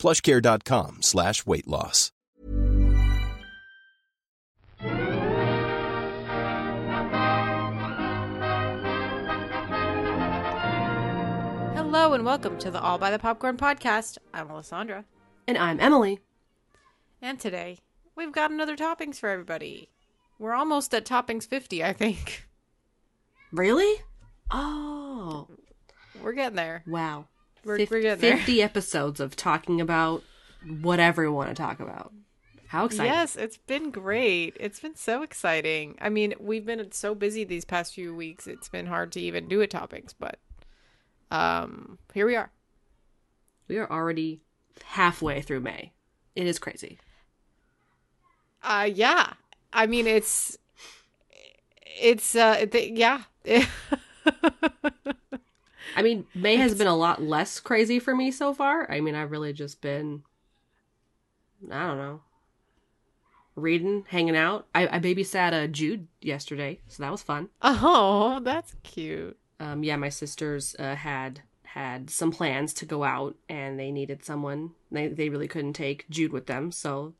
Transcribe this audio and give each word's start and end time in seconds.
plushcare.com 0.00 1.02
slash 1.02 1.46
weight 1.46 1.68
loss. 1.68 2.10
Hello 11.74 12.12
and 12.14 12.24
welcome 12.24 12.56
to 12.58 12.70
the 12.70 12.80
All 12.80 12.96
by 12.98 13.10
the 13.10 13.18
Popcorn 13.18 13.56
podcast. 13.56 14.16
I'm 14.32 14.50
Alessandra. 14.50 15.04
And 15.46 15.58
I'm 15.58 15.78
Emily. 15.80 16.20
And 17.20 17.38
today, 17.38 17.78
we've 18.16 18.32
got 18.32 18.50
another 18.50 18.76
toppings 18.76 19.16
for 19.18 19.28
everybody. 19.28 19.90
We're 20.38 20.54
almost 20.54 20.94
at 20.94 21.04
toppings 21.04 21.46
50, 21.46 21.84
I 21.84 21.92
think. 21.92 22.48
Really? 23.52 24.02
Oh, 24.50 25.48
We're 26.22 26.32
getting 26.32 26.56
there. 26.56 26.82
wow. 26.86 27.26
We're- 27.64 27.78
Fif- 27.78 27.90
we're 27.90 28.00
getting 28.02 28.20
there. 28.20 28.36
50 28.38 28.62
episodes 28.62 29.20
of 29.20 29.36
talking 29.36 29.80
about 29.80 30.22
whatever 30.80 31.22
we 31.22 31.28
want 31.28 31.48
to 31.48 31.54
talk 31.54 31.80
about. 31.80 32.12
How 32.68 32.84
exciting. 32.84 33.12
Yes, 33.12 33.34
it's 33.36 33.56
been 33.56 33.90
great. 33.90 34.56
It's 34.60 34.78
been 34.78 34.94
so 34.94 35.22
exciting. 35.22 35.96
I 36.00 36.08
mean, 36.08 36.34
we've 36.38 36.64
been 36.64 36.92
so 36.92 37.16
busy 37.16 37.42
these 37.42 37.64
past 37.64 37.92
few 37.94 38.14
weeks. 38.14 38.46
It's 38.46 38.68
been 38.68 38.86
hard 38.86 39.10
to 39.12 39.20
even 39.20 39.48
do 39.48 39.60
a 39.60 39.66
toppings, 39.66 40.14
but 40.18 40.38
um 41.32 41.98
here 42.14 42.26
we 42.26 42.36
are. 42.36 42.50
We 43.68 43.78
are 43.78 43.90
already 43.90 44.40
halfway 44.84 45.42
through 45.42 45.60
May. 45.60 45.92
It 46.36 46.46
is 46.46 46.58
crazy. 46.60 46.98
Uh 48.62 48.88
yeah. 48.92 49.32
I 49.72 49.86
mean, 49.86 50.06
it's 50.06 50.56
it's 52.00 52.36
uh 52.36 52.66
th- 52.66 52.92
yeah. 52.96 53.22
I 55.96 56.02
mean, 56.02 56.26
May 56.34 56.56
has 56.56 56.74
been 56.74 56.86
a 56.86 56.96
lot 56.96 57.22
less 57.22 57.60
crazy 57.60 57.98
for 57.98 58.14
me 58.14 58.30
so 58.30 58.54
far. 58.54 58.90
I 58.90 59.00
mean, 59.00 59.14
I've 59.14 59.30
really 59.30 59.52
just 59.52 59.80
been, 59.80 60.22
I 61.70 61.86
don't 61.86 61.98
know, 61.98 62.20
reading, 63.56 64.04
hanging 64.08 64.36
out. 64.36 64.66
I, 64.74 64.86
I 64.96 64.98
babysat 65.00 65.52
uh, 65.52 65.66
Jude 65.66 66.06
yesterday, 66.20 66.80
so 66.88 67.02
that 67.02 67.10
was 67.12 67.22
fun. 67.22 67.48
oh, 67.62 68.40
that's 68.42 68.74
cute. 68.82 69.36
um, 69.58 69.82
yeah, 69.82 69.96
my 69.96 70.08
sisters 70.08 70.74
uh, 70.78 70.94
had 70.94 71.42
had 71.64 72.10
some 72.10 72.32
plans 72.32 72.72
to 72.74 72.86
go 72.86 73.04
out, 73.04 73.36
and 73.48 73.78
they 73.78 73.90
needed 73.92 74.24
someone. 74.24 74.70
They 74.90 75.08
they 75.08 75.28
really 75.28 75.48
couldn't 75.48 75.74
take 75.74 76.08
Jude 76.10 76.32
with 76.32 76.46
them, 76.46 76.72
so 76.72 77.14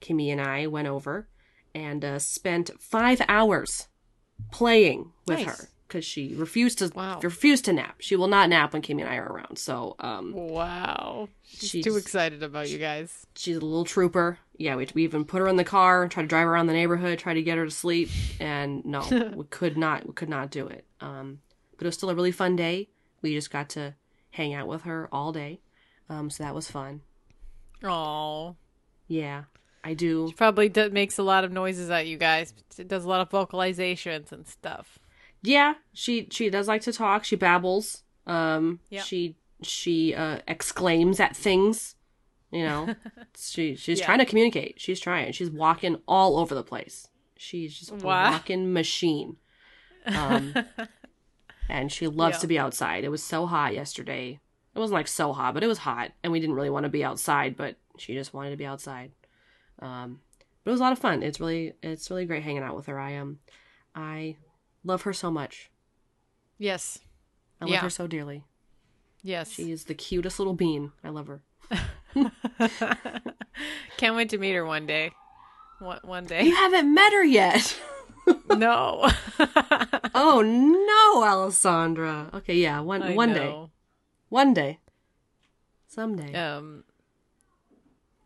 Kimmy 0.00 0.30
and 0.30 0.40
I 0.40 0.66
went 0.66 0.88
over 0.88 1.28
and 1.74 2.04
uh, 2.04 2.18
spent 2.18 2.70
five 2.80 3.20
hours 3.28 3.88
playing 4.50 5.12
with 5.26 5.38
Nice. 5.40 5.46
her 5.60 5.68
because 5.90 6.04
she 6.04 6.34
refused 6.34 6.78
to 6.78 6.90
Wow. 6.94 7.20
refused 7.22 7.64
to 7.66 7.72
nap. 7.72 7.96
She 7.98 8.14
will 8.16 8.28
not 8.28 8.48
nap 8.48 8.72
when 8.72 8.80
Kimmy 8.82 9.00
and 9.02 9.08
I 9.10 9.16
are 9.16 9.26
around. 9.30 9.58
So 9.58 9.96
um, 9.98 10.32
Wow. 10.32 11.28
She's, 11.42 11.68
She's- 11.70 11.84
too 11.84 11.96
excited 11.96 12.42
about 12.42 12.70
you 12.70 12.78
guys. 12.78 13.26
she's 13.36 13.56
a 13.56 13.60
little 13.60 13.84
trooper. 13.84 14.38
Yeah, 14.56 14.76
we, 14.76 14.86
we 14.94 15.04
even 15.04 15.24
put 15.24 15.40
her 15.40 15.48
in 15.48 15.56
the 15.56 15.64
car, 15.64 16.02
and 16.02 16.10
try 16.12 16.22
to 16.22 16.28
drive 16.28 16.46
around 16.46 16.66
the 16.68 16.72
neighborhood, 16.74 17.18
try 17.18 17.34
to 17.34 17.42
get 17.42 17.56
her 17.58 17.64
to 17.64 17.70
sleep, 17.70 18.08
and 18.38 18.84
no, 18.84 19.00
we 19.34 19.44
could 19.46 19.76
not, 19.76 20.06
we 20.06 20.12
could 20.12 20.28
not 20.28 20.50
do 20.50 20.66
it. 20.68 20.84
Um, 21.00 21.40
but 21.76 21.84
it 21.86 21.88
was 21.88 21.94
still 21.96 22.10
a 22.10 22.14
really 22.14 22.30
fun 22.32 22.56
day. 22.56 22.88
We 23.22 23.34
just 23.34 23.50
got 23.50 23.68
to 23.70 23.94
hang 24.30 24.54
out 24.54 24.68
with 24.68 24.82
her 24.82 25.08
all 25.10 25.32
day, 25.32 25.60
um, 26.08 26.30
so 26.30 26.44
that 26.44 26.54
was 26.54 26.70
fun. 26.70 27.00
Oh. 27.82 28.56
Yeah, 29.08 29.44
I 29.82 29.94
do. 29.94 30.28
She 30.28 30.34
probably 30.34 30.68
do- 30.68 30.90
makes 30.90 31.18
a 31.18 31.22
lot 31.24 31.42
of 31.42 31.50
noises 31.50 31.90
at 31.90 32.06
you 32.06 32.16
guys. 32.16 32.54
It 32.78 32.86
does 32.86 33.04
a 33.04 33.08
lot 33.08 33.20
of 33.22 33.30
vocalizations 33.30 34.30
and 34.30 34.46
stuff. 34.46 34.99
Yeah, 35.42 35.74
she 35.92 36.28
she 36.30 36.50
does 36.50 36.68
like 36.68 36.82
to 36.82 36.92
talk. 36.92 37.24
She 37.24 37.36
babbles. 37.36 38.02
Um, 38.26 38.80
Yeah. 38.90 39.02
she 39.02 39.36
she 39.62 40.14
uh, 40.14 40.38
exclaims 40.48 41.20
at 41.20 41.36
things. 41.36 41.96
You 42.50 42.64
know, 42.64 42.94
she 43.38 43.74
she's 43.76 44.00
Yeah. 44.00 44.06
trying 44.06 44.18
to 44.18 44.24
communicate. 44.26 44.80
She's 44.80 45.00
trying. 45.00 45.32
She's 45.32 45.50
walking 45.50 45.96
all 46.06 46.38
over 46.38 46.54
the 46.54 46.62
place. 46.64 47.08
She's 47.36 47.78
just 47.78 47.90
a 47.90 47.94
walking 48.32 48.72
machine. 48.72 49.36
Um, 50.06 50.54
and 51.68 51.90
she 51.92 52.06
loves 52.06 52.38
to 52.38 52.46
be 52.46 52.58
outside. 52.58 53.04
It 53.04 53.08
was 53.10 53.22
so 53.22 53.46
hot 53.46 53.74
yesterday. 53.74 54.40
It 54.74 54.78
wasn't 54.78 54.94
like 54.96 55.08
so 55.08 55.32
hot, 55.32 55.54
but 55.54 55.62
it 55.64 55.66
was 55.68 55.78
hot, 55.78 56.12
and 56.22 56.32
we 56.32 56.40
didn't 56.40 56.54
really 56.54 56.70
want 56.70 56.84
to 56.84 56.90
be 56.90 57.02
outside. 57.04 57.56
But 57.56 57.76
she 57.98 58.14
just 58.14 58.34
wanted 58.34 58.50
to 58.50 58.56
be 58.56 58.66
outside. 58.66 59.12
Um, 59.80 60.20
but 60.64 60.70
it 60.70 60.72
was 60.72 60.80
a 60.80 60.84
lot 60.84 60.92
of 60.92 60.98
fun. 60.98 61.22
It's 61.22 61.40
really 61.40 61.72
it's 61.82 62.10
really 62.10 62.26
great 62.26 62.42
hanging 62.42 62.62
out 62.62 62.76
with 62.76 62.86
her. 62.86 62.98
I 62.98 63.12
am, 63.12 63.38
I 63.94 64.36
love 64.84 65.02
her 65.02 65.12
so 65.12 65.30
much. 65.30 65.70
Yes. 66.58 66.98
I 67.60 67.64
love 67.64 67.72
Yeah. 67.72 67.80
her 67.80 67.90
so 67.90 68.06
dearly. 68.06 68.44
Yes. 69.22 69.50
She 69.52 69.70
is 69.70 69.84
the 69.84 69.94
cutest 69.94 70.38
little 70.38 70.54
bean. 70.54 70.92
I 71.04 71.10
love 71.10 71.26
her. 71.26 71.42
Can't 73.96 74.16
wait 74.16 74.30
to 74.30 74.38
meet 74.38 74.54
her 74.54 74.64
one 74.64 74.86
day. 74.86 75.12
One, 75.78 76.00
one 76.02 76.24
day. 76.26 76.44
You 76.44 76.54
haven't 76.54 76.92
met 76.92 77.12
her 77.12 77.24
yet. 77.24 77.78
no. 78.48 79.08
oh 80.14 80.42
no, 80.42 81.24
Alessandra. 81.24 82.30
Okay, 82.34 82.54
yeah, 82.56 82.80
one 82.80 83.02
I 83.02 83.14
one 83.14 83.32
day. 83.32 83.70
One 84.28 84.54
day. 84.54 84.78
Someday. 85.88 86.34
Um, 86.34 86.84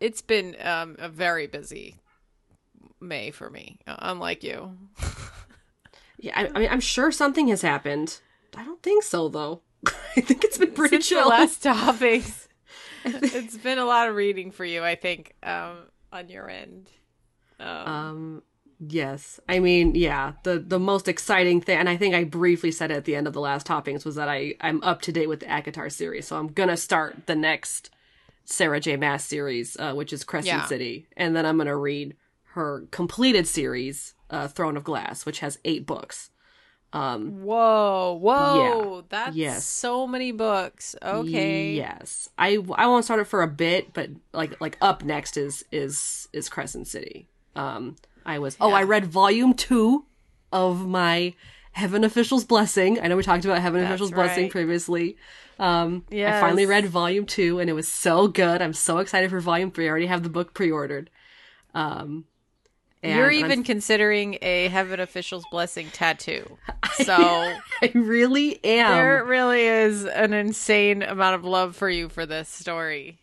it's 0.01 0.21
been 0.21 0.57
um, 0.61 0.97
a 0.99 1.09
very 1.09 1.47
busy 1.47 1.97
May 3.01 3.31
for 3.31 3.49
me, 3.51 3.79
uh, 3.87 3.97
unlike 4.01 4.43
you. 4.43 4.77
Yeah, 6.25 6.39
I, 6.41 6.49
I 6.55 6.59
mean, 6.61 6.69
I'm 6.71 6.81
sure 6.81 7.13
something 7.13 7.49
has 7.49 7.61
happened. 7.63 8.21
I 8.57 8.65
don't 8.65 8.83
think 8.83 9.03
so 9.03 9.29
though. 9.29 9.61
I 10.17 10.21
think 10.23 10.43
it's 10.45 10.57
been 10.59 10.73
pretty 10.73 10.97
Since 10.97 11.09
chill. 11.09 11.25
the 11.25 11.29
last 11.29 11.63
topics, 11.63 12.49
it's 13.05 13.57
been 13.59 13.79
a 13.79 13.85
lot 13.85 14.09
of 14.09 14.15
reading 14.15 14.51
for 14.51 14.65
you, 14.65 14.83
I 14.83 14.95
think, 14.95 15.35
um, 15.43 15.77
on 16.13 16.29
your 16.29 16.49
end. 16.49 16.89
Um, 17.61 17.69
Um, 17.69 18.43
yes. 18.81 19.39
I 19.49 19.59
mean, 19.59 19.95
yeah. 19.95 20.33
The 20.45 20.59
the 20.59 20.79
most 20.79 21.09
exciting 21.09 21.61
thing, 21.61 21.79
and 21.79 21.89
I 21.89 21.97
think 21.99 22.15
I 22.15 22.25
briefly 22.25 22.71
said 22.73 22.91
it 22.91 22.97
at 22.97 23.05
the 23.05 23.17
end 23.17 23.27
of 23.27 23.33
the 23.35 23.41
last 23.41 23.67
toppings, 23.67 24.05
was 24.07 24.15
that 24.15 24.29
I 24.29 24.55
I'm 24.61 24.83
up 24.83 25.03
to 25.03 25.13
date 25.13 25.29
with 25.29 25.41
the 25.41 25.47
ACOTAR 25.47 25.91
series, 25.93 26.27
so 26.27 26.37
I'm 26.37 26.49
gonna 26.49 26.77
start 26.79 27.27
the 27.27 27.37
next 27.37 27.91
Sarah 28.47 28.81
J. 28.81 28.97
Maas 28.97 29.25
series, 29.25 29.77
uh, 29.79 29.93
which 29.93 30.13
is 30.13 30.25
Crescent 30.25 30.47
Yeah. 30.57 30.67
City, 30.67 31.07
and 31.17 31.37
then 31.37 31.45
I'm 31.45 31.59
gonna 31.59 31.77
read 31.77 32.17
her 32.55 32.87
completed 32.91 33.47
series, 33.47 34.15
uh, 34.31 34.49
Throne 34.49 34.77
of 34.77 34.85
Glass, 34.85 35.27
which 35.27 35.41
has 35.41 35.59
eight 35.65 35.87
books. 35.87 36.31
Um, 36.93 37.43
Whoa, 37.43 38.17
whoa, 38.21 39.05
that's 39.09 39.35
yes. 39.35 39.65
so 39.65 40.07
many 40.07 40.31
books. 40.31 40.95
Okay. 41.03 41.73
Yes, 41.73 42.29
I 42.39 42.59
I 42.77 42.87
won't 42.87 43.05
start 43.05 43.19
it 43.19 43.25
for 43.25 43.43
a 43.43 43.49
bit, 43.49 43.93
but 43.93 44.11
like 44.33 44.61
like 44.61 44.79
up 44.81 45.03
next 45.03 45.37
is 45.37 45.65
is 45.73 46.29
is 46.33 46.49
Crescent 46.49 46.87
City. 46.87 47.27
Um, 47.57 47.97
I 48.25 48.39
was 48.39 48.57
oh 48.61 48.71
I 48.71 48.85
read 48.85 49.07
volume 49.07 49.55
two 49.55 50.05
of 50.53 50.87
my 50.87 51.35
Heaven 51.73 52.05
Official's 52.05 52.45
Blessing. 52.45 53.01
I 53.01 53.09
know 53.09 53.17
we 53.17 53.25
talked 53.25 53.45
about 53.45 53.61
Heaven 53.61 53.81
That's 53.81 53.91
Official's 53.91 54.13
Blessing 54.13 54.49
previously. 54.49 55.17
Um, 55.59 56.05
I 56.13 56.41
finally 56.41 56.67
read 56.67 56.87
volume 56.87 57.27
two, 57.27 57.59
and 57.59 57.69
it 57.69 57.73
was 57.73 57.89
so 57.89 58.29
good. 58.29 58.63
I'm 58.63 58.73
so 58.73 58.99
excited 58.99 59.31
for 59.31 59.41
volume 59.41 59.73
three. 59.73 59.87
I 59.87 59.91
already 59.91 60.07
have 60.07 60.23
the 60.23 60.29
book 60.29 60.55
pre-ordered. 60.55 61.11
Um, 61.75 62.27
and 63.05 63.17
You're 63.17 63.31
I'm- 63.31 63.45
even 63.45 63.63
considering 63.63 64.39
a 64.43 64.69
Heaven 64.69 64.99
Official's 65.01 65.45
Blessing 65.51 65.89
tattoo. 65.93 66.59
So 67.05 67.13
I 67.13 67.91
really 67.93 68.65
am. 68.65 68.93
there 68.93 69.25
really 69.25 69.63
is 69.67 70.05
an 70.05 70.33
insane 70.33 71.03
amount 71.03 71.35
of 71.35 71.45
love 71.45 71.75
for 71.75 71.89
you 71.91 72.09
for 72.09 72.25
this 72.25 72.49
story. 72.49 73.19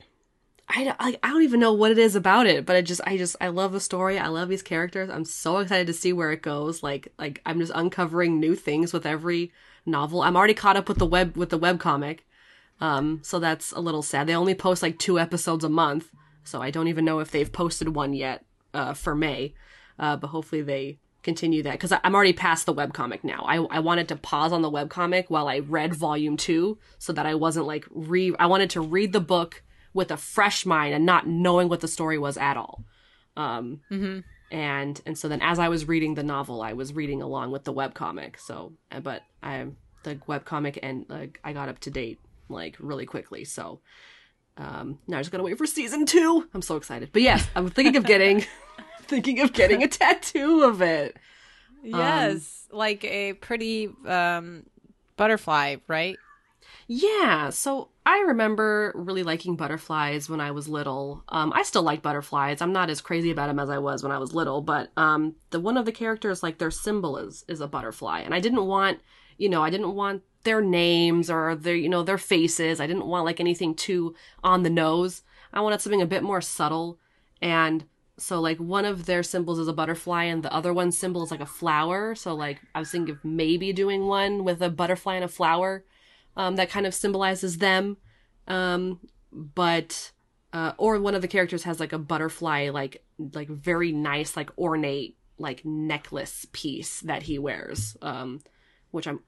I, 0.68 0.84
don't- 0.84 0.98
I, 1.00 1.18
I 1.24 1.30
don't 1.30 1.44
even 1.44 1.62
know 1.62 1.72
what 1.72 1.92
it 1.92 1.98
is 1.98 2.16
about 2.18 2.48
it, 2.48 2.66
but 2.66 2.76
I 2.76 2.82
just 2.82 3.00
I 3.06 3.16
just 3.16 3.38
I 3.40 3.48
love 3.48 3.72
the 3.72 3.80
story. 3.80 4.20
I 4.20 4.28
love 4.28 4.50
these 4.50 4.62
characters. 4.62 5.10
I'm 5.10 5.24
so 5.24 5.60
excited 5.60 5.88
to 5.88 5.94
see 5.94 6.12
where 6.12 6.32
it 6.34 6.42
goes. 6.42 6.84
Like 6.84 7.14
like 7.18 7.42
I'm 7.46 7.60
just 7.60 7.72
uncovering 7.74 8.42
new 8.42 8.56
things 8.56 8.92
with 8.92 9.06
every 9.06 9.54
novel. 9.86 10.22
I'm 10.22 10.36
already 10.36 10.54
caught 10.54 10.76
up 10.76 10.90
with 10.90 10.98
the 10.98 11.06
web 11.06 11.38
with 11.38 11.50
the 11.50 11.58
web 11.58 11.80
comic. 11.80 12.26
Um 12.82 13.22
so 13.24 13.40
that's 13.40 13.72
a 13.72 13.80
little 13.80 14.02
sad. 14.02 14.28
They 14.28 14.36
only 14.36 14.54
post 14.56 14.84
like 14.84 15.00
2 15.00 15.18
episodes 15.18 15.64
a 15.64 15.70
month, 15.70 16.10
so 16.44 16.62
I 16.62 16.72
don't 16.72 16.90
even 16.90 17.06
know 17.06 17.20
if 17.20 17.32
they've 17.32 17.52
posted 17.52 17.96
one 17.96 18.12
yet 18.14 18.44
uh 18.74 18.94
for 18.94 19.16
May. 19.16 19.54
Uh 20.00 20.16
but 20.18 20.28
hopefully 20.28 20.62
they 20.62 21.00
continue 21.24 21.62
that 21.64 21.80
cuz 21.80 21.92
I'm 22.04 22.16
already 22.16 22.34
past 22.34 22.66
the 22.66 22.74
web 22.74 22.94
comic 22.94 23.24
now. 23.24 23.44
I 23.48 23.58
I 23.58 23.80
wanted 23.80 24.08
to 24.10 24.16
pause 24.16 24.52
on 24.52 24.62
the 24.62 24.70
web 24.70 24.90
comic 24.90 25.30
while 25.30 25.48
I 25.48 25.60
read 25.60 25.94
volume 25.94 26.36
2 26.38 26.78
so 26.98 27.14
that 27.14 27.26
I 27.26 27.36
wasn't 27.36 27.68
like 27.68 27.86
re 27.92 28.34
I 28.40 28.48
wanted 28.48 28.70
to 28.72 28.82
read 28.82 29.14
the 29.14 29.20
book 29.20 29.64
with 29.94 30.10
a 30.12 30.18
fresh 30.18 30.66
mind 30.66 30.94
and 30.94 31.06
not 31.06 31.28
knowing 31.28 31.70
what 31.70 31.82
the 31.82 31.88
story 31.88 32.18
was 32.18 32.38
at 32.38 32.58
all. 32.58 32.84
Um, 33.38 33.82
Mm-hmm. 33.92 34.20
and 34.52 35.02
and 35.06 35.18
so 35.18 35.28
then 35.28 35.42
as 35.42 35.60
I 35.60 35.70
was 35.70 35.88
reading 35.88 36.16
the 36.16 36.24
novel, 36.24 36.62
I 36.62 36.74
was 36.74 36.94
reading 36.94 37.22
along 37.22 37.52
with 37.52 37.64
the 37.66 37.74
webcomic. 37.74 38.40
So, 38.40 38.74
uh, 38.92 39.00
but 39.00 39.22
I 39.44 39.68
the 40.04 40.16
webcomic 40.28 40.80
and 40.82 41.06
like 41.08 41.40
I 41.44 41.54
got 41.54 41.70
up 41.70 41.80
to 41.80 41.92
date 41.92 42.20
like 42.50 42.76
really 42.80 43.06
quickly. 43.06 43.44
So 43.46 43.82
um, 44.58 45.00
now 45.08 45.18
I 45.18 45.22
just 45.22 45.32
gotta 45.32 45.44
wait 45.44 45.58
for 45.58 45.66
season 45.66 46.06
two. 46.06 46.48
I'm 46.54 46.62
so 46.62 46.76
excited. 46.76 47.10
But 47.14 47.22
yes, 47.22 47.48
I'm 47.56 47.70
thinking 47.70 47.96
of 47.96 48.06
getting 48.06 48.44
thinking 49.12 49.42
of 49.42 49.54
getting 49.54 49.84
a 49.84 49.88
tattoo 50.00 50.64
of 50.64 50.82
it. 50.82 51.18
Yes, 51.84 52.68
like 52.72 53.04
a 53.04 53.34
pretty 53.34 53.90
um, 54.08 54.66
butterfly, 55.18 55.76
right? 55.88 56.18
Yeah, 56.88 57.50
so 57.50 57.90
I 58.06 58.20
remember 58.20 58.92
really 58.96 59.24
liking 59.24 59.56
butterflies 59.56 60.30
when 60.30 60.42
I 60.42 60.52
was 60.52 60.68
little. 60.68 61.24
Um, 61.30 61.52
I 61.54 61.64
still 61.64 61.84
like 61.84 62.02
butterflies. 62.02 62.62
I'm 62.62 62.74
not 62.74 62.90
as 62.90 63.02
crazy 63.02 63.32
about 63.32 63.48
them 63.48 63.60
as 63.60 63.70
I 63.70 63.78
was 63.78 64.04
when 64.04 64.12
I 64.12 64.18
was 64.18 64.34
little, 64.34 64.62
but 64.62 64.92
um, 64.98 65.36
the 65.52 65.60
one 65.60 65.78
of 65.78 65.86
the 65.86 65.92
characters, 65.92 66.42
like 66.42 66.58
their 66.58 66.72
symbol 66.72 67.18
is 67.18 67.46
is 67.48 67.62
a 67.62 67.68
butterfly, 67.68 68.22
and 68.22 68.34
I 68.34 68.40
didn't 68.40 68.66
want, 68.66 69.00
you 69.38 69.50
know, 69.50 69.64
I 69.64 69.70
didn't 69.70 69.96
want 69.96 70.24
their 70.44 70.62
names 70.62 71.30
or 71.30 71.56
their, 71.56 71.76
you 71.76 71.90
know, 71.90 72.04
their 72.04 72.18
faces. 72.18 72.80
I 72.80 72.88
didn't 72.88 73.06
want 73.08 73.26
like 73.26 73.40
anything 73.40 73.76
too 73.76 74.16
on 74.44 74.64
the 74.64 74.70
nose. 74.70 75.24
I 75.54 75.62
wanted 75.62 75.82
something 75.82 76.02
a 76.02 76.06
bit 76.06 76.24
more 76.24 76.42
subtle, 76.42 77.00
and 77.42 77.86
so 78.18 78.40
like 78.40 78.58
one 78.58 78.86
of 78.86 79.06
their 79.06 79.24
symbols 79.24 79.60
is 79.60 79.68
a 79.68 79.74
butterfly, 79.74 80.26
and 80.26 80.44
the 80.44 80.54
other 80.54 80.74
one's 80.74 80.98
symbol 80.98 81.24
is 81.24 81.32
like 81.32 81.42
a 81.42 81.46
flower. 81.46 82.16
So 82.16 82.36
like 82.36 82.62
I 82.76 82.80
was 82.80 82.92
thinking 82.92 83.16
of 83.16 83.26
maybe 83.26 83.74
doing 83.74 84.08
one 84.08 84.44
with 84.44 84.62
a 84.62 84.70
butterfly 84.70 85.16
and 85.16 85.26
a 85.26 85.30
flower 85.30 85.84
um, 86.36 86.56
that 86.56 86.70
kind 86.70 86.86
of 86.86 86.94
symbolizes 86.94 87.58
them. 87.58 87.98
Um, 88.48 89.00
but 89.32 90.12
uh, 90.54 90.74
or 90.78 91.00
one 91.00 91.16
of 91.16 91.22
the 91.22 91.28
characters 91.28 91.64
has 91.64 91.80
like 91.80 91.94
a 91.94 92.00
butterfly, 92.00 92.70
like 92.70 93.04
like 93.18 93.50
very 93.50 93.92
nice, 93.92 94.36
like 94.36 94.56
ornate, 94.58 95.18
like 95.38 95.66
necklace 95.66 96.46
piece 96.52 97.02
that 97.02 97.24
he 97.24 97.40
wears, 97.40 97.98
um, 98.02 98.42
which 98.92 99.08
I'm 99.08 99.22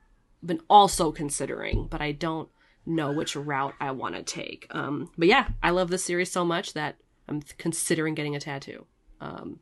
been 0.46 0.62
also 0.70 1.12
considering, 1.12 1.88
but 1.90 2.02
I 2.02 2.12
don't 2.12 2.50
know 2.86 3.14
which 3.14 3.36
route 3.36 3.74
I 3.80 3.92
want 3.92 4.16
to 4.16 4.24
take. 4.24 4.68
Um, 4.72 5.10
but 5.18 5.28
yeah, 5.28 5.48
I 5.62 5.70
love 5.70 5.90
this 5.90 6.04
series 6.04 6.32
so 6.32 6.44
much 6.44 6.74
that 6.74 6.98
I'm 7.28 7.42
considering 7.58 8.16
getting 8.16 8.36
a 8.36 8.40
tattoo. 8.40 8.86
Um, 9.22 9.60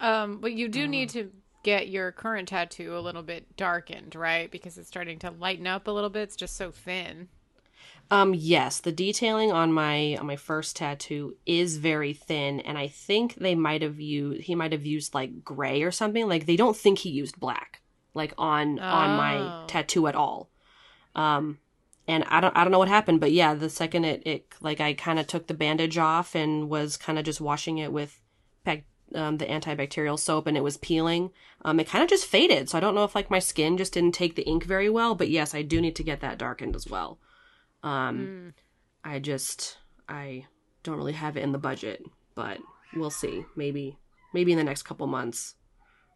Um, 0.00 0.40
but 0.40 0.52
you 0.52 0.68
do 0.68 0.86
need 0.88 1.08
to 1.10 1.30
get 1.62 1.88
your 1.88 2.10
current 2.12 2.48
tattoo 2.48 2.96
a 2.96 3.00
little 3.00 3.22
bit 3.22 3.56
darkened, 3.56 4.14
right? 4.16 4.50
Because 4.50 4.76
it's 4.76 4.88
starting 4.88 5.18
to 5.20 5.30
lighten 5.30 5.66
up 5.66 5.86
a 5.86 5.90
little 5.92 6.10
bit. 6.10 6.22
It's 6.22 6.36
just 6.36 6.56
so 6.56 6.70
thin. 6.70 7.28
Um 8.10 8.34
yes, 8.34 8.80
the 8.80 8.92
detailing 8.92 9.52
on 9.52 9.72
my 9.72 10.16
on 10.18 10.26
my 10.26 10.36
first 10.36 10.76
tattoo 10.76 11.36
is 11.46 11.76
very 11.78 12.12
thin 12.12 12.60
and 12.60 12.76
I 12.76 12.88
think 12.88 13.36
they 13.36 13.54
might 13.54 13.80
have 13.80 14.00
used 14.00 14.42
he 14.42 14.54
might 14.54 14.72
have 14.72 14.84
used 14.84 15.14
like 15.14 15.44
gray 15.44 15.82
or 15.82 15.90
something. 15.92 16.28
Like 16.28 16.44
they 16.46 16.56
don't 16.56 16.76
think 16.76 16.98
he 16.98 17.10
used 17.10 17.38
black 17.40 17.80
like 18.12 18.34
on 18.36 18.78
on 18.80 19.16
my 19.16 19.36
Oh. 19.38 19.64
tattoo 19.68 20.08
at 20.08 20.14
all. 20.16 20.50
Um 21.14 21.58
and 22.08 22.24
I 22.24 22.40
don't 22.40 22.56
I 22.56 22.64
don't 22.64 22.72
know 22.72 22.78
what 22.78 22.88
happened, 22.88 23.20
but 23.20 23.32
yeah, 23.32 23.54
the 23.54 23.70
second 23.70 24.04
it 24.04 24.22
it 24.26 24.46
like 24.60 24.80
I 24.80 24.94
kind 24.94 25.18
of 25.18 25.26
took 25.26 25.46
the 25.46 25.54
bandage 25.54 25.98
off 25.98 26.34
and 26.34 26.68
was 26.68 26.96
kind 26.96 27.18
of 27.18 27.24
just 27.24 27.40
washing 27.40 27.78
it 27.78 27.92
with 27.92 28.20
bac- 28.64 28.84
um, 29.14 29.38
the 29.38 29.46
antibacterial 29.46 30.18
soap 30.18 30.46
and 30.46 30.56
it 30.56 30.62
was 30.62 30.76
peeling. 30.76 31.30
Um 31.64 31.78
it 31.80 31.88
kind 31.88 32.02
of 32.02 32.10
just 32.10 32.26
faded. 32.26 32.68
So 32.68 32.78
I 32.78 32.80
don't 32.80 32.94
know 32.94 33.04
if 33.04 33.14
like 33.14 33.30
my 33.30 33.38
skin 33.38 33.76
just 33.78 33.92
didn't 33.92 34.14
take 34.14 34.34
the 34.36 34.46
ink 34.46 34.64
very 34.64 34.90
well, 34.90 35.14
but 35.14 35.30
yes, 35.30 35.54
I 35.54 35.62
do 35.62 35.80
need 35.80 35.96
to 35.96 36.02
get 36.02 36.20
that 36.20 36.38
darkened 36.38 36.74
as 36.76 36.86
well. 36.88 37.18
Um 37.82 38.18
Mm. 38.18 38.52
I 39.04 39.18
just 39.18 39.78
I 40.08 40.46
don't 40.82 40.96
really 40.96 41.12
have 41.12 41.36
it 41.36 41.42
in 41.42 41.52
the 41.52 41.58
budget, 41.58 42.04
but 42.34 42.58
we'll 42.94 43.10
see. 43.10 43.44
Maybe 43.56 43.96
maybe 44.32 44.52
in 44.52 44.58
the 44.58 44.64
next 44.64 44.82
couple 44.82 45.06
months 45.06 45.54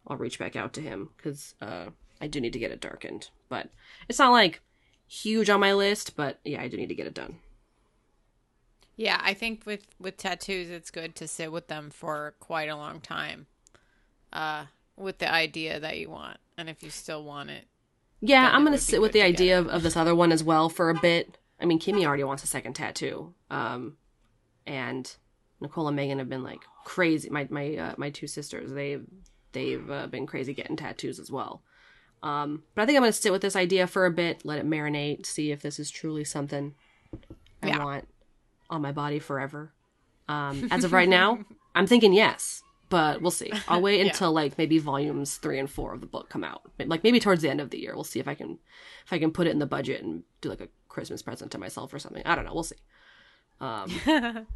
I'll 0.05 0.17
reach 0.17 0.39
back 0.39 0.55
out 0.55 0.73
to 0.73 0.81
him 0.81 1.09
cuz 1.17 1.55
uh 1.61 1.87
I 2.19 2.27
do 2.27 2.41
need 2.41 2.53
to 2.53 2.59
get 2.59 2.71
it 2.71 2.81
darkened. 2.81 3.29
But 3.49 3.69
it's 4.09 4.19
not 4.19 4.31
like 4.31 4.61
huge 5.07 5.49
on 5.49 5.59
my 5.59 5.73
list, 5.73 6.15
but 6.15 6.39
yeah, 6.43 6.61
I 6.61 6.67
do 6.67 6.77
need 6.77 6.89
to 6.89 6.95
get 6.95 7.07
it 7.07 7.13
done. 7.13 7.39
Yeah, 8.95 9.19
I 9.23 9.33
think 9.33 9.65
with 9.65 9.85
with 9.99 10.17
tattoos, 10.17 10.69
it's 10.69 10.91
good 10.91 11.15
to 11.15 11.27
sit 11.27 11.51
with 11.51 11.67
them 11.67 11.89
for 11.91 12.33
quite 12.39 12.69
a 12.69 12.75
long 12.75 12.99
time, 12.99 13.47
uh, 14.33 14.65
with 14.95 15.19
the 15.19 15.31
idea 15.31 15.79
that 15.79 15.97
you 15.99 16.09
want, 16.09 16.39
and 16.57 16.69
if 16.69 16.81
you 16.83 16.89
still 16.89 17.23
want 17.23 17.49
it, 17.51 17.67
Yeah, 18.21 18.49
I'm 18.51 18.63
it 18.63 18.65
gonna 18.65 18.77
sit 18.77 19.01
with 19.01 19.11
the 19.11 19.21
idea 19.21 19.59
of, 19.59 19.67
of 19.67 19.83
this 19.83 19.95
other 19.95 20.15
one 20.15 20.31
as 20.31 20.43
well 20.43 20.69
for 20.69 20.89
a 20.89 20.95
bit. 20.99 21.37
I 21.59 21.65
mean, 21.65 21.79
Kimmy 21.79 22.05
already 22.05 22.23
wants 22.23 22.43
a 22.43 22.47
second 22.47 22.73
tattoo, 22.73 23.33
um, 23.49 23.97
and 24.65 25.15
Nicole 25.61 25.87
and 25.87 25.95
Megan 25.95 26.19
have 26.19 26.29
been 26.29 26.43
like 26.43 26.61
crazy. 26.83 27.29
My 27.29 27.47
my 27.49 27.75
uh, 27.75 27.95
my 27.97 28.09
two 28.09 28.27
sisters, 28.27 28.71
they 28.71 28.99
they've 29.51 29.89
uh, 29.89 30.07
been 30.07 30.25
crazy 30.27 30.53
getting 30.53 30.75
tattoos 30.77 31.19
as 31.19 31.31
well. 31.31 31.61
Um, 32.23 32.63
but 32.75 32.81
I 32.81 32.85
think 32.85 32.97
I'm 32.97 33.03
gonna 33.03 33.11
sit 33.13 33.31
with 33.31 33.41
this 33.41 33.55
idea 33.55 33.87
for 33.87 34.05
a 34.05 34.11
bit, 34.11 34.43
let 34.43 34.59
it 34.59 34.65
marinate, 34.67 35.25
see 35.25 35.51
if 35.51 35.61
this 35.61 35.79
is 35.79 35.89
truly 35.91 36.23
something 36.23 36.73
I 37.61 37.67
Yeah. 37.67 37.83
want 37.83 38.07
on 38.69 38.81
my 38.81 38.91
body 38.91 39.19
forever. 39.19 39.71
Um, 40.27 40.67
as 40.71 40.83
of 40.83 40.91
right 40.93 41.07
now, 41.07 41.45
I'm 41.75 41.87
thinking 41.87 42.11
yes, 42.13 42.63
but 42.89 43.21
we'll 43.21 43.31
see. 43.31 43.51
I'll 43.67 43.81
wait 43.81 43.99
Yeah. 44.03 44.07
until 44.07 44.31
like 44.33 44.57
maybe 44.57 44.77
volumes 44.79 45.37
three 45.37 45.59
and 45.59 45.69
four 45.69 45.93
of 45.93 46.01
the 46.01 46.07
book 46.07 46.27
come 46.29 46.43
out. 46.43 46.63
Like 46.79 47.03
maybe 47.03 47.19
towards 47.19 47.41
the 47.43 47.49
end 47.49 47.61
of 47.61 47.69
the 47.69 47.79
year, 47.79 47.93
we'll 47.95 48.03
see 48.03 48.19
if 48.19 48.27
I 48.27 48.33
can 48.33 48.57
if 49.05 49.13
I 49.13 49.19
can 49.19 49.31
put 49.31 49.47
it 49.47 49.51
in 49.51 49.59
the 49.59 49.65
budget 49.65 50.03
and 50.03 50.23
do 50.41 50.49
like 50.49 50.59
a 50.61 50.67
Christmas 50.89 51.21
present 51.21 51.51
to 51.51 51.57
myself 51.59 51.93
or 51.93 51.99
something. 51.99 52.23
I 52.25 52.35
don't 52.35 52.45
know. 52.45 52.53
We'll 52.53 52.63
see. 52.63 52.75
Um, 53.61 53.91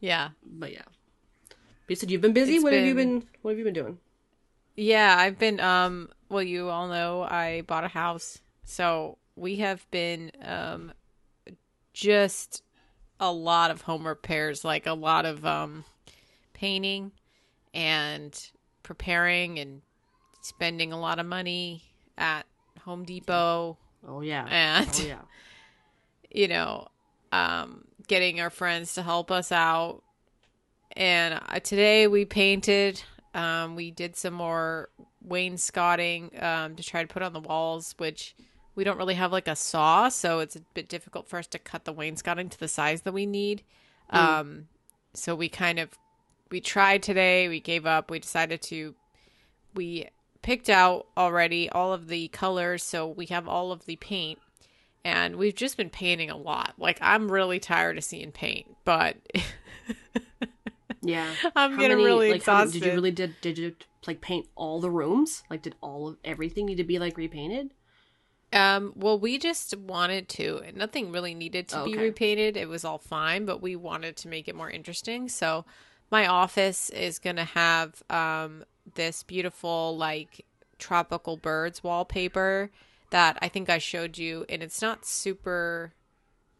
yeah, 0.00 0.30
but 0.44 0.72
yeah. 0.72 0.82
But 1.48 1.90
you 1.90 1.96
said 1.96 2.10
you've 2.10 2.20
been 2.20 2.32
busy. 2.32 2.56
It's 2.56 2.64
what 2.64 2.72
have 2.72 2.84
you 2.84 2.94
been- 2.94 3.20
been? 3.20 3.28
What 3.42 3.52
have 3.52 3.58
you 3.58 3.64
been 3.64 3.74
doing? 3.74 3.98
yeah. 4.76 5.14
I've 5.18 5.38
been 5.38 5.60
um. 5.60 6.10
Well, 6.28 6.42
you 6.42 6.68
all 6.68 6.88
know 6.88 7.22
I 7.22 7.62
bought 7.62 7.84
a 7.84 7.88
house, 7.88 8.40
so 8.64 9.18
we 9.36 9.56
have 9.56 9.88
been 9.90 10.32
um, 10.42 10.92
just 11.92 12.62
a 13.20 13.32
lot 13.32 13.70
of 13.70 13.82
home 13.82 14.06
repairs, 14.06 14.64
like 14.64 14.86
a 14.86 14.92
lot 14.92 15.24
of 15.24 15.44
um, 15.46 15.84
painting 16.52 17.12
and 17.72 18.50
preparing 18.82 19.58
and 19.58 19.82
spending 20.42 20.92
a 20.92 20.98
lot 20.98 21.18
of 21.18 21.26
money 21.26 21.82
at 22.18 22.46
Home 22.84 23.04
Depot 23.04 23.78
Oh 24.06 24.20
yeah. 24.20 24.46
and 24.50 24.90
Oh 24.92 25.04
yeah. 25.06 25.20
you 26.30 26.48
know, 26.48 26.88
um, 27.32 27.84
getting 28.06 28.40
our 28.40 28.50
friends 28.50 28.94
to 28.94 29.02
help 29.02 29.30
us 29.30 29.52
out. 29.52 30.02
And 30.92 31.40
uh, 31.48 31.60
today 31.60 32.06
we 32.06 32.24
painted. 32.24 33.02
Um, 33.34 33.76
we 33.76 33.90
did 33.90 34.16
some 34.16 34.34
more 34.34 34.88
wainscoting 35.26 36.30
um, 36.40 36.76
to 36.76 36.82
try 36.82 37.02
to 37.02 37.08
put 37.08 37.22
on 37.22 37.32
the 37.32 37.40
walls, 37.40 37.94
which 37.98 38.34
we 38.74 38.84
don't 38.84 38.98
really 38.98 39.14
have 39.14 39.32
like 39.32 39.48
a 39.48 39.56
saw, 39.56 40.08
so 40.08 40.40
it's 40.40 40.56
a 40.56 40.60
bit 40.74 40.88
difficult 40.88 41.28
for 41.28 41.38
us 41.38 41.46
to 41.48 41.58
cut 41.58 41.84
the 41.84 41.92
wainscoting 41.92 42.48
to 42.50 42.58
the 42.58 42.68
size 42.68 43.02
that 43.02 43.12
we 43.12 43.26
need. 43.26 43.62
Um, 44.10 44.68
so 45.14 45.34
we 45.34 45.48
kind 45.48 45.78
of 45.78 45.90
we 46.50 46.60
tried 46.60 47.02
today. 47.02 47.48
We 47.48 47.60
gave 47.60 47.86
up. 47.86 48.10
We 48.10 48.18
decided 48.18 48.62
to 48.62 48.94
we 49.74 50.08
picked 50.42 50.70
out 50.70 51.06
already 51.16 51.68
all 51.70 51.92
of 51.92 52.08
the 52.08 52.28
colors, 52.28 52.82
so 52.82 53.06
we 53.06 53.26
have 53.26 53.48
all 53.48 53.72
of 53.72 53.86
the 53.86 53.96
paint 53.96 54.38
and 55.06 55.36
we've 55.36 55.54
just 55.54 55.76
been 55.76 55.88
painting 55.88 56.30
a 56.30 56.36
lot. 56.36 56.74
Like 56.78 56.98
I'm 57.00 57.30
really 57.30 57.60
tired 57.60 57.96
of 57.96 58.02
seeing 58.02 58.32
paint, 58.32 58.76
but 58.84 59.16
Yeah. 61.08 61.32
I'm 61.54 61.72
How 61.72 61.78
getting 61.78 61.96
many- 61.98 62.04
really 62.04 62.32
like, 62.32 62.44
how- 62.44 62.62
exhausted. 62.62 62.80
did 62.82 62.88
you 62.88 62.94
really 62.94 63.10
did 63.10 63.34
did 63.40 63.58
you 63.58 63.76
like 64.06 64.20
paint 64.20 64.46
all 64.54 64.80
the 64.80 64.90
rooms? 64.90 65.42
Like 65.50 65.62
did 65.62 65.74
all 65.80 66.08
of 66.08 66.16
everything 66.24 66.66
need 66.66 66.76
to 66.76 66.84
be 66.84 66.98
like 66.98 67.16
repainted? 67.16 67.72
Um, 68.52 68.92
well, 68.94 69.18
we 69.18 69.38
just 69.38 69.76
wanted 69.76 70.28
to. 70.30 70.62
Nothing 70.74 71.10
really 71.10 71.34
needed 71.34 71.66
to 71.68 71.84
be 71.84 71.96
repainted. 71.96 72.56
It 72.56 72.68
was 72.68 72.84
all 72.84 72.98
fine, 72.98 73.44
but 73.44 73.60
we 73.60 73.74
wanted 73.74 74.16
to 74.18 74.28
make 74.28 74.46
it 74.46 74.54
more 74.54 74.70
interesting. 74.70 75.28
So, 75.28 75.64
my 76.12 76.26
office 76.28 76.88
is 76.90 77.18
going 77.18 77.36
to 77.36 77.44
have 77.44 78.02
um 78.08 78.64
this 78.94 79.24
beautiful 79.24 79.96
like 79.96 80.44
tropical 80.78 81.36
birds 81.36 81.82
wallpaper 81.82 82.70
that 83.10 83.36
I 83.42 83.48
think 83.48 83.68
I 83.68 83.78
showed 83.78 84.16
you 84.18 84.44
and 84.48 84.62
it's 84.62 84.80
not 84.82 85.04
super 85.06 85.92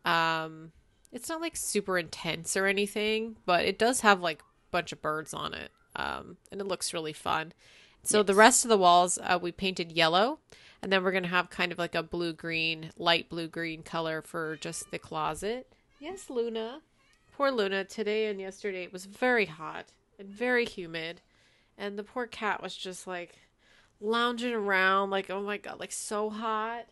um 0.04 0.72
it's 1.16 1.30
not 1.30 1.40
like 1.40 1.56
super 1.56 1.98
intense 1.98 2.56
or 2.56 2.66
anything, 2.66 3.36
but 3.46 3.64
it 3.64 3.78
does 3.78 4.02
have 4.02 4.20
like 4.20 4.42
a 4.42 4.70
bunch 4.70 4.92
of 4.92 5.00
birds 5.00 5.32
on 5.32 5.54
it. 5.54 5.70
Um 5.96 6.36
and 6.52 6.60
it 6.60 6.66
looks 6.66 6.94
really 6.94 7.14
fun. 7.14 7.52
So 8.02 8.22
the 8.22 8.34
rest 8.34 8.64
of 8.64 8.68
the 8.68 8.78
walls 8.78 9.18
uh, 9.20 9.38
we 9.40 9.50
painted 9.50 9.90
yellow 9.90 10.38
and 10.82 10.92
then 10.92 11.02
we're 11.02 11.10
going 11.10 11.24
to 11.24 11.28
have 11.28 11.50
kind 11.50 11.72
of 11.72 11.78
like 11.78 11.94
a 11.94 12.02
blue 12.02 12.32
green, 12.32 12.90
light 12.98 13.28
blue 13.28 13.48
green 13.48 13.82
color 13.82 14.22
for 14.22 14.56
just 14.56 14.90
the 14.90 14.98
closet. 14.98 15.72
Yes, 15.98 16.28
Luna. 16.30 16.82
Poor 17.36 17.50
Luna. 17.50 17.84
Today 17.84 18.26
and 18.26 18.40
yesterday 18.40 18.84
it 18.84 18.92
was 18.92 19.06
very 19.06 19.46
hot 19.46 19.86
and 20.18 20.28
very 20.28 20.64
humid. 20.64 21.22
And 21.78 21.98
the 21.98 22.04
poor 22.04 22.26
cat 22.26 22.62
was 22.62 22.76
just 22.76 23.06
like 23.06 23.36
lounging 24.00 24.54
around, 24.54 25.10
like, 25.10 25.30
oh 25.30 25.42
my 25.42 25.56
God, 25.56 25.80
like 25.80 25.92
so 25.92 26.30
hot. 26.30 26.84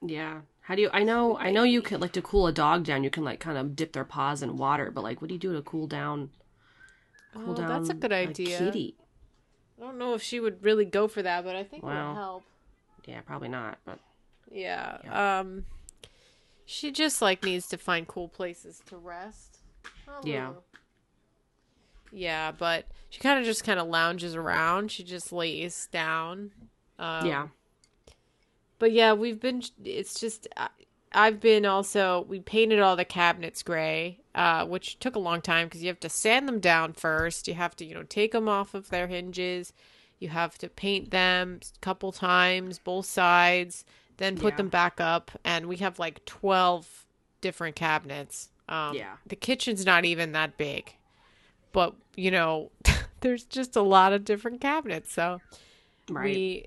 Yeah. 0.00 0.42
How 0.64 0.74
do 0.74 0.82
you? 0.82 0.90
I 0.92 1.02
know. 1.04 1.36
I 1.38 1.50
know 1.50 1.62
you 1.62 1.82
can 1.82 2.00
like 2.00 2.12
to 2.12 2.22
cool 2.22 2.46
a 2.46 2.52
dog 2.52 2.84
down. 2.84 3.04
You 3.04 3.10
can 3.10 3.24
like 3.24 3.38
kind 3.40 3.58
of 3.58 3.76
dip 3.76 3.92
their 3.92 4.04
paws 4.04 4.42
in 4.42 4.56
water, 4.56 4.90
but 4.90 5.04
like, 5.04 5.20
what 5.20 5.28
do 5.28 5.34
you 5.34 5.40
do 5.40 5.52
to 5.54 5.62
cool 5.62 5.86
down? 5.86 6.30
cool 7.34 7.50
Oh, 7.52 7.54
down. 7.54 7.68
that's 7.68 7.90
a 7.90 7.94
good 7.94 8.12
a 8.12 8.16
idea. 8.16 8.58
kitty. 8.58 8.94
I 9.78 9.84
don't 9.86 9.98
know 9.98 10.14
if 10.14 10.22
she 10.22 10.38
would 10.40 10.64
really 10.64 10.84
go 10.84 11.08
for 11.08 11.20
that, 11.22 11.44
but 11.44 11.56
I 11.56 11.64
think 11.64 11.82
it 11.82 11.86
would 11.86 11.92
help. 11.94 12.44
Yeah, 13.06 13.20
probably 13.22 13.48
not. 13.48 13.78
But 13.84 13.98
Yeah. 14.50 15.38
Um 15.40 15.66
she 16.64 16.90
just 16.90 17.20
like 17.20 17.44
needs 17.44 17.66
to 17.68 17.76
find 17.76 18.06
cool 18.08 18.28
places 18.28 18.80
to 18.86 18.96
rest. 18.96 19.58
Yeah. 20.22 20.52
Yeah, 22.12 22.52
but 22.52 22.86
she 23.10 23.20
kind 23.20 23.38
of 23.40 23.44
just 23.44 23.64
kind 23.64 23.80
of 23.80 23.88
lounges 23.88 24.34
around. 24.36 24.90
She 24.92 25.02
just 25.02 25.32
lays 25.32 25.88
down. 25.90 26.52
Um, 26.98 27.26
yeah, 27.26 27.48
But 28.78 28.92
yeah, 28.92 29.12
we've 29.12 29.40
been. 29.40 29.62
It's 29.84 30.18
just 30.18 30.48
I've 31.12 31.40
been 31.40 31.64
also. 31.64 32.24
We 32.28 32.40
painted 32.40 32.80
all 32.80 32.96
the 32.96 33.04
cabinets 33.04 33.62
gray, 33.62 34.18
uh, 34.34 34.66
which 34.66 34.98
took 34.98 35.14
a 35.14 35.20
long 35.20 35.40
time 35.40 35.66
because 35.68 35.82
you 35.82 35.88
have 35.88 36.00
to 36.00 36.08
sand 36.08 36.48
them 36.48 36.60
down 36.60 36.92
first. 36.92 37.46
You 37.48 37.54
have 37.54 37.76
to 37.76 37.84
you 37.84 37.94
know 37.94 38.02
take 38.02 38.32
them 38.32 38.48
off 38.48 38.74
of 38.74 38.90
their 38.90 39.06
hinges. 39.06 39.72
You 40.18 40.28
have 40.30 40.58
to 40.58 40.68
paint 40.68 41.10
them 41.10 41.60
a 41.62 41.78
couple 41.80 42.10
times, 42.12 42.78
both 42.78 43.06
sides, 43.06 43.84
then 44.16 44.36
put 44.36 44.54
Yeah. 44.54 44.56
them 44.56 44.68
back 44.68 45.00
up. 45.00 45.30
And 45.44 45.66
we 45.66 45.76
have 45.78 45.98
like 45.98 46.24
twelve 46.24 47.06
different 47.40 47.76
cabinets. 47.76 48.48
Um, 48.68 48.94
Yeah. 48.96 49.16
The 49.26 49.36
kitchen's 49.36 49.84
not 49.84 50.04
even 50.04 50.32
that 50.32 50.56
big, 50.56 50.94
but 51.72 51.94
you 52.16 52.30
know, 52.30 52.70
there's 53.20 53.44
just 53.44 53.76
a 53.76 53.82
lot 53.82 54.12
of 54.12 54.24
different 54.24 54.60
cabinets. 54.60 55.12
So 55.12 55.40
right. 56.08 56.24
we 56.24 56.66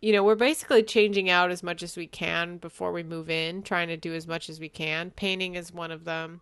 you 0.00 0.12
know 0.12 0.22
we're 0.22 0.34
basically 0.34 0.82
changing 0.82 1.28
out 1.28 1.50
as 1.50 1.62
much 1.62 1.82
as 1.82 1.96
we 1.96 2.06
can 2.06 2.56
before 2.58 2.92
we 2.92 3.02
move 3.02 3.28
in 3.30 3.62
trying 3.62 3.88
to 3.88 3.96
do 3.96 4.14
as 4.14 4.26
much 4.26 4.48
as 4.48 4.60
we 4.60 4.68
can. 4.68 5.10
Painting 5.12 5.54
is 5.56 5.72
one 5.72 5.90
of 5.90 6.04
them. 6.04 6.40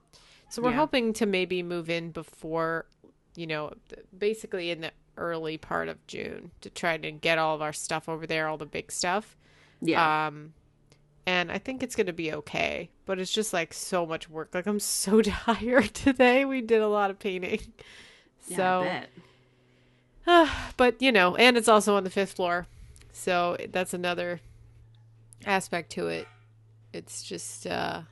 So 0.49 0.63
we're 0.63 0.71
Yeah. 0.71 0.77
hoping 0.77 1.13
to 1.15 1.27
maybe 1.27 1.63
move 1.63 1.89
in 1.91 2.11
before 2.11 2.87
you 3.35 3.47
know 3.47 3.73
basically 4.17 4.71
in 4.71 4.81
the 4.83 4.91
early 5.19 5.57
part 5.59 5.89
of 5.89 6.07
june 6.07 6.51
to 6.61 6.69
try 6.71 6.97
to 6.99 7.11
get 7.11 7.39
all 7.39 7.55
of 7.55 7.63
our 7.63 7.73
stuff 7.73 8.09
over 8.09 8.27
there 8.27 8.47
all 8.49 8.57
the 8.59 8.67
big 8.67 8.93
stuff. 8.93 9.37
Yeah, 9.81 10.27
um 10.27 10.53
and 11.27 11.51
i 11.51 11.59
think 11.59 11.83
it's 11.83 11.97
going 11.97 12.07
to 12.07 12.13
be 12.13 12.33
okay 12.33 12.89
but 13.05 13.19
it's 13.19 13.33
just 13.33 13.53
like 13.53 13.73
so 13.75 14.05
much 14.07 14.29
work. 14.29 14.55
Like 14.55 14.67
i'm 14.67 14.81
so 14.81 15.23
tired 15.23 15.95
today. 15.95 16.45
We 16.45 16.61
did 16.61 16.83
a 16.83 16.89
lot 16.89 17.11
of 17.11 17.19
painting. 17.19 17.61
Yeah, 18.49 18.57
so 18.57 18.81
I 18.83 18.85
bet. 20.27 20.51
but 20.77 21.01
you 21.03 21.13
know, 21.13 21.35
and 21.37 21.57
it's 21.57 21.69
also 21.69 21.97
on 21.97 22.05
the 22.05 22.11
fifth 22.11 22.33
floor, 22.35 22.67
so 23.17 23.57
that's 23.71 23.95
another 23.95 24.41
aspect 25.47 25.91
to 25.93 26.09
it. 26.09 26.29
It's 26.93 27.23
just, 27.23 27.67
uh, 27.67 28.03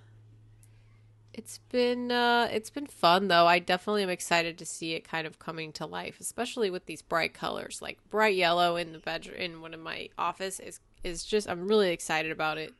it's 1.35 1.59
been, 1.71 2.11
uh, 2.11 2.49
it's 2.51 2.71
been 2.71 2.87
fun 2.87 3.29
though. 3.29 3.47
I 3.47 3.59
definitely 3.59 4.03
am 4.03 4.09
excited 4.09 4.57
to 4.59 4.67
see 4.67 4.95
it 4.95 5.07
kind 5.07 5.27
of 5.27 5.39
coming 5.39 5.73
to 5.75 5.85
life, 5.85 6.17
especially 6.21 6.71
with 6.71 6.87
these 6.87 7.03
bright 7.03 7.35
colors, 7.35 7.83
like 7.83 7.99
bright 8.09 8.35
yellow 8.35 8.77
in 8.77 8.93
the 8.93 8.99
bedroom 8.99 9.37
in 9.37 9.61
one 9.61 9.75
of 9.75 9.81
my 9.81 10.09
office 10.17 10.59
is 10.59 10.81
is 11.03 11.23
just. 11.23 11.51
I'm 11.51 11.69
really 11.69 11.91
excited 11.91 12.33
about 12.33 12.57
it. 12.57 12.73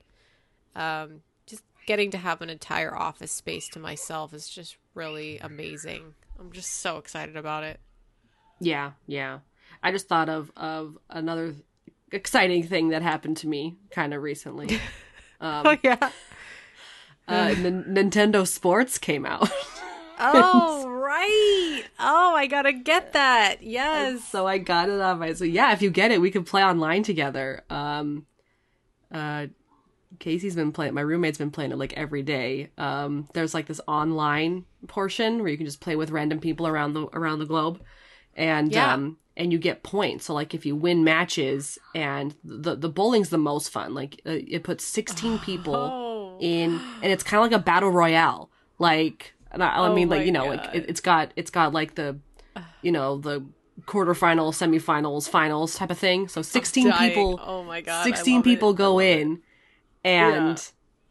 Um, 0.75 1.21
just 1.47 1.63
getting 1.87 2.11
to 2.13 2.19
have 2.19 2.41
an 2.41 2.49
entire 2.49 2.97
office 2.97 3.33
space 3.33 3.69
to 3.71 3.79
myself 3.79 4.33
is 4.33 4.49
just 4.49 4.79
really 4.95 5.39
amazing. 5.39 6.15
I'm 6.41 6.53
just 6.53 6.79
so 6.79 6.97
excited 6.97 7.37
about 7.37 7.65
it. 7.65 7.81
Yeah, 8.61 8.93
yeah. 9.07 9.41
I 9.83 9.93
just 9.93 10.09
thought 10.09 10.31
of 10.31 10.51
of 10.57 10.97
another 11.11 11.55
exciting 12.15 12.63
thing 12.63 12.89
that 12.91 13.03
happened 13.03 13.37
to 13.39 13.47
me 13.49 13.77
kind 13.91 14.15
of 14.15 14.23
recently. 14.23 14.79
Um, 15.41 15.67
Oh 15.67 15.77
yeah. 15.83 16.11
uh, 17.29 17.55
N- 17.59 17.85
Nintendo 17.89 18.47
Sports 18.47 18.97
came 18.99 19.27
out, 19.27 19.51
Oh 20.19 20.89
right. 20.89 21.83
Oh, 21.99 22.35
I 22.35 22.47
gotta 22.47 22.73
get 22.73 23.13
that. 23.15 23.57
Yes. 23.63 24.25
so 24.25 24.47
I 24.47 24.59
got 24.59 24.89
it 24.89 25.01
on 25.01 25.19
my. 25.19 25.33
So 25.35 25.45
yeah, 25.45 25.73
if 25.73 25.83
you 25.83 25.91
get 25.91 26.13
it, 26.13 26.21
we 26.21 26.31
can 26.31 26.45
play 26.45 26.63
online 26.65 27.03
together. 27.03 27.63
Um, 27.69 28.27
uh, 29.13 29.49
Casey's 30.21 30.55
been 30.55 30.73
playing. 30.73 30.95
My 30.95 31.01
roommate's 31.03 31.39
been 31.39 31.51
playing 31.51 31.73
it 31.73 31.79
like 31.79 31.93
every 31.95 32.23
day. 32.23 32.71
Um, 32.79 33.29
there's 33.35 33.53
like 33.55 33.67
this 33.67 33.81
online 33.89 34.65
portion 34.87 35.41
where 35.41 35.49
you 35.49 35.57
can 35.57 35.67
just 35.67 35.81
play 35.81 35.97
with 35.97 36.11
random 36.11 36.39
people 36.39 36.67
around 36.67 36.95
the 36.95 37.07
around 37.13 37.41
the 37.41 37.47
globe, 37.47 37.83
and 38.35 38.71
Yeah. 38.73 38.95
um, 38.95 39.19
and 39.37 39.53
you 39.53 39.59
get 39.59 39.83
points. 39.83 40.27
So 40.27 40.35
like 40.35 40.55
if 40.55 40.65
you 40.67 40.77
win 40.77 41.05
matches, 41.05 41.79
and 41.95 42.35
the 42.45 42.75
the 42.77 42.89
bowling's 42.89 43.31
the 43.31 43.39
most 43.39 43.69
fun. 43.71 43.95
Like 43.95 44.21
uh, 44.27 44.39
it 44.47 44.63
puts 44.65 44.85
16 44.85 45.39
people 45.41 45.75
Oh. 45.75 46.39
in, 46.41 46.81
and 47.03 47.13
it's 47.13 47.23
kind 47.23 47.45
of 47.45 47.51
like 47.51 47.61
a 47.61 47.63
battle 47.65 47.91
royale. 47.91 48.51
Like, 48.79 49.35
and 49.51 49.63
I, 49.63 49.69
I 49.77 49.89
Oh 49.89 49.95
mean, 49.95 50.09
like 50.09 50.27
you 50.27 50.33
know, 50.33 50.45
God. 50.47 50.57
like 50.67 50.75
it, 50.75 50.85
it's 50.89 51.01
got 51.01 51.33
it's 51.37 51.51
got 51.51 51.73
like 51.73 51.95
the, 51.97 52.19
you 52.83 52.93
know, 52.93 53.19
the 53.19 53.45
quarterfinals, 53.87 54.55
semifinals, 54.55 55.29
finals 55.29 55.75
type 55.77 55.91
of 55.91 55.99
thing. 55.99 56.29
So 56.29 56.43
16 56.43 56.93
people. 56.93 57.41
Oh 57.43 57.65
my 57.65 57.81
god. 57.81 58.05
16 58.05 58.43
people 58.43 58.71
it. 58.71 58.77
Go 58.77 58.95
love 58.95 59.03
it. 59.03 59.21
in 59.21 59.43
and 60.05 60.71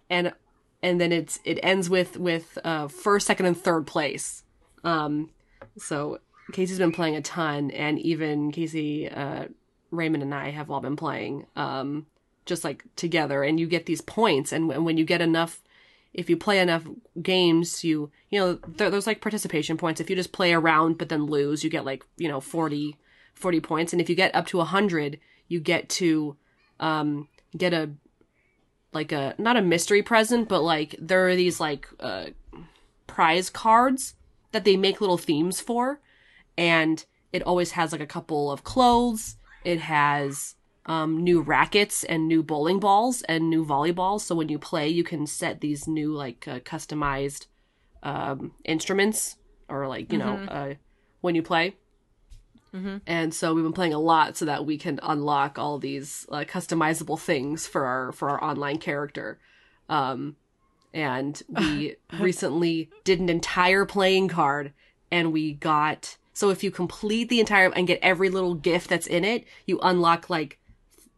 and 0.10 0.34
and 0.82 1.00
then 1.02 1.12
it's 1.12 1.40
it 1.44 1.60
ends 1.64 1.90
with 1.90 2.18
with 2.18 2.58
uh 2.64 2.88
first 2.88 3.28
second 3.28 3.46
and 3.48 3.58
third 3.58 3.88
place 3.88 4.44
um 4.84 5.30
so 5.78 6.20
casey's 6.52 6.78
been 6.78 6.92
playing 6.92 7.16
a 7.16 7.22
ton 7.22 7.72
and 7.72 8.00
even 8.00 8.52
casey 8.52 9.10
uh 9.10 9.46
raymond 9.92 10.24
and 10.24 10.34
i 10.34 10.50
have 10.50 10.70
all 10.70 10.82
been 10.82 10.96
playing 10.96 11.46
um 11.56 12.06
just 12.46 12.64
like 12.64 12.84
together. 12.96 13.44
And 13.44 13.60
you 13.60 13.68
get 13.68 13.86
these 13.86 14.02
points 14.02 14.52
and 14.52 14.68
when 14.68 14.84
when 14.84 14.98
you 14.98 15.06
get 15.06 15.22
enough 15.22 15.62
if 16.14 16.30
you 16.30 16.38
play 16.38 16.60
enough 16.60 16.84
games 17.22 17.84
you 17.84 18.12
you 18.30 18.40
know 18.40 18.60
there, 18.68 18.90
there's 18.90 19.08
like 19.08 19.22
participation 19.22 19.78
points. 19.78 20.02
If 20.02 20.10
you 20.10 20.16
just 20.16 20.32
play 20.32 20.54
around 20.54 20.98
but 20.98 21.10
then 21.10 21.26
lose 21.26 21.64
you 21.64 21.70
get 21.70 21.86
like 21.86 22.06
you 22.18 22.28
know 22.28 22.40
40 22.40 22.98
40 23.34 23.60
points. 23.62 23.94
And 23.94 24.02
if 24.02 24.10
you 24.10 24.16
get 24.16 24.34
up 24.36 24.48
to 24.48 24.58
100 24.58 25.20
you 25.48 25.60
get 25.60 25.90
to 25.90 26.36
um 26.80 27.28
get 27.56 27.74
a 27.74 27.92
like 28.92 29.12
a 29.12 29.36
not 29.38 29.58
a 29.58 29.62
mystery 29.62 30.04
present 30.04 30.48
but 30.48 30.62
like 30.62 30.96
there 31.00 31.28
are 31.28 31.36
these 31.36 31.60
like 31.60 31.88
uh 32.00 32.28
prize 33.08 33.50
cards 33.50 34.16
that 34.52 34.66
they 34.66 34.78
make 34.78 35.02
little 35.02 35.18
themes 35.18 35.60
for 35.60 36.00
and 36.58 37.06
it 37.32 37.44
always 37.44 37.72
has 37.72 37.92
like 37.92 38.02
a 38.02 38.08
couple 38.08 38.52
of 38.52 38.64
clothes. 38.64 39.38
It 39.64 39.80
has 39.80 40.56
um, 40.86 41.24
new 41.24 41.42
rackets 41.42 42.04
and 42.04 42.28
new 42.28 42.44
bowling 42.44 42.80
balls 42.80 43.22
and 43.24 43.50
new 43.50 43.66
volleyballs. 43.66 44.22
So 44.22 44.36
when 44.36 44.50
you 44.50 44.60
play 44.60 44.88
you 44.90 45.04
can 45.04 45.26
set 45.28 45.62
these 45.62 45.88
new 45.88 46.14
like 46.14 46.48
uh, 46.48 46.60
customized 46.60 47.48
um, 48.04 48.52
instruments 48.66 49.38
or 49.70 49.88
like 49.88 50.12
you 50.12 50.20
know 50.20 50.36
uh, 50.50 50.74
when 51.22 51.36
you 51.36 51.42
play. 51.42 51.76
And 53.06 53.34
so 53.34 53.54
we've 53.54 53.64
been 53.64 53.72
playing 53.74 53.94
a 53.94 54.00
lot 54.00 54.36
so 54.36 54.46
that 54.46 54.66
we 54.66 54.78
can 54.80 55.00
unlock 55.04 55.60
all 55.60 55.78
these 55.78 56.26
uh, 56.32 56.44
customizable 56.48 57.20
things 57.20 57.68
for 57.68 57.86
our 57.86 58.12
for 58.12 58.30
our 58.32 58.44
online 58.44 58.78
character. 58.80 59.40
Um, 59.90 60.38
and 60.94 61.42
we 61.48 61.96
recently 62.20 62.90
did 63.04 63.20
an 63.20 63.30
entire 63.30 63.86
playing 63.86 64.28
card, 64.28 64.74
and 65.12 65.32
we 65.32 65.54
got 65.54 66.18
so 66.34 66.50
if 66.50 66.64
you 66.64 66.72
complete 66.72 67.30
the 67.30 67.40
entire 67.40 67.72
and 67.74 67.88
get 67.88 68.00
every 68.02 68.30
little 68.30 68.56
gift 68.56 68.90
that's 68.90 69.08
in 69.08 69.24
it, 69.24 69.46
you 69.66 69.80
unlock 69.82 70.30
like 70.30 70.60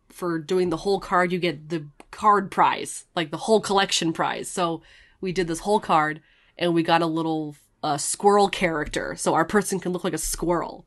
for 0.09 0.39
doing 0.39 0.69
the 0.69 0.77
whole 0.77 0.99
card, 0.99 1.31
you 1.31 1.39
get 1.39 1.69
the 1.69 1.85
card 2.11 2.51
prize, 2.51 3.05
like 3.15 3.31
the 3.31 3.37
whole 3.37 3.59
collection 3.61 4.13
prize. 4.13 4.49
So 4.49 4.81
we 5.21 5.31
did 5.31 5.47
this 5.47 5.59
whole 5.59 5.79
card, 5.79 6.21
and 6.57 6.73
we 6.73 6.83
got 6.83 7.01
a 7.01 7.07
little 7.07 7.55
uh, 7.83 7.97
squirrel 7.97 8.49
character, 8.49 9.15
so 9.15 9.33
our 9.33 9.45
person 9.45 9.79
can 9.79 9.91
look 9.91 10.03
like 10.03 10.13
a 10.13 10.17
squirrel 10.17 10.85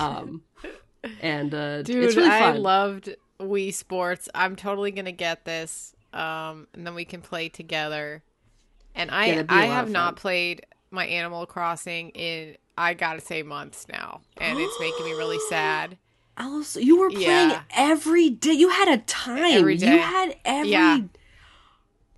um 0.00 0.42
and 1.20 1.54
uh 1.54 1.82
Dude, 1.82 2.04
it's 2.04 2.16
really 2.16 2.28
I 2.28 2.52
loved 2.52 3.14
Wii 3.40 3.72
Sports. 3.74 4.28
I'm 4.34 4.56
totally 4.56 4.90
gonna 4.90 5.12
get 5.12 5.44
this. 5.44 5.94
Um, 6.12 6.68
and 6.74 6.86
then 6.86 6.94
we 6.94 7.04
can 7.04 7.20
play 7.20 7.48
together. 7.48 8.22
And 8.94 9.10
I 9.10 9.26
Yeah, 9.26 9.32
that'd 9.32 9.48
be 9.48 9.54
a 9.54 9.58
I 9.58 9.66
have 9.66 9.90
not 9.90 10.16
played 10.16 10.64
my 10.90 11.06
Animal 11.06 11.44
Crossing 11.46 12.10
in 12.10 12.56
I 12.76 12.94
gotta 12.94 13.20
say 13.20 13.42
months 13.42 13.86
now, 13.88 14.20
and 14.38 14.58
it's 14.58 14.78
making 14.80 15.06
me 15.06 15.12
really 15.12 15.38
sad. 15.38 15.96
Alice, 16.36 16.76
you 16.76 16.98
were 16.98 17.10
playing 17.10 17.50
Yeah. 17.50 17.62
every 17.76 18.28
day 18.30 18.52
you 18.52 18.68
had 18.70 18.88
a 18.88 18.98
time 18.98 19.52
Every 19.52 19.76
you 19.76 19.86
had 19.86 20.36
every 20.44 20.70
Yeah. 20.70 20.98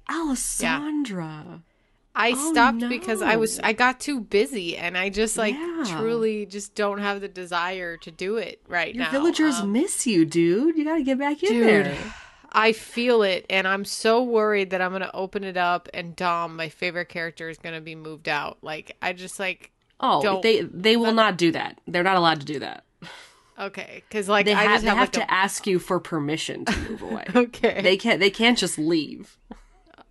alessandra 0.08 1.62
I 2.18 2.32
Oh, 2.34 2.50
stopped 2.50 2.88
because 2.88 3.20
I 3.20 3.36
was. 3.36 3.60
I 3.60 3.74
got 3.74 4.00
too 4.00 4.20
busy, 4.20 4.74
and 4.74 4.96
I 4.96 5.10
just 5.10 5.36
like 5.36 5.54
Yeah. 5.54 5.84
truly 5.98 6.46
just 6.46 6.74
don't 6.74 6.98
have 6.98 7.20
the 7.20 7.28
desire 7.28 7.98
to 7.98 8.10
do 8.10 8.36
it 8.38 8.62
right 8.66 8.94
your 8.94 9.04
now. 9.04 9.10
villagers 9.10 9.60
Um, 9.60 9.72
miss 9.72 10.06
you 10.06 10.24
dude 10.24 10.78
you 10.78 10.84
gotta 10.84 11.02
get 11.02 11.18
back 11.18 11.42
in 11.42 11.50
Dude, 11.50 11.66
there 11.66 12.14
I 12.52 12.72
feel 12.72 13.22
it, 13.22 13.44
and 13.50 13.68
I'm 13.68 13.84
so 13.84 14.22
worried 14.22 14.70
that 14.70 14.80
I'm 14.80 14.92
gonna 14.92 15.10
open 15.12 15.44
it 15.44 15.58
up 15.58 15.90
and 15.92 16.16
Dom, 16.16 16.56
my 16.56 16.70
favorite 16.70 17.10
character, 17.10 17.50
is 17.50 17.58
gonna 17.58 17.82
be 17.82 17.94
moved 17.94 18.30
out. 18.30 18.56
Like 18.62 18.96
I 19.02 19.12
just 19.12 19.38
like 19.38 19.72
oh 20.00 20.22
don't- 20.22 20.42
they 20.42 20.62
they 20.62 20.96
will 20.96 21.12
not 21.12 21.36
do 21.38 21.52
that 21.52 21.80
they're 21.86 22.02
not 22.02 22.16
allowed 22.16 22.40
to 22.40 22.46
do 22.46 22.58
that 22.58 22.84
okay, 23.58 24.02
because 24.08 24.28
like 24.28 24.44
they, 24.46 24.52
I 24.52 24.64
ha- 24.64 24.72
just 24.74 24.82
they 24.84 24.88
have, 24.90 24.98
have 24.98 25.04
like 25.08 25.12
to 25.12 25.20
a- 25.22 25.30
ask 25.30 25.66
you 25.66 25.78
for 25.78 25.98
permission 26.00 26.64
to 26.66 26.76
move 26.90 27.02
away 27.02 27.24
okay. 27.34 27.80
they 27.82 27.96
can't 27.96 28.20
they 28.20 28.30
can't 28.30 28.58
just 28.58 28.78
leave 28.78 29.38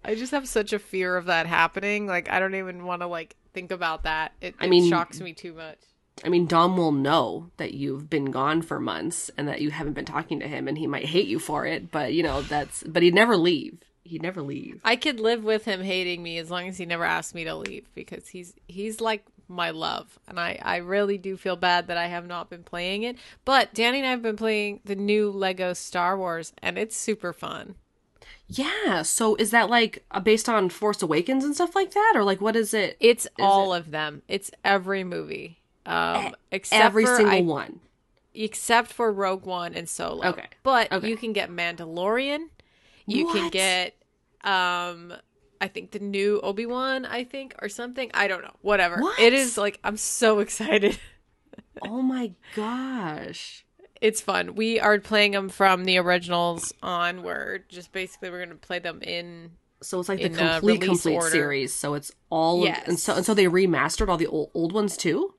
I 0.04 0.14
just 0.14 0.32
have 0.34 0.48
such 0.48 0.72
a 0.72 0.78
fear 0.78 1.18
of 1.18 1.26
that 1.26 1.48
happening. 1.48 2.06
Like 2.06 2.30
I 2.30 2.40
don't 2.40 2.54
even 2.54 2.86
want 2.86 3.02
to 3.02 3.08
like 3.08 3.36
think 3.56 3.72
about 3.72 4.04
that. 4.04 4.34
It, 4.40 4.54
I 4.60 4.66
it 4.66 4.70
mean- 4.70 4.88
shocks 4.88 5.20
me 5.20 5.34
too 5.34 5.54
much. 5.54 5.80
I 6.24 6.30
mean, 6.30 6.46
Dom 6.46 6.78
will 6.78 6.92
know 6.92 7.50
that 7.58 7.74
you've 7.74 8.08
been 8.08 8.26
gone 8.32 8.62
for 8.62 8.80
months 8.80 9.32
and 9.36 9.48
that 9.48 9.62
you 9.62 9.72
haven't 9.72 9.94
been 9.94 10.06
talking 10.06 10.40
to 10.42 10.48
him, 10.48 10.68
and 10.68 10.78
he 10.78 10.86
might 10.86 11.06
hate 11.06 11.26
you 11.28 11.40
for 11.40 11.66
it. 11.66 11.90
But 11.92 12.14
you 12.14 12.22
know, 12.22 12.44
that's 12.44 12.84
but 12.84 13.02
he'd 13.02 13.16
never 13.16 13.36
leave. 13.36 13.80
He'd 14.04 14.22
never 14.22 14.44
leave. 14.44 14.80
I 14.84 14.96
could 14.96 15.20
live 15.20 15.44
with 15.44 15.66
him 15.66 15.82
hating 15.82 16.22
me 16.22 16.38
as 16.38 16.52
long 16.52 16.68
as 16.68 16.78
he 16.78 16.86
never 16.86 17.04
asked 17.04 17.34
me 17.34 17.44
to 17.46 17.56
leave 17.56 17.88
because 17.96 18.28
he's 18.28 18.54
he's 18.68 19.02
like 19.02 19.26
my 19.48 19.70
love, 19.70 20.20
and 20.28 20.40
I 20.40 20.60
I 20.62 20.78
really 20.78 21.18
do 21.18 21.38
feel 21.38 21.56
bad 21.56 21.88
that 21.88 21.98
I 21.98 22.08
have 22.08 22.26
not 22.28 22.50
been 22.50 22.64
playing 22.64 23.04
it. 23.04 23.18
But 23.46 23.74
Danny 23.74 24.00
and 24.00 24.08
I 24.08 24.12
have 24.12 24.22
been 24.22 24.38
playing 24.38 24.80
the 24.86 24.96
new 24.96 25.30
Lego 25.32 25.74
Star 25.74 26.18
Wars, 26.18 26.54
and 26.62 26.78
it's 26.78 26.96
super 26.98 27.34
fun. 27.34 27.76
Yeah. 28.48 29.02
So 29.02 29.36
is 29.36 29.52
that 29.52 29.70
like 29.70 30.04
uh, 30.12 30.20
based 30.20 30.48
on 30.50 30.70
Force 30.70 31.02
Awakens 31.02 31.44
and 31.44 31.56
stuff 31.56 31.76
like 31.76 31.92
that, 31.92 32.14
or 32.16 32.24
like 32.24 32.42
what 32.42 32.56
is 32.56 32.74
it? 32.74 32.98
It's 33.00 33.28
all 33.40 33.74
of 33.74 33.92
them. 33.92 34.22
It's 34.28 34.52
every 34.64 35.04
movie. 35.04 35.60
Um, 35.86 36.36
except 36.52 36.84
Every 36.84 37.06
single 37.06 37.30
I- 37.30 37.42
one. 37.42 37.80
except 38.34 38.92
for 38.92 39.12
Rogue 39.14 39.46
One 39.46 39.74
and 39.76 39.88
Solo. 39.88 40.26
Okay. 40.30 40.48
But 40.64 40.92
Okay. 40.92 41.08
you 41.08 41.16
can 41.16 41.32
get 41.32 41.50
Mandalorian. 41.52 42.48
You 43.06 43.32
can 43.32 43.50
get 43.52 43.94
um 44.44 45.14
I 45.62 45.68
think 45.68 45.92
the 45.92 46.00
new 46.00 46.40
Obi-Wan, 46.42 47.06
I 47.06 47.24
think, 47.24 47.56
or 47.62 47.70
something. 47.70 48.12
I 48.14 48.28
don't 48.28 48.42
know. 48.44 48.54
Whatever. 48.62 48.98
What? 49.02 49.20
It 49.20 49.34
is 49.34 49.58
like 49.58 49.80
I'm 49.84 49.98
so 49.98 50.40
excited. 50.46 51.00
Oh 51.82 52.02
my 52.02 52.32
gosh. 52.56 53.66
It's 54.02 54.22
fun. 54.22 54.56
We 54.56 54.80
are 54.80 55.00
playing 55.00 55.32
them 55.32 55.50
from 55.50 55.86
the 55.86 55.98
originals 55.98 56.74
onward. 56.84 57.70
Just 57.70 57.92
basically 57.92 58.30
we're 58.30 58.44
gonna 58.44 58.56
play 58.56 58.80
them 58.80 59.02
in 59.02 59.52
So 59.82 60.00
it's 60.00 60.10
like 60.10 60.20
the 60.20 60.26
uh, 60.44 60.60
complete 60.60 60.82
complete 60.82 61.16
order. 61.16 61.30
series. 61.30 61.74
So 61.74 61.94
it's 61.94 62.12
all 62.30 62.68
of, 62.68 62.76
and 62.86 63.00
so 63.00 63.16
and 63.16 63.26
so 63.26 63.34
they 63.34 63.46
remastered 63.46 64.10
all 64.10 64.18
the 64.18 64.28
old 64.28 64.52
old 64.54 64.74
ones 64.74 64.98
too. 64.98 65.34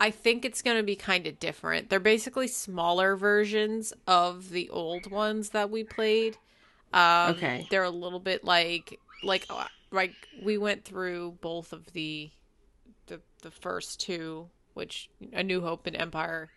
I 0.00 0.10
think 0.12 0.44
it's 0.44 0.62
going 0.62 0.76
to 0.76 0.84
be 0.84 0.94
kind 0.94 1.26
of 1.26 1.40
different. 1.40 1.90
They're 1.90 1.98
basically 1.98 2.46
smaller 2.46 3.16
versions 3.16 3.92
of 4.06 4.50
the 4.50 4.70
old 4.70 5.10
ones 5.10 5.48
that 5.50 5.70
we 5.70 5.82
played. 5.82 6.36
Um, 6.92 7.32
Okay. 7.32 7.66
They're 7.68 7.82
a 7.82 7.90
little 7.90 8.20
bit 8.20 8.44
like 8.44 9.00
like 9.22 9.46
uh, 9.50 9.66
like 9.90 10.14
we 10.42 10.58
went 10.58 10.84
through 10.84 11.38
both 11.40 11.72
of 11.72 11.92
the 11.92 12.30
the 13.06 13.20
the 13.42 13.50
first 13.50 14.00
two, 14.00 14.48
which 14.74 15.08
A 15.32 15.42
New 15.42 15.60
Hope 15.60 15.86
and 15.86 15.96
Empire, 15.96 16.50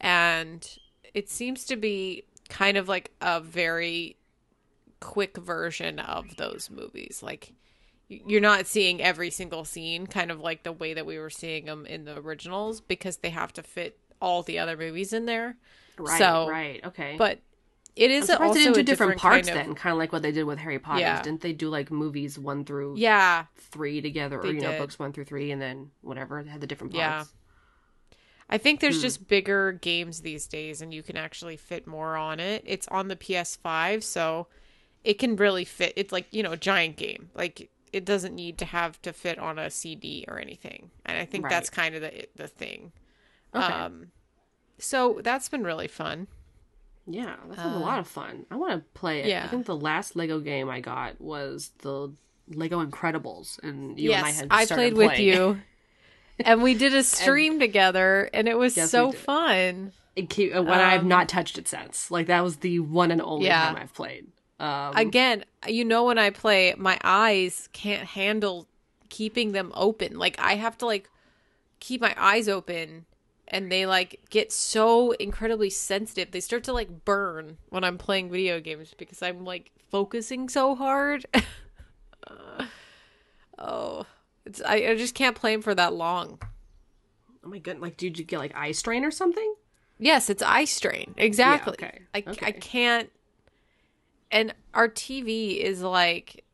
and 0.00 0.66
it 1.12 1.28
seems 1.28 1.64
to 1.66 1.76
be 1.76 2.24
kind 2.48 2.76
of 2.76 2.88
like 2.88 3.10
a 3.20 3.40
very 3.40 4.16
quick 5.00 5.36
version 5.36 5.98
of 5.98 6.36
those 6.36 6.70
movies. 6.70 7.20
Like 7.22 7.52
you're 8.08 8.40
not 8.40 8.66
seeing 8.66 9.00
every 9.02 9.30
single 9.30 9.64
scene 9.64 10.06
kind 10.06 10.30
of 10.30 10.40
like 10.40 10.62
the 10.62 10.72
way 10.72 10.94
that 10.94 11.06
we 11.06 11.18
were 11.18 11.30
seeing 11.30 11.64
them 11.64 11.86
in 11.86 12.04
the 12.04 12.18
originals 12.18 12.80
because 12.80 13.16
they 13.18 13.30
have 13.30 13.52
to 13.54 13.62
fit 13.62 13.98
all 14.20 14.42
the 14.42 14.58
other 14.58 14.76
movies 14.76 15.12
in 15.12 15.24
there. 15.26 15.56
Right. 15.98 16.18
So- 16.18 16.48
right. 16.48 16.84
Okay. 16.84 17.16
But 17.18 17.38
it 17.96 18.10
I'm 18.10 18.10
is 18.10 18.30
also 18.30 18.54
they 18.54 18.60
didn't 18.60 18.74
do 18.74 18.80
a 18.80 18.82
different, 18.82 19.14
different 19.16 19.20
parts 19.20 19.48
kind 19.48 19.58
of, 19.60 19.66
then, 19.66 19.74
kind 19.76 19.92
of 19.92 19.98
like 19.98 20.12
what 20.12 20.22
they 20.22 20.32
did 20.32 20.44
with 20.44 20.58
Harry 20.58 20.78
Potter. 20.78 21.00
Yeah. 21.00 21.22
Didn't 21.22 21.40
they 21.42 21.52
do 21.52 21.68
like 21.68 21.90
movies 21.90 22.38
one 22.38 22.64
through 22.64 22.94
Yeah, 22.96 23.44
three 23.56 24.00
together, 24.00 24.40
or 24.40 24.46
you 24.46 24.60
know, 24.60 24.76
books 24.78 24.98
one 24.98 25.12
through 25.12 25.24
three, 25.24 25.50
and 25.50 25.60
then 25.62 25.90
whatever 26.02 26.42
they 26.42 26.50
had 26.50 26.60
the 26.60 26.66
different 26.66 26.94
Yeah. 26.94 27.24
I 28.50 28.58
think 28.58 28.80
Hmm. 28.80 28.84
there's 28.86 29.00
just 29.00 29.26
bigger 29.26 29.72
games 29.72 30.20
these 30.20 30.46
days 30.46 30.82
and 30.82 30.92
you 30.92 31.02
can 31.02 31.16
actually 31.16 31.56
fit 31.56 31.86
more 31.86 32.16
on 32.16 32.40
it. 32.40 32.62
It's 32.66 32.86
on 32.88 33.08
the 33.08 33.16
PS5, 33.16 34.02
so 34.04 34.48
it 35.02 35.14
can 35.18 35.36
really 35.36 35.64
fit. 35.64 35.92
It's 35.96 36.12
like, 36.12 36.26
you 36.30 36.42
know, 36.42 36.52
a 36.52 36.56
giant 36.56 36.96
game. 36.96 37.30
Like 37.34 37.70
it 37.92 38.04
doesn't 38.04 38.34
need 38.34 38.58
to 38.58 38.64
have 38.64 39.00
to 39.02 39.12
fit 39.12 39.38
on 39.38 39.58
a 39.58 39.70
CD 39.70 40.24
or 40.28 40.38
anything. 40.38 40.90
And 41.06 41.16
I 41.16 41.24
think 41.24 41.48
that's 41.48 41.70
kind 41.70 41.94
of 41.94 42.02
the 42.02 42.26
the 42.34 42.48
thing. 42.48 42.92
Okay. 43.54 43.64
Um 43.64 44.10
so 44.78 45.20
that's 45.22 45.48
been 45.48 45.62
really 45.64 45.88
fun. 45.88 46.26
Yeah, 47.06 47.36
that 47.48 47.60
sounds 47.60 47.76
a 47.76 47.78
lot 47.78 47.98
of 47.98 48.08
fun. 48.08 48.46
I 48.50 48.56
want 48.56 48.72
to 48.72 48.98
play 48.98 49.22
it. 49.22 49.36
I 49.42 49.46
Uh, 49.46 49.48
think 49.48 49.66
the 49.66 49.76
last 49.76 50.16
Lego 50.16 50.40
game 50.40 50.70
I 50.70 50.80
got 50.80 51.20
was 51.20 51.70
the 51.78 52.12
Lego 52.48 52.84
Incredibles, 52.84 53.58
and 53.62 53.98
you 53.98 54.14
and 54.14 54.22
I 54.24 54.30
yes, 54.30 54.32
had 54.32 54.50
I, 54.50 54.66
played 54.66 54.94
with 54.94 55.18
you. 55.18 55.62
and 56.44 56.62
we 56.62 56.74
did 56.74 56.94
a 56.94 57.02
stream 57.02 57.58
together 57.58 58.30
and 58.32 58.48
it 58.48 58.58
was 58.58 58.74
Yes, 58.74 58.90
so 58.90 59.12
fun. 59.12 59.92
It 60.16 60.30
keep, 60.30 60.54
when 60.54 60.80
I've 60.80 61.02
Um, 61.02 61.08
not 61.08 61.28
touched 61.28 61.58
it 61.58 61.68
since. 61.68 62.10
Like 62.10 62.26
that 62.28 62.42
was 62.44 62.58
the 62.58 62.80
one 62.80 63.10
and 63.10 63.20
only 63.20 63.46
Yeah. 63.46 63.54
time 63.54 63.76
I've 63.76 63.92
played. 63.94 64.26
Um, 64.60 64.96
Again, 64.96 65.44
you 65.66 65.84
know 65.84 66.04
when 66.04 66.18
I 66.18 66.30
play, 66.30 66.74
my 66.76 66.98
eyes 67.02 67.68
can't 67.72 68.06
handle 68.06 68.68
keeping 69.08 69.52
them 69.52 69.72
open. 69.74 70.18
Like 70.18 70.36
I 70.38 70.54
have 70.54 70.78
to 70.78 70.86
like 70.86 71.10
keep 71.80 72.00
my 72.00 72.14
eyes 72.18 72.48
open 72.48 73.06
and 73.54 73.70
they 73.70 73.86
like 73.86 74.20
get 74.30 74.50
so 74.50 75.12
incredibly 75.12 75.70
sensitive. 75.70 76.32
They 76.32 76.40
start 76.40 76.64
to 76.64 76.72
like 76.72 77.04
burn 77.04 77.56
when 77.68 77.84
I'm 77.84 77.98
playing 77.98 78.28
video 78.28 78.58
games 78.60 78.92
because 78.98 79.22
I'm 79.22 79.44
like 79.44 79.70
focusing 79.92 80.48
so 80.48 80.74
hard. 80.74 81.24
oh, 83.58 84.06
it's 84.44 84.60
I, 84.60 84.88
I 84.88 84.96
just 84.96 85.14
can't 85.14 85.36
play 85.36 85.52
them 85.52 85.62
for 85.62 85.72
that 85.72 85.94
long. 85.94 86.40
oh 87.44 87.48
my 87.48 87.58
goodness! 87.58 87.82
Like, 87.82 87.96
did 87.96 88.18
you 88.18 88.24
get 88.24 88.40
like 88.40 88.56
eye 88.56 88.72
strain 88.72 89.04
or 89.04 89.12
something? 89.12 89.54
Yes, 90.00 90.28
it's 90.28 90.42
eye 90.42 90.64
strain. 90.64 91.14
Exactly. 91.16 91.74
okay, 91.74 92.00
I, 92.12 92.24
okay. 92.26 92.46
I 92.46 92.50
can't. 92.50 93.08
And 94.32 94.52
our 94.74 94.88
TV 94.88 95.60
is 95.60 95.80
like, 95.80 96.44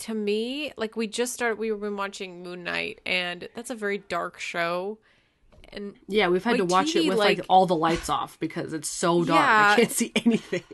to 0.00 0.12
me, 0.12 0.74
like 0.76 0.96
we 0.96 1.06
just 1.06 1.32
started, 1.32 1.58
we 1.58 1.72
were 1.72 1.78
been 1.78 1.96
watching 1.96 2.42
Moon 2.42 2.62
Knight, 2.62 3.00
and 3.06 3.48
that's 3.54 3.70
a 3.70 3.74
very 3.74 3.96
dark 3.96 4.38
show. 4.38 4.98
And 5.72 5.94
Yeah, 6.08 6.28
we've 6.28 6.42
had 6.44 6.52
My 6.52 6.56
to 6.58 6.64
watch 6.64 6.96
it 6.96 7.08
with 7.08 7.18
like, 7.18 7.38
like- 7.38 7.46
all 7.48 7.66
the 7.66 7.76
lights 7.76 8.08
off 8.08 8.38
because 8.40 8.72
it's 8.72 8.88
so 8.88 9.24
dark. 9.24 9.40
I 9.40 9.76
can't 9.76 9.90
see 9.92 10.12
anything. 10.16 10.64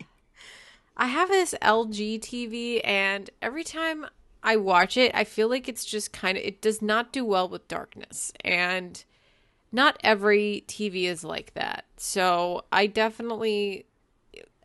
I 0.97 1.09
have 1.09 1.29
this 1.29 1.55
LG 1.61 2.21
TV, 2.21 2.81
and 2.83 3.29
every 3.43 3.65
time 3.65 4.07
I 4.43 4.57
watch 4.57 4.97
it, 4.97 5.11
I 5.15 5.25
feel 5.25 5.49
like 5.49 5.69
it's 5.69 5.85
just 5.85 6.13
kind 6.13 6.39
of, 6.39 6.45
it 6.45 6.63
does 6.63 6.81
not 6.81 7.13
do 7.13 7.25
well 7.25 7.49
with 7.49 7.69
darkness. 7.69 8.33
And 8.43 9.05
not 9.71 9.99
every 10.03 10.65
TV 10.67 11.05
is 11.05 11.23
like 11.23 11.53
that. 11.53 11.85
So 11.99 12.65
I 12.73 12.87
definitely, 12.87 13.85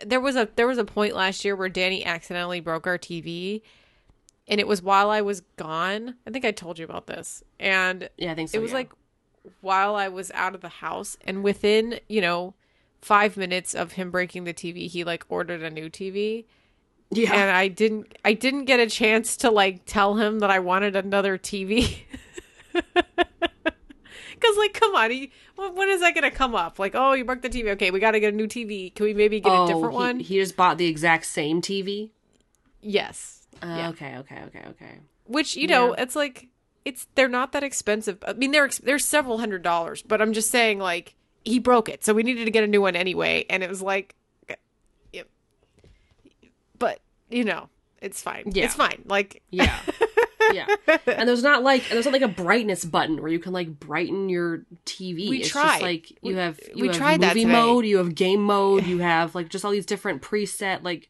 there 0.05 0.21
was 0.21 0.37
a, 0.37 0.47
there 0.55 0.67
was 0.67 0.77
a 0.77 0.85
point 0.85 1.15
last 1.15 1.43
year 1.43 1.55
where 1.55 1.67
Danny 1.67 2.05
accidentally 2.05 2.61
broke 2.61 2.87
our 2.87 2.97
TV. 2.97 3.61
And 4.47 4.59
it 4.59 4.67
was 4.67 4.81
while 4.81 5.09
I 5.09 5.21
was 5.21 5.41
gone. 5.57 6.15
I 6.25 6.31
think 6.31 6.45
I 6.45 6.51
told 6.51 6.77
you 6.79 6.85
about 6.85 7.07
this. 7.07 7.43
And 7.59 8.09
Yeah, 8.17 8.31
I 8.31 8.35
think 8.35 8.49
so. 8.49 8.57
it 8.57 8.61
was 8.61 8.71
yeah. 8.71 8.77
like 8.77 8.91
while 9.61 9.95
I 9.95 10.07
was 10.07 10.31
out 10.31 10.55
of 10.55 10.61
the 10.61 10.69
house, 10.69 11.17
and 11.21 11.43
within 11.43 11.99
you 12.07 12.21
know 12.21 12.53
five 13.01 13.37
minutes 13.37 13.73
of 13.73 13.93
him 13.93 14.11
breaking 14.11 14.43
the 14.43 14.53
TV, 14.53 14.87
he 14.87 15.03
like 15.03 15.25
ordered 15.29 15.63
a 15.63 15.69
new 15.69 15.89
TV, 15.89 16.45
yeah, 17.09 17.33
and 17.33 17.51
I 17.51 17.67
didn't 17.67 18.17
I 18.23 18.33
didn't 18.33 18.65
get 18.65 18.79
a 18.79 18.87
chance 18.87 19.35
to 19.37 19.51
like 19.51 19.81
tell 19.85 20.15
him 20.15 20.39
that 20.39 20.49
I 20.49 20.59
wanted 20.59 20.95
another 20.95 21.37
TV. 21.37 21.99
Cause 24.41 24.57
like, 24.57 24.73
come 24.73 24.95
on, 24.95 25.11
he, 25.11 25.31
when 25.55 25.75
when 25.75 25.89
is 25.89 26.01
that 26.01 26.15
gonna 26.15 26.31
come 26.31 26.55
up? 26.55 26.79
Like, 26.79 26.95
oh, 26.95 27.13
you 27.13 27.23
broke 27.23 27.43
the 27.43 27.49
TV. 27.49 27.69
Okay, 27.71 27.91
we 27.91 27.99
got 27.99 28.11
to 28.11 28.19
get 28.19 28.33
a 28.33 28.35
new 28.35 28.47
TV. 28.47 28.93
Can 28.95 29.05
we 29.05 29.13
maybe 29.13 29.39
get 29.39 29.51
oh, 29.51 29.65
a 29.65 29.67
different 29.67 29.91
he, 29.91 29.95
one? 29.95 30.19
He 30.19 30.35
just 30.39 30.55
bought 30.55 30.77
the 30.79 30.87
exact 30.87 31.25
same 31.25 31.61
TV. 31.61 32.09
yes. 32.81 33.37
Uh, 33.61 33.67
Yeah. 33.67 33.89
Okay, 33.89 34.17
okay, 34.17 34.41
okay, 34.47 34.63
okay. 34.69 34.99
Which 35.25 35.55
you 35.55 35.67
know, 35.67 35.89
Yeah. 35.89 36.01
it's 36.03 36.15
like 36.15 36.47
it's 36.85 37.07
they're 37.15 37.27
not 37.29 37.51
that 37.51 37.63
expensive. 37.63 38.17
I 38.25 38.33
mean, 38.33 38.51
they're 38.51 38.69
they're 38.83 38.99
several 38.99 39.39
hundred 39.39 39.63
dollars, 39.63 40.01
but 40.01 40.21
I'm 40.21 40.33
just 40.33 40.49
saying 40.49 40.79
like 40.79 41.15
he 41.43 41.59
broke 41.59 41.89
it, 41.89 42.03
so 42.03 42.13
we 42.13 42.23
needed 42.23 42.45
to 42.45 42.51
get 42.51 42.63
a 42.63 42.67
new 42.67 42.81
one 42.81 42.95
anyway, 42.95 43.45
and 43.49 43.63
it 43.63 43.69
was 43.69 43.81
like, 43.81 44.15
yep. 45.11 45.27
but 46.77 46.99
you 47.29 47.43
know, 47.43 47.69
it's 48.01 48.21
fine. 48.21 48.51
Yeah. 48.51 48.65
It's 48.65 48.75
fine. 48.75 49.03
Like, 49.05 49.41
Yeah. 49.51 49.77
yeah. 50.53 50.65
And 51.05 51.29
there's 51.29 51.43
not 51.43 51.63
like 51.63 51.83
and 51.83 51.91
there's 51.91 52.05
not 52.05 52.13
like 52.13 52.21
a 52.21 52.27
brightness 52.27 52.83
button 52.83 53.21
where 53.21 53.31
you 53.31 53.39
can 53.39 53.53
like 53.53 53.79
brighten 53.79 54.27
your 54.27 54.65
TV. 54.85 55.29
We 55.29 55.39
it's 55.41 55.49
tried. 55.49 55.65
just 55.65 55.81
like 55.81 56.17
you 56.21 56.35
have 56.35 56.59
you 56.75 56.81
we 56.81 56.87
have 56.87 56.97
tried 56.97 57.21
movie 57.21 57.45
mode, 57.45 57.85
you 57.85 57.97
have 57.97 58.15
game 58.15 58.41
mode, 58.41 58.85
you 58.85 58.99
have 58.99 59.35
like 59.35 59.49
just 59.49 59.63
all 59.63 59.71
these 59.71 59.85
different 59.85 60.21
preset 60.21 60.83
like 60.83 61.09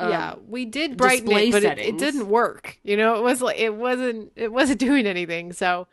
um, 0.00 0.10
yeah, 0.10 0.34
we 0.48 0.64
did 0.64 0.96
brighten 0.96 1.30
it, 1.30 1.52
but 1.52 1.62
it, 1.62 1.78
it 1.78 1.98
didn't 1.98 2.28
work. 2.28 2.78
You 2.82 2.96
know, 2.96 3.16
it 3.16 3.22
was 3.22 3.42
like 3.42 3.58
it 3.58 3.74
wasn't 3.74 4.32
it 4.36 4.52
wasn't 4.52 4.80
doing 4.88 5.06
anything. 5.06 5.52
So, 5.52 5.86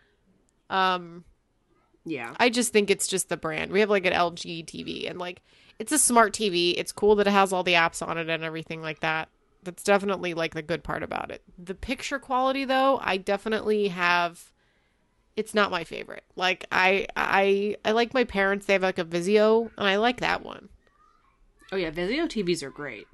um, 0.69 1.25
yeah. 2.05 2.33
I 2.39 2.49
just 2.49 2.71
think 2.71 2.89
it's 2.89 3.07
just 3.07 3.29
the 3.29 3.37
brand. 3.37 3.71
We 3.71 3.81
have 3.81 3.89
like 3.89 4.05
an 4.05 4.13
LG 4.13 4.65
TV 4.65 5.09
and 5.09 5.19
like 5.19 5.41
it's 5.77 5.91
a 5.91 5.99
smart 5.99 6.33
TV. 6.33 6.73
It's 6.77 6.91
cool 6.91 7.15
that 7.15 7.27
it 7.27 7.31
has 7.31 7.51
all 7.51 7.63
the 7.63 7.73
apps 7.73 8.05
on 8.05 8.17
it 8.17 8.29
and 8.29 8.43
everything 8.43 8.81
like 8.81 9.01
that. 9.01 9.29
That's 9.63 9.83
definitely 9.83 10.33
like 10.33 10.53
the 10.53 10.61
good 10.61 10.83
part 10.83 11.03
about 11.03 11.31
it. 11.31 11.43
The 11.57 11.75
picture 11.75 12.19
quality 12.19 12.63
though, 12.63 12.99
I 13.03 13.17
definitely 13.17 13.89
have 13.89 14.53
it's 15.35 15.53
not 15.53 15.69
my 15.69 15.83
favorite. 15.83 16.23
Like 16.35 16.65
I 16.71 17.07
I 17.17 17.75
I 17.83 17.91
like 17.91 18.13
my 18.13 18.23
parents, 18.23 18.65
they 18.65 18.73
have 18.73 18.83
like 18.83 18.99
a 18.99 19.05
Vizio 19.05 19.69
and 19.77 19.87
I 19.87 19.97
like 19.97 20.21
that 20.21 20.43
one. 20.43 20.69
Oh 21.71 21.75
yeah, 21.75 21.91
Vizio 21.91 22.25
TVs 22.25 22.63
are 22.63 22.71
great. 22.71 23.07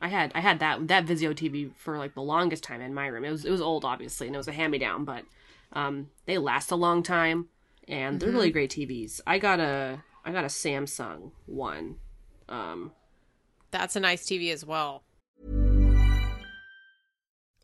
I 0.00 0.08
had 0.08 0.32
I 0.34 0.40
had 0.40 0.60
that 0.60 0.88
that 0.88 1.06
Vizio 1.06 1.34
TV 1.34 1.70
for 1.76 1.98
like 1.98 2.14
the 2.14 2.22
longest 2.22 2.62
time 2.62 2.80
in 2.80 2.94
my 2.94 3.06
room. 3.06 3.24
It 3.24 3.30
was 3.30 3.44
it 3.44 3.50
was 3.50 3.60
old 3.60 3.84
obviously 3.84 4.26
and 4.26 4.36
it 4.36 4.38
was 4.38 4.48
a 4.48 4.52
hand 4.52 4.72
me 4.72 4.78
down, 4.78 5.04
but 5.04 5.24
um 5.72 6.08
they 6.26 6.38
last 6.38 6.70
a 6.70 6.76
long 6.76 7.02
time 7.02 7.48
and 7.88 8.20
they're 8.20 8.30
really 8.30 8.50
great 8.50 8.70
TVs. 8.70 9.20
I 9.26 9.38
got 9.38 9.60
a 9.60 10.02
I 10.24 10.32
got 10.32 10.44
a 10.44 10.48
Samsung 10.48 11.32
one. 11.46 11.96
Um, 12.48 12.92
That's 13.70 13.96
a 13.96 14.00
nice 14.00 14.24
TV 14.24 14.52
as 14.52 14.64
well. 14.64 15.02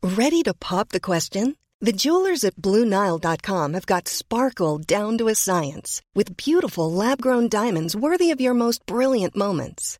Ready 0.03 0.41
to 0.43 0.53
pop 0.53 0.89
the 0.89 0.99
question? 0.99 1.55
The 1.79 1.91
jewelers 1.91 2.43
at 2.43 2.55
BlueNile.com 2.55 3.73
have 3.73 3.85
got 3.85 4.07
sparkle 4.07 4.79
down 4.79 5.17
to 5.19 5.27
a 5.27 5.35
science 5.35 6.01
with 6.15 6.37
beautiful 6.37 6.91
lab 6.91 7.21
grown 7.21 7.49
diamonds 7.49 7.95
worthy 7.95 8.31
of 8.31 8.41
your 8.41 8.55
most 8.55 8.83
brilliant 8.85 9.35
moments. 9.35 9.99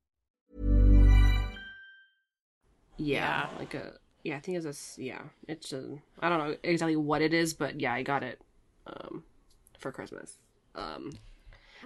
Yeah, 3.01 3.49
Yeah. 3.51 3.57
like 3.59 3.73
a 3.73 3.93
yeah. 4.23 4.37
I 4.37 4.39
think 4.39 4.57
it's 4.63 4.97
a 4.97 5.01
yeah. 5.01 5.21
It's 5.47 5.73
a 5.73 5.97
I 6.19 6.29
don't 6.29 6.39
know 6.39 6.55
exactly 6.63 6.95
what 6.95 7.21
it 7.21 7.33
is, 7.33 7.53
but 7.53 7.79
yeah, 7.81 7.93
I 7.93 8.03
got 8.03 8.23
it 8.23 8.41
um 8.87 9.23
for 9.79 9.91
Christmas. 9.91 10.37
Um, 10.75 11.11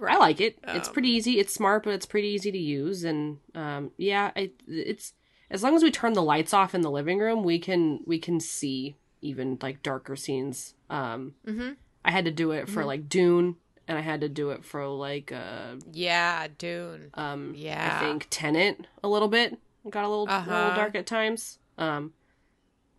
I 0.06 0.18
like 0.18 0.40
it. 0.40 0.58
it's 0.68 0.88
Um, 0.88 0.92
pretty 0.94 1.08
easy. 1.08 1.38
It's 1.40 1.54
smart, 1.54 1.82
but 1.84 1.94
it's 1.94 2.06
pretty 2.06 2.28
easy 2.28 2.52
to 2.52 2.58
use. 2.58 3.02
And 3.04 3.38
um, 3.54 3.90
yeah, 3.96 4.30
it, 4.36 4.52
it's 4.68 5.14
as 5.50 5.62
long 5.62 5.74
as 5.74 5.82
we 5.82 5.90
turn 5.90 6.12
the 6.12 6.22
lights 6.22 6.52
off 6.52 6.74
in 6.74 6.82
the 6.82 6.90
living 6.90 7.18
room, 7.18 7.42
we 7.42 7.58
can 7.58 8.00
we 8.06 8.18
can 8.18 8.38
see 8.40 8.96
even 9.22 9.58
like 9.62 9.82
darker 9.82 10.14
scenes. 10.16 10.74
Um, 10.90 11.34
Mm-hmm. 11.46 11.70
I 12.04 12.10
had 12.12 12.24
to 12.26 12.30
do 12.30 12.52
it 12.52 12.68
for 12.68 12.84
like 12.84 13.08
Dune, 13.08 13.56
and 13.88 13.98
I 13.98 14.00
had 14.02 14.20
to 14.20 14.28
do 14.28 14.50
it 14.50 14.64
for 14.64 14.86
like 14.86 15.32
uh, 15.32 15.74
Yeah, 15.90 16.46
Dune. 16.58 17.10
um, 17.14 17.54
Yeah. 17.56 17.96
I 17.96 18.04
think 18.04 18.28
Tenet 18.30 18.86
a 19.02 19.08
little 19.08 19.26
bit. 19.28 19.58
It 19.86 19.90
got 19.92 20.04
a 20.04 20.08
little, 20.08 20.24
a 20.26 20.40
little 20.40 20.52
Uh-huh. 20.54 20.74
dark 20.76 20.94
at 20.96 21.06
times. 21.06 21.58
Um, 21.78 22.12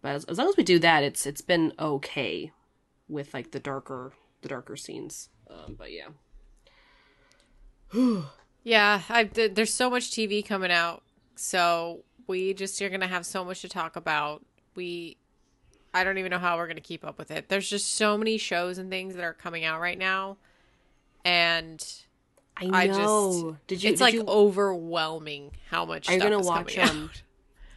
but 0.01 0.09
as, 0.15 0.23
as 0.25 0.37
long 0.37 0.47
as 0.47 0.55
we 0.57 0.63
do 0.63 0.79
that, 0.79 1.03
it's 1.03 1.25
it's 1.25 1.41
been 1.41 1.73
okay 1.77 2.51
with 3.09 3.33
like 3.33 3.51
the 3.51 3.59
darker 3.59 4.13
the 4.41 4.47
darker 4.49 4.75
scenes. 4.75 5.29
Um, 5.49 5.75
but 5.77 5.91
yeah. 5.91 6.07
Yeah, 8.63 9.01
I 9.07 9.23
th- 9.23 9.53
there's 9.55 9.73
so 9.73 9.89
much 9.89 10.11
TV 10.11 10.45
coming 10.45 10.71
out, 10.71 11.01
so 11.35 12.03
we 12.27 12.53
just 12.53 12.81
are 12.81 12.89
gonna 12.89 13.07
have 13.07 13.25
so 13.25 13.45
much 13.45 13.61
to 13.61 13.69
talk 13.69 13.95
about. 13.95 14.43
We, 14.75 15.15
I 15.93 16.03
don't 16.03 16.17
even 16.17 16.31
know 16.31 16.37
how 16.39 16.57
we're 16.57 16.67
gonna 16.67 16.81
keep 16.81 17.05
up 17.05 17.17
with 17.17 17.31
it. 17.31 17.47
There's 17.47 17.69
just 17.69 17.93
so 17.93 18.17
many 18.17 18.37
shows 18.37 18.77
and 18.77 18.89
things 18.89 19.15
that 19.15 19.23
are 19.23 19.33
coming 19.33 19.63
out 19.63 19.79
right 19.79 19.97
now, 19.97 20.35
and 21.23 21.81
I 22.59 22.83
I 22.83 22.87
know. 22.87 22.93
just 23.51 23.67
did 23.67 23.83
you? 23.83 23.89
it's 23.91 23.99
did 23.99 24.03
like 24.03 24.13
you, 24.13 24.23
overwhelming 24.27 25.51
how 25.69 25.85
much. 25.85 26.09
Are 26.09 26.13
you 26.13 26.19
gonna 26.19 26.39
watch 26.39 26.77
um? 26.77 27.09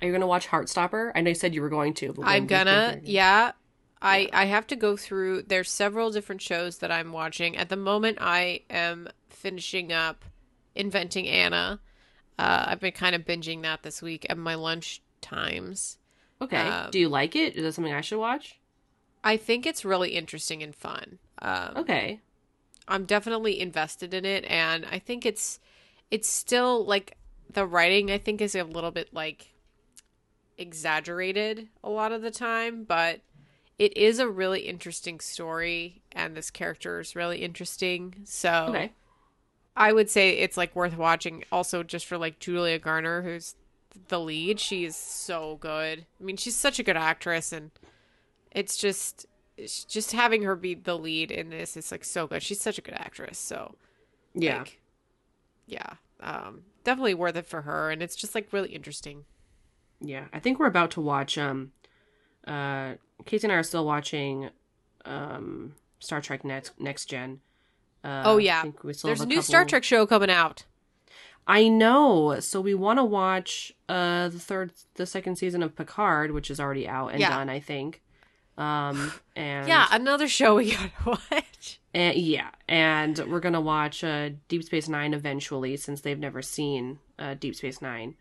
Are 0.01 0.07
you 0.07 0.13
gonna 0.13 0.27
watch 0.27 0.49
Heartstopper? 0.49 1.13
I 1.15 1.21
know 1.21 1.29
you 1.31 1.35
said 1.35 1.55
you 1.55 1.63
were 1.63 1.69
going 1.69 1.95
to. 1.95 2.13
But 2.15 2.27
I'm 2.27 2.47
gonna, 2.47 3.01
yeah. 3.05 3.53
I 4.03 4.29
I 4.33 4.47
have 4.47 4.67
to 4.69 4.77
go 4.77 4.97
through. 4.97 5.43
There's 5.43 5.71
several 5.71 6.11
different 6.11 6.41
shows 6.41 6.79
that 6.79 6.91
I'm 6.91 7.13
watching 7.13 7.57
at 7.57 7.69
the 7.69 7.77
moment. 7.77 8.19
I 8.21 8.61
am 8.71 9.09
finishing 9.29 9.93
up 9.93 10.25
Inventing 10.75 11.29
Anna. 11.29 11.81
Uh, 12.39 12.65
I've 12.69 12.81
been 12.81 12.93
kind 12.93 13.15
of 13.15 13.27
binging 13.27 13.61
that 13.63 13.83
this 13.83 14.01
week 14.01 14.25
at 14.31 14.39
my 14.39 14.55
lunch 14.55 15.03
times. 15.21 15.99
Okay. 16.41 16.57
um, 16.57 16.91
do 16.91 16.99
you 16.99 17.11
like 17.11 17.37
it? 17.37 17.55
Is 17.57 17.63
that 17.63 17.73
something 17.75 17.93
I 17.93 18.01
should 18.01 18.19
watch? 18.19 18.59
I 19.23 19.37
think 19.37 19.67
it's 19.67 19.85
really 19.85 20.13
interesting 20.13 20.63
and 20.63 20.75
fun. 20.75 21.19
Um, 21.43 21.77
Okay. 21.77 22.21
I'm 22.91 23.05
definitely 23.05 23.61
invested 23.61 24.13
in 24.13 24.25
it, 24.25 24.45
and 24.47 24.85
I 24.91 24.99
think 24.99 25.25
it's 25.25 25.61
it's 26.11 26.29
still 26.29 26.85
like 26.85 27.17
the 27.53 27.65
writing. 27.65 28.11
I 28.11 28.19
think 28.19 28.41
is 28.41 28.55
a 28.55 28.65
little 28.65 28.91
bit 28.91 29.15
like 29.15 29.53
exaggerated 30.59 31.69
a 31.83 31.89
lot 31.89 32.13
of 32.13 32.23
the 32.23 32.31
time, 32.31 32.85
but 32.85 33.21
it 33.79 33.97
is 33.97 34.19
a 34.19 34.29
really 34.29 34.61
interesting 34.63 35.21
story, 35.21 36.03
and 36.13 36.37
this 36.37 36.51
character 36.51 37.01
is 37.01 37.17
really 37.17 37.39
interesting. 37.39 38.17
So 38.25 38.67
Okay. 38.69 38.93
I 39.77 39.93
would 39.93 40.11
say 40.11 40.31
it's 40.33 40.57
like 40.57 40.75
worth 40.77 40.97
watching. 40.97 41.45
Also, 41.51 41.83
just 41.83 42.07
for 42.07 42.19
like 42.19 42.41
Julia 42.41 42.79
Garner, 42.79 43.23
who's 43.23 43.55
the 44.09 44.21
lead, 44.21 44.61
she's 44.61 44.97
so 44.97 45.57
good. 45.61 46.07
I 46.21 46.25
mean, 46.25 46.37
she's 46.37 46.57
such 46.57 46.79
a 46.79 46.83
good 46.83 46.97
actress, 46.97 47.53
and 47.53 47.71
it's 48.51 48.77
just 48.77 49.27
just 49.67 50.13
having 50.13 50.43
her 50.43 50.57
be 50.57 50.75
the 50.75 50.97
lead 50.99 51.31
in 51.31 51.51
this 51.51 51.77
is 51.77 51.91
like 51.93 52.05
so 52.05 52.27
good. 52.27 52.43
She's 52.43 52.61
such 52.61 52.79
a 52.79 52.83
good 52.83 52.95
actress. 52.95 53.39
So 53.39 53.75
Yeah. 54.35 54.59
like, 54.59 54.81
yeah, 55.67 55.95
um, 56.21 56.63
definitely 56.85 57.15
worth 57.15 57.37
it 57.37 57.47
for 57.47 57.63
her, 57.63 57.91
and 57.91 58.03
it's 58.03 58.17
just 58.17 58.35
like 58.35 58.53
really 58.53 58.71
interesting. 58.71 59.25
Yeah, 60.01 60.25
I 60.33 60.39
think 60.39 60.59
we're 60.59 60.67
about 60.67 60.91
to 60.93 61.01
watch. 61.01 61.37
Um, 61.39 61.73
uh, 62.47 62.95
Casey 63.27 63.47
and 63.47 63.53
I 63.53 63.57
are 63.57 63.63
still 63.63 63.85
watching, 63.85 64.51
um, 65.05 65.75
Star 65.99 66.21
Trek 66.21 66.45
Next 66.45 66.73
Next 66.81 67.05
Gen. 67.07 67.41
Uh, 68.03 68.23
oh 68.25 68.39
I 68.39 68.41
yeah, 68.41 68.63
think 68.63 68.83
we 68.83 68.95
still 68.95 69.09
there's 69.09 69.21
have 69.21 69.29
a 69.29 69.29
new 69.29 69.43
Star 69.43 69.65
Trek 69.67 69.85
show 69.85 70.07
coming 70.07 70.31
out. 70.31 70.65
I 71.47 71.69
know. 71.69 72.39
So 72.41 72.61
we 72.61 72.75
want 72.75 72.99
to 72.99 73.05
watch 73.05 73.73
uh 73.89 74.29
the 74.29 74.39
third, 74.39 74.73
the 74.95 75.05
second 75.07 75.37
season 75.37 75.63
of 75.63 75.77
Picard, 75.77 76.31
which 76.33 76.51
is 76.51 76.59
already 76.61 76.89
out 76.89 77.09
and 77.09 77.21
Yeah. 77.21 77.31
done, 77.31 77.49
I 77.51 77.61
think. 77.61 78.01
Um, 78.61 79.13
and 79.37 79.67
Yeah, 79.67 79.87
another 79.91 80.29
show 80.29 80.57
we 80.57 80.73
gotta 80.73 80.91
watch. 81.33 81.81
and, 81.95 82.17
yeah, 82.17 82.51
and 82.69 83.19
we're 83.31 83.41
gonna 83.41 83.61
watch 83.61 84.05
uh 84.05 84.31
Deep 84.49 84.63
Space 84.65 84.89
Nine 84.89 85.15
eventually, 85.15 85.77
since 85.77 86.03
they've 86.03 86.19
never 86.19 86.43
seen 86.43 86.99
uh 87.19 87.35
Deep 87.35 87.55
Space 87.57 87.81
Nine. 87.81 88.15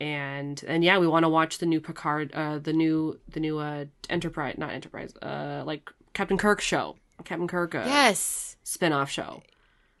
And 0.00 0.62
and 0.66 0.82
yeah, 0.84 0.98
we 0.98 1.06
want 1.06 1.24
to 1.24 1.28
watch 1.28 1.58
the 1.58 1.66
new 1.66 1.80
Picard, 1.80 2.32
uh, 2.32 2.58
the 2.58 2.72
new 2.72 3.18
the 3.28 3.40
new 3.40 3.58
uh 3.58 3.84
Enterprise, 4.10 4.56
not 4.58 4.70
Enterprise, 4.72 5.14
uh, 5.22 5.62
like 5.64 5.90
Captain 6.12 6.36
Kirk 6.38 6.60
show, 6.60 6.96
Captain 7.24 7.46
Kirk, 7.48 7.74
uh, 7.74 7.84
yes, 7.86 8.56
spin-off 8.64 9.10
show. 9.10 9.42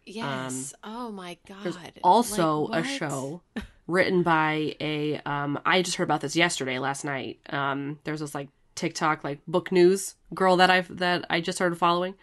yes. 0.04 0.74
oh 0.84 1.10
my 1.12 1.38
god. 1.48 1.58
There's 1.62 1.78
also 2.02 2.66
Like, 2.66 2.84
a 2.84 2.88
show 2.88 3.42
written 3.86 4.22
by 4.22 4.74
a 4.80 5.20
um 5.24 5.58
I 5.64 5.82
just 5.82 5.96
heard 5.96 6.04
about 6.04 6.20
this 6.20 6.34
yesterday 6.36 6.78
last 6.78 7.04
night. 7.04 7.38
Um 7.50 7.98
there's 8.04 8.20
this 8.20 8.34
like 8.34 8.48
TikTok 8.74 9.24
like 9.24 9.40
book 9.46 9.70
news 9.72 10.14
girl 10.34 10.56
that 10.56 10.70
I've 10.70 10.96
that 10.98 11.24
I 11.30 11.40
just 11.40 11.58
started 11.58 11.76
following 11.76 12.14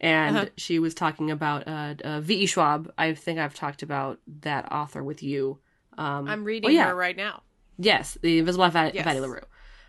and 0.00 0.36
Uh-huh. 0.36 0.46
she 0.56 0.78
was 0.78 0.94
talking 0.94 1.30
about 1.30 1.66
uh, 1.68 1.94
uh 2.04 2.20
V.E. 2.20 2.46
Schwab. 2.46 2.92
I 2.98 3.14
think 3.14 3.38
I've 3.38 3.54
talked 3.54 3.82
about 3.82 4.18
that 4.40 4.70
author 4.72 5.02
with 5.04 5.22
you. 5.22 5.58
Um 5.96 6.28
I'm 6.28 6.40
well, 6.40 6.46
reading 6.46 6.72
yeah. 6.72 6.88
her 6.88 6.94
right 6.94 7.16
now. 7.16 7.42
Yes, 7.78 8.18
The 8.22 8.38
Invisible 8.38 8.64
Life 8.64 8.76
of 8.76 8.94
Yes. 8.94 9.06
Addie 9.06 9.20
LaRue. 9.20 9.40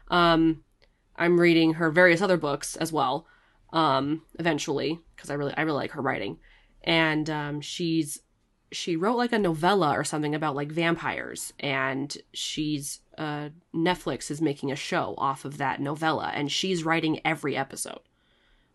Um, 0.10 0.63
I'm 1.15 1.39
reading 1.39 1.74
her 1.74 1.91
various 1.91 2.22
other 2.22 2.38
books 2.38 2.76
as 2.76 2.91
well. 2.91 3.28
Um, 3.74 4.22
eventually, 4.39 5.00
because 5.15 5.30
I 5.30 5.34
really, 5.36 5.54
I 5.56 5.62
really 5.62 5.78
like 5.78 5.91
her 5.91 6.02
writing, 6.02 6.38
and 6.84 7.30
um, 7.30 7.62
she's 7.62 8.22
she 8.76 8.96
wrote 8.96 9.18
like 9.18 9.34
a 9.34 9.40
novella 9.40 9.98
or 9.98 10.04
something 10.04 10.36
about 10.36 10.56
like 10.56 10.72
vampires, 10.72 11.54
and 11.60 12.16
she's 12.34 13.00
uh 13.18 13.50
Netflix 13.74 14.30
is 14.30 14.42
making 14.42 14.72
a 14.72 14.76
show 14.76 15.16
off 15.18 15.46
of 15.46 15.58
that 15.58 15.82
novella, 15.82 16.32
and 16.34 16.52
she's 16.52 16.84
writing 16.84 17.20
every 17.26 17.56
episode. 17.58 18.00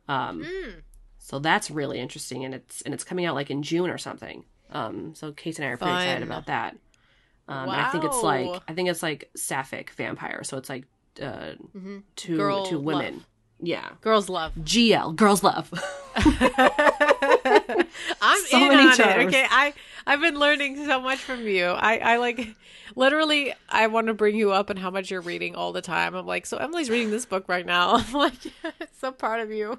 Um, 0.08 0.42
Mm. 0.42 0.82
so 1.18 1.38
that's 1.38 1.70
really 1.70 2.00
interesting, 2.00 2.44
and 2.44 2.54
it's 2.54 2.82
and 2.82 2.94
it's 2.94 3.04
coming 3.04 3.26
out 3.26 3.34
like 3.34 3.50
in 3.50 3.62
June 3.62 3.90
or 3.90 3.98
something. 3.98 4.44
Um, 4.72 5.14
so 5.14 5.32
Kate 5.32 5.58
and 5.58 5.66
I 5.66 5.70
are 5.72 5.76
pretty 5.76 5.94
excited 5.94 6.22
about 6.22 6.46
that. 6.46 6.76
Um, 7.48 7.68
and 7.68 7.80
I 7.80 7.90
think 7.90 8.04
it's 8.04 8.22
like 8.22 8.62
I 8.68 8.74
think 8.74 8.88
it's 8.88 9.02
like 9.02 9.30
sapphic 9.36 9.90
vampire, 9.90 10.42
so 10.44 10.56
it's 10.56 10.68
like 10.68 10.84
uh, 11.20 11.52
Mhm. 11.76 12.02
two 12.16 12.36
Girl 12.36 12.64
two 12.66 12.80
women. 12.80 13.14
love. 13.14 13.26
Yeah, 13.62 13.90
Girls 14.00 14.30
love. 14.30 14.54
GL 14.54 15.14
girls 15.16 15.42
love. 15.42 15.70
I'm 16.16 16.24
So 18.46 18.56
in 18.56 18.70
on 18.78 18.96
charms. 18.96 19.24
it. 19.24 19.28
Okay, 19.28 19.46
I 19.50 19.74
I've 20.10 20.20
been 20.20 20.40
learning 20.40 20.84
so 20.86 21.00
much 21.00 21.20
from 21.20 21.46
you. 21.46 21.66
I, 21.66 21.98
I 21.98 22.16
like 22.16 22.56
literally 22.96 23.54
I 23.68 23.86
want 23.86 24.08
to 24.08 24.14
bring 24.14 24.34
you 24.34 24.50
up 24.50 24.68
and 24.68 24.76
how 24.76 24.90
much 24.90 25.08
you're 25.08 25.20
reading 25.20 25.54
all 25.54 25.72
the 25.72 25.82
time. 25.82 26.16
I'm 26.16 26.26
like, 26.26 26.46
so 26.46 26.56
Emily's 26.56 26.90
reading 26.90 27.12
this 27.12 27.24
book 27.24 27.44
right 27.46 27.64
now. 27.64 27.94
I'm 27.94 28.12
like, 28.12 28.34
so 28.98 29.12
proud 29.12 29.38
of 29.38 29.52
you. 29.52 29.78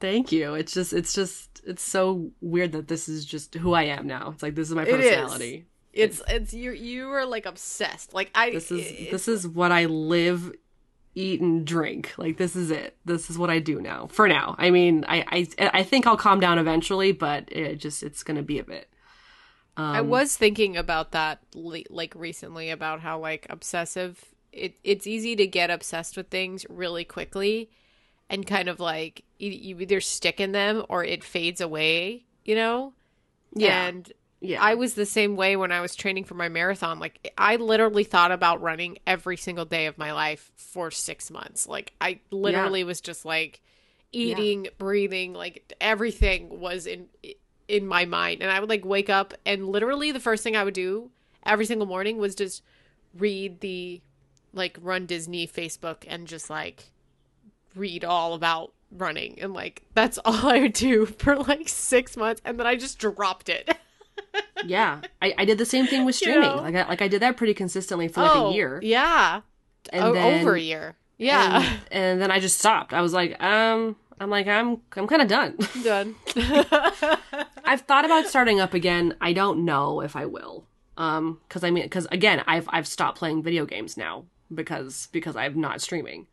Thank 0.00 0.32
you. 0.32 0.54
It's 0.54 0.72
just 0.72 0.94
it's 0.94 1.12
just 1.12 1.60
it's 1.66 1.82
so 1.82 2.30
weird 2.40 2.72
that 2.72 2.88
this 2.88 3.10
is 3.10 3.26
just 3.26 3.54
who 3.56 3.74
I 3.74 3.82
am 3.82 4.06
now. 4.06 4.30
It's 4.30 4.42
like 4.42 4.54
this 4.54 4.70
is 4.70 4.74
my 4.74 4.86
personality. 4.86 5.66
It's 5.92 6.22
it's 6.28 6.54
you 6.54 6.72
you 6.72 7.10
are 7.10 7.26
like 7.26 7.44
obsessed. 7.44 8.14
Like 8.14 8.30
I 8.34 8.52
This 8.52 8.72
is 8.72 9.10
this 9.10 9.28
is 9.28 9.46
what 9.46 9.70
I 9.70 9.84
live, 9.84 10.50
eat, 11.14 11.42
and 11.42 11.66
drink. 11.66 12.14
Like 12.16 12.38
this 12.38 12.56
is 12.56 12.70
it. 12.70 12.96
This 13.04 13.28
is 13.28 13.36
what 13.36 13.50
I 13.50 13.58
do 13.58 13.82
now. 13.82 14.06
For 14.06 14.28
now. 14.28 14.54
I 14.56 14.70
mean, 14.70 15.04
I 15.06 15.46
I 15.58 15.70
I 15.74 15.82
think 15.82 16.06
I'll 16.06 16.16
calm 16.16 16.40
down 16.40 16.58
eventually, 16.58 17.12
but 17.12 17.52
it 17.52 17.76
just 17.76 18.02
it's 18.02 18.22
gonna 18.22 18.42
be 18.42 18.58
a 18.58 18.64
bit. 18.64 18.88
I 19.92 20.00
Um, 20.00 20.00
was 20.00 20.36
thinking 20.36 20.76
about 20.76 21.12
that 21.12 21.40
like 21.54 22.14
recently 22.14 22.70
about 22.70 23.00
how 23.00 23.18
like 23.18 23.46
obsessive 23.50 24.24
it 24.52 24.78
it's 24.84 25.06
easy 25.06 25.36
to 25.36 25.46
get 25.46 25.70
obsessed 25.70 26.16
with 26.16 26.28
things 26.28 26.64
really 26.68 27.04
quickly 27.04 27.70
and 28.30 28.46
kind 28.46 28.68
of 28.68 28.80
like 28.80 29.24
you, 29.38 29.78
either 29.80 30.00
stick 30.00 30.40
in 30.40 30.52
them 30.52 30.84
or 30.88 31.04
it 31.04 31.24
fades 31.24 31.60
away, 31.60 32.24
you 32.44 32.54
know? 32.54 32.94
Yeah. 33.54 33.88
And 33.88 34.12
yeah. 34.40 34.60
I 34.60 34.74
was 34.74 34.94
the 34.94 35.06
same 35.06 35.36
way 35.36 35.56
when 35.56 35.72
I 35.72 35.80
was 35.80 35.96
training 35.96 36.24
for 36.24 36.34
my 36.34 36.48
marathon. 36.48 36.98
Like 36.98 37.32
I 37.38 37.56
literally 37.56 38.04
thought 38.04 38.32
about 38.32 38.62
running 38.62 38.98
every 39.06 39.36
single 39.36 39.64
day 39.64 39.86
of 39.86 39.98
my 39.98 40.12
life 40.12 40.52
for 40.56 40.90
6 40.90 41.30
months. 41.30 41.66
Like 41.66 41.92
I 42.00 42.20
literally 42.30 42.84
was 42.84 43.00
just 43.00 43.24
like 43.24 43.60
eating, 44.12 44.68
breathing, 44.78 45.34
like 45.34 45.72
everything 45.80 46.60
was 46.60 46.86
in 46.86 47.08
in 47.68 47.86
my 47.86 48.04
mind. 48.04 48.42
And 48.42 48.50
I 48.50 48.60
would 48.60 48.68
like 48.68 48.84
wake 48.84 49.10
up 49.10 49.34
and 49.44 49.68
literally 49.68 50.12
the 50.12 50.20
first 50.20 50.42
thing 50.44 50.54
I 50.56 50.64
would 50.64 50.74
do 50.74 51.10
every 51.44 51.64
single 51.66 51.86
morning 51.86 52.18
was 52.18 52.34
just 52.34 52.62
read 53.18 53.60
the 53.60 54.00
like 54.52 54.78
Run 54.80 55.06
Disney 55.06 55.46
Facebook 55.46 56.04
and 56.06 56.26
just 56.26 56.48
like 56.50 56.90
read 57.74 58.04
all 58.04 58.34
about 58.34 58.72
running 58.92 59.38
and 59.40 59.52
like 59.52 59.82
that's 59.94 60.18
all 60.24 60.46
I 60.48 60.60
would 60.60 60.72
do 60.72 61.06
for 61.06 61.36
like 61.36 61.68
6 61.68 62.16
months 62.16 62.40
and 62.44 62.58
then 62.58 62.66
I 62.66 62.76
just 62.76 62.98
dropped 62.98 63.48
it. 63.48 63.76
yeah. 64.64 65.00
I, 65.20 65.34
I 65.38 65.44
did 65.44 65.58
the 65.58 65.66
same 65.66 65.86
thing 65.86 66.04
with 66.04 66.14
You 66.22 66.30
streaming. 66.32 66.42
know? 66.48 66.56
Like 66.56 66.74
I, 66.74 66.88
like 66.88 67.02
I 67.02 67.08
did 67.08 67.22
that 67.22 67.36
pretty 67.36 67.54
consistently 67.54 68.08
for 68.08 68.22
like 68.22 68.36
a 68.36 68.54
year. 68.54 68.76
Oh, 68.82 68.86
Yeah. 68.86 69.40
and 69.92 70.04
O- 70.04 70.12
then, 70.14 70.40
over 70.40 70.54
a 70.54 70.60
year. 70.60 70.94
Yeah. 71.18 71.62
and, 71.62 71.80
and 71.90 72.22
then 72.22 72.30
I 72.30 72.40
just 72.40 72.58
stopped. 72.58 72.92
I 72.94 73.00
was 73.02 73.12
like, 73.12 73.42
um, 73.42 73.96
I'm 74.20 74.30
like, 74.30 74.46
I'm, 74.46 74.80
I'm 74.96 75.06
kind 75.06 75.20
of 75.22 75.28
done. 75.28 75.56
Done. 75.82 76.14
I've 77.66 77.82
thought 77.82 78.04
about 78.04 78.26
starting 78.26 78.60
up 78.60 78.74
again. 78.74 79.14
I 79.20 79.32
don't 79.32 79.64
know 79.64 80.00
if 80.00 80.16
I 80.16 80.26
will. 80.26 80.66
Um, 80.96 81.40
because 81.46 81.62
I 81.64 81.70
mean, 81.70 81.84
because 81.84 82.06
again, 82.10 82.42
I've 82.46 82.68
I've 82.70 82.86
stopped 82.86 83.18
playing 83.18 83.42
video 83.42 83.66
games 83.66 83.96
now 83.96 84.24
because 84.54 85.08
because 85.12 85.36
I'm 85.36 85.60
not 85.60 85.80
streaming. 85.80 86.26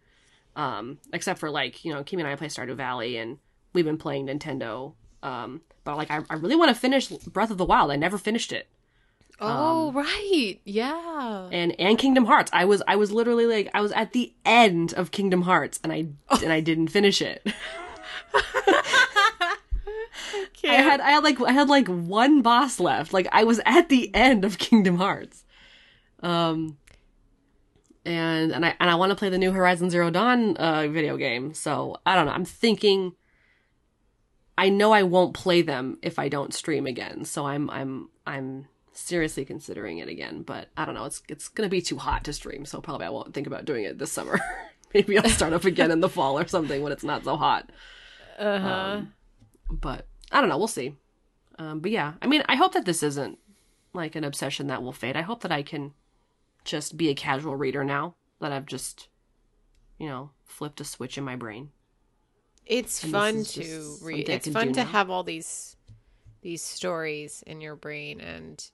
Um, 0.55 0.99
except 1.11 1.39
for 1.39 1.49
like 1.49 1.83
you 1.83 1.93
know, 1.93 2.03
Kimmy 2.03 2.19
and 2.19 2.27
I 2.27 2.35
play 2.35 2.47
Stardew 2.47 2.75
Valley, 2.75 3.17
and 3.17 3.39
we've 3.73 3.85
been 3.85 3.97
playing 3.97 4.27
Nintendo. 4.27 4.93
Um, 5.21 5.61
but 5.83 5.97
like 5.97 6.11
I, 6.11 6.21
I 6.29 6.35
really 6.35 6.55
want 6.55 6.69
to 6.69 6.75
finish 6.75 7.07
Breath 7.09 7.51
of 7.51 7.57
the 7.57 7.65
Wild. 7.65 7.91
I 7.91 7.95
never 7.95 8.17
finished 8.17 8.51
it. 8.53 8.67
oh, 9.41 9.91
right. 9.91 10.59
Yeah. 10.63 11.49
and 11.51 11.77
and 11.79 11.97
Kingdom 11.97 12.25
Hearts. 12.25 12.51
I 12.53 12.65
was 12.65 12.81
I 12.87 12.95
was 12.95 13.11
literally 13.11 13.47
like 13.47 13.69
I 13.73 13.81
was 13.81 13.91
at 13.93 14.13
the 14.13 14.33
end 14.45 14.93
of 14.93 15.11
Kingdom 15.11 15.41
Hearts 15.41 15.79
and 15.83 15.91
I 15.91 16.05
and 16.41 16.53
I 16.53 16.61
didn't 16.61 16.87
finish 16.89 17.21
it. 17.21 17.45
I 20.63 20.75
had 20.75 21.01
I 21.01 21.11
had 21.11 21.23
like 21.23 21.41
I 21.41 21.51
had 21.51 21.69
like 21.69 21.87
one 21.87 22.41
boss 22.41 22.79
left. 22.79 23.13
Like 23.13 23.27
I 23.31 23.43
was 23.43 23.59
at 23.65 23.89
the 23.89 24.13
end 24.13 24.45
of 24.45 24.57
Kingdom 24.57 24.97
Hearts. 24.97 25.43
Um 26.21 26.77
and 28.05 28.51
and 28.51 28.65
I 28.65 28.75
and 28.79 28.89
I 28.89 28.95
want 28.95 29.11
to 29.11 29.15
play 29.15 29.29
the 29.29 29.37
new 29.37 29.51
Horizon 29.51 29.89
Zero 29.89 30.09
Dawn 30.09 30.57
uh 30.57 30.87
video 30.87 31.17
game. 31.17 31.53
So, 31.53 31.97
I 32.05 32.15
don't 32.15 32.25
know. 32.25 32.33
I'm 32.33 32.45
thinking 32.45 33.13
I 34.57 34.69
know 34.69 34.91
I 34.91 35.03
won't 35.03 35.33
play 35.33 35.61
them 35.61 35.97
if 36.01 36.19
I 36.19 36.29
don't 36.29 36.53
stream 36.53 36.85
again. 36.85 37.25
So 37.25 37.45
I'm 37.45 37.69
I'm 37.69 38.09
I'm 38.25 38.67
seriously 38.93 39.45
considering 39.45 39.97
it 39.97 40.07
again, 40.07 40.43
but 40.43 40.69
I 40.77 40.85
don't 40.85 40.95
know. 40.95 41.05
It's 41.05 41.23
it's 41.27 41.47
going 41.49 41.67
to 41.67 41.71
be 41.71 41.81
too 41.81 41.97
hot 41.97 42.23
to 42.25 42.33
stream, 42.33 42.65
so 42.65 42.79
probably 42.81 43.07
I 43.07 43.09
won't 43.09 43.33
think 43.33 43.47
about 43.47 43.65
doing 43.65 43.83
it 43.83 43.97
this 43.97 44.11
summer. 44.11 44.39
Maybe 44.93 45.17
I'll 45.17 45.29
start 45.29 45.53
up 45.53 45.65
again 45.65 45.89
in 45.89 46.01
the 46.01 46.09
fall 46.09 46.37
or 46.37 46.47
something 46.47 46.83
when 46.83 46.91
it's 46.91 47.03
not 47.03 47.23
so 47.23 47.35
hot. 47.35 47.71
Uh-huh. 48.37 48.67
Um, 48.67 49.13
but 49.81 50.07
I 50.31 50.39
don't 50.39 50.49
know. 50.49 50.57
We'll 50.57 50.67
see. 50.67 50.95
Um, 51.59 51.79
but 51.79 51.91
yeah, 51.91 52.13
I 52.21 52.27
mean, 52.27 52.43
I 52.47 52.55
hope 52.55 52.73
that 52.73 52.85
this 52.85 53.03
isn't 53.03 53.37
like 53.93 54.15
an 54.15 54.23
obsession 54.23 54.67
that 54.67 54.81
will 54.81 54.91
fade. 54.91 55.15
I 55.15 55.21
hope 55.21 55.41
that 55.41 55.51
I 55.51 55.61
can 55.63 55.93
just 56.63 56.97
be 56.97 57.09
a 57.09 57.15
casual 57.15 57.55
reader 57.55 57.83
now 57.83 58.15
that 58.39 58.51
I've 58.51 58.65
just, 58.65 59.07
you 59.99 60.07
know, 60.07 60.31
flipped 60.45 60.81
a 60.81 60.83
switch 60.83 61.17
in 61.17 61.23
my 61.23 61.35
brain. 61.35 61.69
it's 62.65 63.03
and 63.03 63.11
fun 63.11 63.43
to 63.43 63.97
read. 64.01 64.29
It's 64.29 64.47
fun 64.47 64.73
to 64.73 64.83
now. 64.83 64.89
have 64.89 65.09
all 65.09 65.23
these 65.23 65.75
these 66.41 66.61
stories 66.61 67.43
in 67.47 67.61
your 67.61 67.75
brain 67.75 68.19
and 68.19 68.69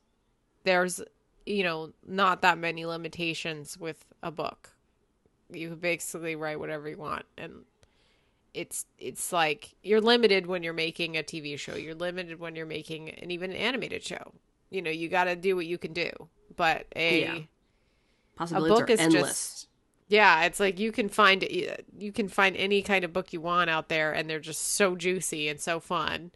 there's 0.64 1.02
you 1.46 1.64
know 1.64 1.92
not 2.08 2.42
that 2.42 2.58
many 2.58 2.86
limitations 2.86 3.78
with 3.78 4.06
a 4.24 4.32
book. 4.32 4.72
You 5.52 5.76
basically 5.76 6.36
write 6.36 6.60
whatever 6.60 6.90
you 6.90 6.98
want 6.98 7.26
and 7.38 7.66
it's 8.54 8.86
it's 8.98 9.32
like 9.32 9.76
you're 9.84 10.02
limited 10.02 10.48
when 10.48 10.64
you're 10.64 10.74
making 10.74 11.18
a 11.18 11.24
TV 11.24 11.58
show. 11.58 11.76
You're 11.76 11.96
limited 11.96 12.40
when 12.40 12.56
you're 12.56 12.66
making 12.66 13.10
an 13.10 13.32
even 13.32 13.52
an 13.52 13.58
animated 13.58 14.04
show. 14.04 14.34
You 14.70 14.82
know, 14.82 14.92
you 14.92 15.10
got 15.10 15.26
to 15.26 15.36
do 15.36 15.56
what 15.56 15.66
you 15.66 15.78
can 15.78 15.94
do. 15.94 16.12
But 16.56 16.86
a 16.96 17.22
Yeah. 17.22 17.40
a 18.40 18.60
book 18.62 18.90
are 18.90 18.94
is 18.94 19.00
endless. 19.00 19.30
just 19.30 19.68
yeah 20.08 20.44
it's 20.46 20.60
like 20.60 20.80
you 20.80 20.92
can 20.92 21.08
find 21.08 21.44
you 21.98 22.12
can 22.12 22.28
find 22.28 22.56
any 22.58 22.82
kind 22.82 23.06
of 23.06 23.14
book 23.14 23.32
you 23.32 23.40
want 23.40 23.70
out 23.70 23.90
there 23.90 24.12
and 24.12 24.28
they're 24.30 24.40
just 24.40 24.62
so 24.74 24.96
juicy 24.96 25.48
and 25.48 25.62
so 25.62 25.80
fun 25.80 26.32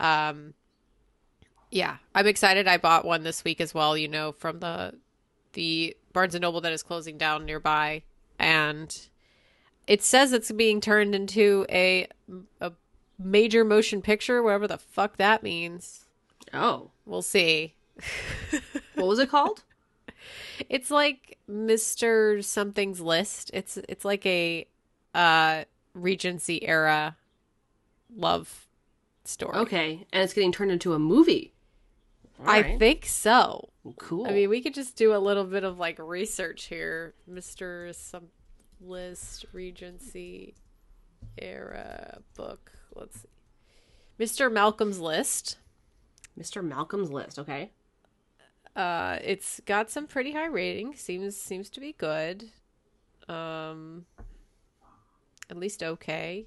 um 0.00 0.54
yeah 1.70 1.98
i'm 2.14 2.26
excited 2.26 2.66
i 2.66 2.76
bought 2.76 3.04
one 3.04 3.22
this 3.22 3.44
week 3.44 3.60
as 3.60 3.72
well 3.72 3.96
you 3.96 4.08
know 4.08 4.32
from 4.32 4.58
the 4.58 4.92
the 5.52 5.96
barnes 6.12 6.34
and 6.34 6.42
noble 6.42 6.60
that 6.60 6.72
is 6.72 6.82
closing 6.82 7.16
down 7.16 7.46
nearby 7.46 8.02
and 8.38 9.08
it 9.86 10.02
says 10.02 10.32
it's 10.32 10.52
being 10.52 10.80
turned 10.80 11.14
into 11.14 11.66
a 11.70 12.06
a 12.60 12.72
major 13.18 13.64
motion 13.64 14.02
picture 14.02 14.42
whatever 14.42 14.66
the 14.66 14.78
fuck 14.78 15.16
that 15.16 15.42
means 15.42 16.06
Oh, 16.52 16.90
we'll 17.06 17.22
see 17.22 17.74
what 18.94 19.06
was 19.06 19.18
it 19.18 19.30
called? 19.30 19.62
It's 20.68 20.90
like 20.90 21.38
Mr. 21.50 22.42
Something's 22.42 23.00
List. 23.00 23.50
It's 23.54 23.78
it's 23.88 24.04
like 24.04 24.24
a 24.26 24.66
uh 25.14 25.64
Regency 25.94 26.66
era 26.66 27.16
love 28.14 28.66
story. 29.24 29.56
okay, 29.58 30.06
and 30.12 30.22
it's 30.22 30.32
getting 30.32 30.52
turned 30.52 30.70
into 30.72 30.94
a 30.94 30.98
movie. 30.98 31.52
All 32.40 32.48
I 32.50 32.60
right. 32.62 32.78
think 32.78 33.06
so. 33.06 33.68
cool. 33.98 34.26
I 34.26 34.30
mean, 34.32 34.48
we 34.50 34.60
could 34.62 34.74
just 34.74 34.96
do 34.96 35.14
a 35.14 35.18
little 35.18 35.44
bit 35.44 35.64
of 35.64 35.78
like 35.78 35.98
research 35.98 36.64
here. 36.64 37.14
Mr. 37.30 37.94
Some 37.94 38.28
List 38.84 39.46
Regency 39.52 40.54
era 41.38 42.18
book. 42.36 42.72
Let's 42.94 43.20
see. 43.20 43.28
Mr. 44.18 44.52
Malcolm's 44.52 45.00
List. 45.00 45.58
Mr. 46.38 46.64
Malcolm's 46.64 47.10
List. 47.10 47.38
Okay. 47.38 47.70
Uh, 48.74 49.18
it's 49.22 49.60
got 49.66 49.90
some 49.90 50.06
pretty 50.06 50.32
high 50.32 50.46
ratings. 50.46 51.00
Seems 51.00 51.36
seems 51.36 51.68
to 51.70 51.80
be 51.80 51.92
good. 51.92 52.50
Um, 53.28 54.06
at 55.50 55.56
least 55.56 55.82
okay. 55.82 56.46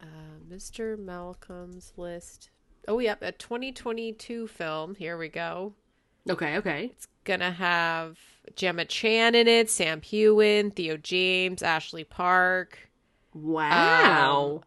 Uh, 0.00 0.38
Mr. 0.48 0.98
Malcolm's 0.98 1.92
list. 1.96 2.50
Oh, 2.86 2.98
yep, 2.98 3.22
a 3.22 3.32
2022 3.32 4.46
film. 4.46 4.94
Here 4.94 5.16
we 5.16 5.28
go. 5.28 5.74
Okay. 6.28 6.56
Okay. 6.56 6.90
It's 6.92 7.08
gonna 7.24 7.52
have 7.52 8.18
Gemma 8.56 8.84
Chan 8.84 9.34
in 9.34 9.48
it, 9.48 9.70
Sam 9.70 10.00
Heughan, 10.00 10.70
Theo 10.74 10.96
James, 10.96 11.62
Ashley 11.62 12.04
Park. 12.04 12.78
Wow. 13.32 14.62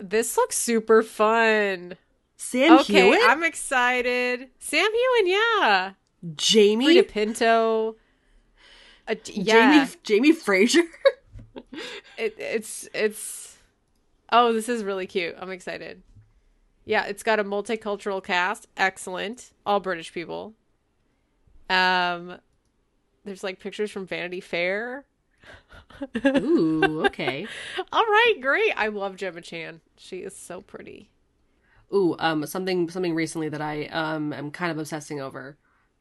This 0.00 0.36
looks 0.36 0.56
super 0.56 1.02
fun. 1.02 1.96
Sam 2.36 2.78
okay, 2.80 3.10
Heughan, 3.10 3.20
I'm 3.28 3.44
excited. 3.44 4.48
Sam 4.58 4.88
Heughan, 4.90 5.26
yeah. 5.26 5.92
Jamie, 6.36 7.02
Pinto. 7.02 7.96
Uh, 9.08 9.14
yeah, 9.26 9.84
Jamie, 9.84 9.92
Jamie 10.02 10.32
Fraser. 10.32 10.82
it, 12.16 12.34
it's 12.38 12.88
it's. 12.94 13.58
Oh, 14.30 14.52
this 14.52 14.68
is 14.68 14.82
really 14.84 15.06
cute. 15.06 15.34
I'm 15.38 15.50
excited. 15.50 16.02
Yeah, 16.84 17.04
it's 17.04 17.22
got 17.22 17.38
a 17.38 17.44
multicultural 17.44 18.22
cast. 18.22 18.66
Excellent, 18.76 19.52
all 19.66 19.80
British 19.80 20.12
people. 20.12 20.54
Um, 21.70 22.38
there's 23.24 23.42
like 23.44 23.60
pictures 23.60 23.90
from 23.90 24.06
Vanity 24.06 24.40
Fair. 24.40 25.04
Ooh. 26.26 27.04
Okay. 27.06 27.46
All 27.92 28.04
right, 28.04 28.34
great. 28.40 28.72
I 28.76 28.88
love 28.88 29.16
Gemma 29.16 29.40
Chan. 29.40 29.80
She 29.96 30.18
is 30.18 30.36
so 30.36 30.60
pretty. 30.60 31.10
ooh, 31.92 32.16
um, 32.18 32.46
something 32.46 32.88
something 32.90 33.14
recently 33.14 33.48
that 33.48 33.60
I 33.60 33.86
um 33.86 34.32
am 34.32 34.50
kind 34.50 34.70
of 34.70 34.78
obsessing 34.78 35.20
over, 35.20 35.58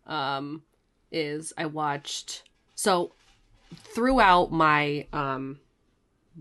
um, 0.07 0.63
is 1.11 1.53
I 1.57 1.65
watched 1.65 2.43
so 2.75 3.13
throughout 3.75 4.51
my 4.51 5.07
um 5.13 5.59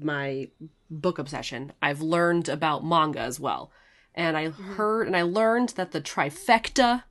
my 0.00 0.48
book 0.90 1.18
obsession, 1.18 1.72
I've 1.82 2.00
learned 2.00 2.48
about 2.48 2.84
manga 2.84 3.20
as 3.20 3.40
well, 3.40 3.70
and 4.14 4.36
I 4.36 4.50
heard 4.50 5.06
and 5.06 5.16
I 5.16 5.22
learned 5.22 5.70
that 5.70 5.92
the 5.92 6.00
trifecta 6.00 7.04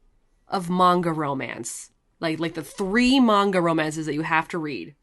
of 0.48 0.69
manga 0.69 1.12
romance, 1.12 1.91
like 2.19 2.39
like 2.39 2.53
the 2.53 2.63
three 2.63 3.19
manga 3.19 3.62
romances 3.62 4.05
that 4.05 4.13
you 4.13 4.21
have 4.23 4.47
to 4.49 4.58
read, 4.58 4.95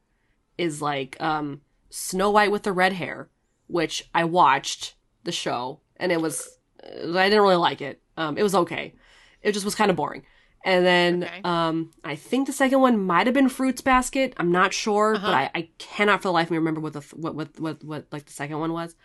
is 0.58 0.82
like 0.82 1.16
um 1.20 1.60
Snow 1.90 2.30
White 2.30 2.50
with 2.50 2.62
the 2.64 2.72
red 2.72 2.92
hair, 2.94 3.28
which 3.66 4.08
I 4.14 4.24
watched 4.24 4.94
the 5.24 5.32
show 5.32 5.80
and 5.96 6.12
it 6.12 6.20
was 6.20 6.58
I 6.82 7.28
didn't 7.28 7.42
really 7.42 7.56
like 7.56 7.80
it. 7.80 8.00
Um, 8.16 8.38
it 8.38 8.42
was 8.42 8.54
okay. 8.54 8.94
It 9.42 9.52
just 9.52 9.64
was 9.64 9.74
kind 9.74 9.90
of 9.90 9.96
boring. 9.96 10.22
And 10.64 10.84
then 10.84 11.24
Okay. 11.24 11.40
um, 11.44 11.92
I 12.02 12.16
think 12.16 12.46
the 12.46 12.52
second 12.52 12.80
one 12.80 12.98
might 12.98 13.26
have 13.26 13.34
been 13.34 13.48
Fruits 13.48 13.80
Basket. 13.82 14.34
I'm 14.36 14.50
not 14.50 14.72
sure, 14.72 15.12
but 15.14 15.32
I, 15.32 15.50
I 15.54 15.68
cannot 15.78 16.22
for 16.22 16.28
the 16.28 16.32
life 16.32 16.48
of 16.48 16.50
me 16.50 16.56
remember 16.58 16.80
what 16.80 16.92
the 16.92 17.00
th- 17.00 17.14
what, 17.14 17.34
what 17.36 17.60
what 17.60 17.84
what 17.84 18.06
like 18.10 18.24
the 18.26 18.32
second 18.32 18.58
one 18.58 18.72
was. 18.72 18.96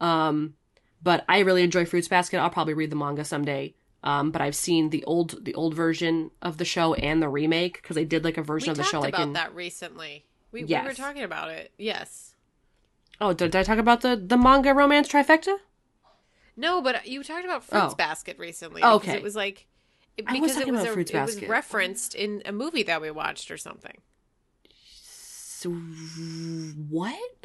Um, 0.00 0.54
but 1.02 1.24
I 1.28 1.38
really 1.40 1.62
enjoy 1.62 1.86
Fruits 1.86 2.08
Basket. 2.08 2.38
I'll 2.38 2.50
probably 2.50 2.74
read 2.74 2.90
the 2.90 2.96
manga 2.96 3.24
someday. 3.24 3.74
Um, 4.04 4.30
but 4.30 4.40
I've 4.40 4.54
seen 4.54 4.90
the 4.90 5.02
old 5.04 5.44
the 5.44 5.54
old 5.54 5.74
version 5.74 6.30
of 6.40 6.58
the 6.58 6.64
show 6.64 6.94
and 6.94 7.20
the 7.20 7.28
remake 7.28 7.82
because 7.82 7.96
they 7.96 8.04
did 8.04 8.24
like 8.24 8.38
a 8.38 8.42
version 8.42 8.68
We 8.68 8.72
of 8.72 8.76
the 8.76 8.84
show 8.84 9.00
like 9.00 9.14
about 9.14 9.22
in 9.22 9.32
that 9.32 9.54
recently. 9.54 10.24
We, 10.52 10.64
we 10.64 10.74
were 10.80 10.94
talking 10.94 11.24
about 11.24 11.50
it. 11.50 11.72
Yes. 11.78 12.34
oh 13.20 13.32
did, 13.32 13.50
did 13.50 13.58
I 13.58 13.62
talk 13.64 13.78
about 13.78 14.02
the 14.02 14.14
the 14.16 14.36
manga 14.36 14.72
romance 14.72 15.08
trifecta? 15.08 15.56
No, 16.56 16.80
but 16.82 17.06
you 17.06 17.22
talked 17.22 17.44
about 17.44 17.64
Fruits 17.64 17.92
Oh. 17.92 17.96
Basket 17.96 18.38
recently. 18.38 18.82
Okay. 18.82 19.06
Because 19.06 19.14
it 19.16 19.22
was 19.22 19.36
like. 19.36 19.66
It, 20.16 20.24
I 20.26 20.32
was 20.40 20.52
because 20.52 20.56
it 20.56 20.72
was, 20.72 20.82
a, 20.82 20.86
Fruits 20.88 21.10
it 21.12 21.20
was 21.20 21.42
referenced 21.44 22.16
in 22.16 22.42
a 22.44 22.50
movie 22.50 22.82
that 22.82 23.00
we 23.00 23.12
watched 23.12 23.52
or 23.52 23.56
something. 23.56 23.98
So, 24.68 25.70
what? 25.70 27.14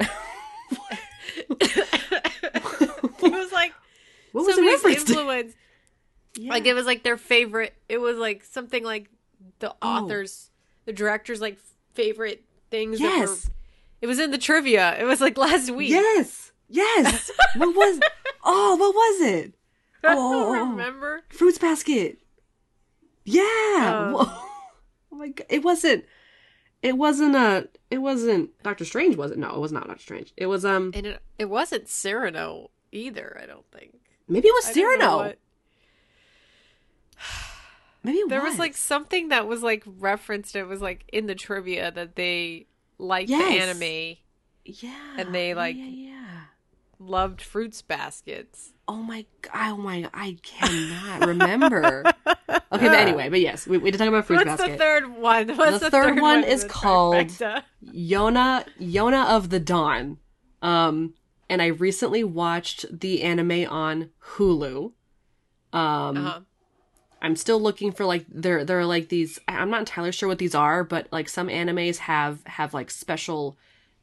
it 1.60 3.22
was 3.22 3.52
like 3.52 3.72
What 4.32 4.46
was 4.46 4.48
it 4.48 4.54
somebody's 4.56 4.84
referenced? 4.84 5.10
influence. 5.10 5.54
Like 6.40 6.66
it 6.66 6.74
was 6.74 6.86
like 6.86 7.02
their 7.02 7.16
favorite. 7.16 7.74
It 7.88 7.98
was 7.98 8.16
like 8.18 8.44
something 8.44 8.82
like 8.84 9.08
the 9.60 9.70
Oh. 9.82 10.04
authors, 10.04 10.50
the 10.84 10.92
director's 10.92 11.40
like 11.40 11.58
favorite 11.94 12.44
things. 12.70 12.98
that 12.98 13.04
were- 13.04 13.16
Yes. 13.26 13.50
it 14.00 14.06
was 14.06 14.18
in 14.18 14.30
the 14.30 14.38
trivia. 14.38 14.96
It 14.98 15.04
was 15.04 15.20
like 15.20 15.38
last 15.38 15.70
week. 15.70 15.90
Yes. 15.90 16.52
Yes. 16.68 17.30
what 17.56 17.74
was? 17.76 18.00
Oh, 18.42 18.76
what 18.76 18.94
was 18.94 19.28
it? 19.28 19.54
I 20.02 20.14
Oh. 20.16 20.52
don't 20.54 20.70
remember. 20.70 21.22
Fruits 21.30 21.58
basket. 21.58 22.18
Yeah. 23.24 24.12
Um. 24.16 24.30
Oh 25.12 25.16
my 25.16 25.28
god! 25.28 25.46
It 25.48 25.62
wasn't. 25.62 26.04
It 26.82 26.98
wasn't 26.98 27.36
a. 27.36 27.68
It 27.88 27.98
wasn't 27.98 28.50
Doctor 28.64 28.84
Strange. 28.84 29.14
Was 29.16 29.30
it? 29.30 29.38
No, 29.38 29.54
it 29.54 29.60
was 29.60 29.70
not 29.70 29.86
Doctor 29.86 30.02
Strange. 30.02 30.32
It 30.36 30.46
was 30.46 30.64
um. 30.64 30.90
And 30.92 31.06
it, 31.06 31.22
it 31.38 31.44
wasn't 31.44 31.88
Cyrano 31.88 32.72
either. 32.90 33.38
I 33.40 33.46
don't 33.46 33.64
think. 33.70 33.94
Maybe 34.26 34.48
it 34.48 34.54
was 34.54 34.66
I 34.66 34.72
don't 34.72 34.98
know 34.98 35.04
Cyrano. 35.06 35.16
what- 35.18 35.38
Maybe 38.04 38.20
There 38.28 38.40
was. 38.42 38.50
was 38.52 38.58
like 38.58 38.76
something 38.76 39.28
that 39.30 39.46
was 39.48 39.62
like 39.62 39.82
referenced. 39.86 40.54
It 40.54 40.64
was 40.64 40.80
like 40.82 41.04
in 41.12 41.26
the 41.26 41.34
trivia 41.34 41.90
that 41.90 42.14
they 42.16 42.66
liked 42.98 43.30
Yes. 43.30 43.42
the 43.52 43.60
anime, 43.60 44.16
Yeah. 44.64 45.16
and 45.18 45.34
they, 45.34 45.54
like- 45.54 45.76
Yeah. 45.76 45.84
yeah. 45.86 46.40
loved 47.00 47.42
fruits 47.42 47.82
baskets. 47.82 48.72
Oh 48.86 49.02
my 49.02 49.26
god! 49.42 49.72
Oh 49.72 49.76
my! 49.76 50.08
I 50.14 50.36
cannot 50.42 51.26
remember. 51.26 52.04
okay, 52.26 52.46
but 52.68 52.82
anyway, 52.82 53.28
but 53.28 53.40
yes, 53.40 53.66
we, 53.66 53.78
we 53.78 53.90
did 53.90 53.98
talk 53.98 54.08
about 54.08 54.26
fruits 54.26 54.44
Baskets. 54.44 54.60
What's 54.60 54.78
basket. 54.78 54.78
the 54.78 54.84
third 54.84 55.20
one? 55.20 55.56
What's 55.56 55.78
The 55.80 55.90
third 55.90 56.20
one 56.20 56.38
in 56.44 56.44
is 56.44 56.64
called- 56.64 57.14
trifecta? 57.16 57.62
Yona 57.92 58.64
Yona 58.80 59.26
of 59.26 59.50
the 59.50 59.58
Dawn. 59.60 60.18
Um 60.62 61.14
and 61.50 61.60
I 61.60 61.66
recently 61.66 62.24
watched 62.24 62.86
the 63.00 63.22
anime 63.22 63.66
on 63.70 64.10
Hulu. 64.36 64.92
Um 65.72 66.16
Uh-huh. 66.16 66.40
I'm 67.24 67.36
still 67.36 67.58
looking 67.58 67.90
for 67.90 68.04
like 68.04 68.26
there 68.28 68.66
there 68.66 68.78
are 68.78 68.84
like 68.84 69.08
these 69.08 69.38
I'm 69.48 69.70
not 69.70 69.80
entirely 69.80 70.12
sure 70.12 70.28
what 70.28 70.36
these 70.36 70.54
are, 70.54 70.84
but 70.84 71.08
like 71.10 71.30
some 71.30 71.48
animes 71.48 71.96
have 71.96 72.40
have 72.44 72.74
like 72.74 72.90
special 72.90 73.56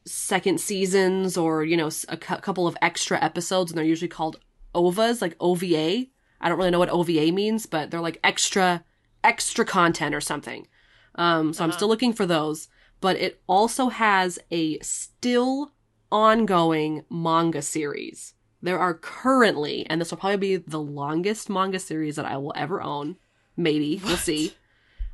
second 0.04 0.60
seasons 0.60 1.36
or 1.36 1.62
you 1.62 1.76
know 1.76 1.88
a 2.08 2.16
cou- 2.16 2.38
couple 2.38 2.66
of 2.66 2.76
extra 2.82 3.22
episodes 3.22 3.70
and 3.70 3.78
they're 3.78 3.84
usually 3.84 4.08
called 4.08 4.40
OVAs 4.74 5.22
like 5.22 5.36
OVA. 5.38 6.06
I 6.40 6.48
don't 6.48 6.58
really 6.58 6.72
know 6.72 6.80
what 6.80 6.90
OVA 6.90 7.30
means, 7.30 7.64
but 7.64 7.92
they're 7.92 8.00
like 8.00 8.18
extra 8.24 8.84
extra 9.22 9.64
content 9.64 10.16
or 10.16 10.20
something. 10.20 10.66
Um 11.14 11.52
so 11.52 11.62
I'm 11.62 11.70
still 11.70 11.88
looking 11.88 12.12
for 12.12 12.26
those, 12.26 12.66
but 13.00 13.14
it 13.14 13.40
also 13.46 13.88
has 13.88 14.40
a 14.50 14.80
still 14.80 15.70
ongoing 16.10 17.04
manga 17.08 17.62
series. 17.62 18.34
There 18.62 18.78
are 18.78 18.94
currently, 18.94 19.84
and 19.90 20.00
this 20.00 20.10
will 20.10 20.18
probably 20.18 20.36
be 20.36 20.56
the 20.56 20.80
longest 20.80 21.50
manga 21.50 21.80
series 21.80 22.16
that 22.16 22.24
I 22.24 22.36
will 22.36 22.52
ever 22.54 22.80
own. 22.80 23.16
Maybe 23.56 24.00
we'll 24.04 24.16
see. 24.16 24.54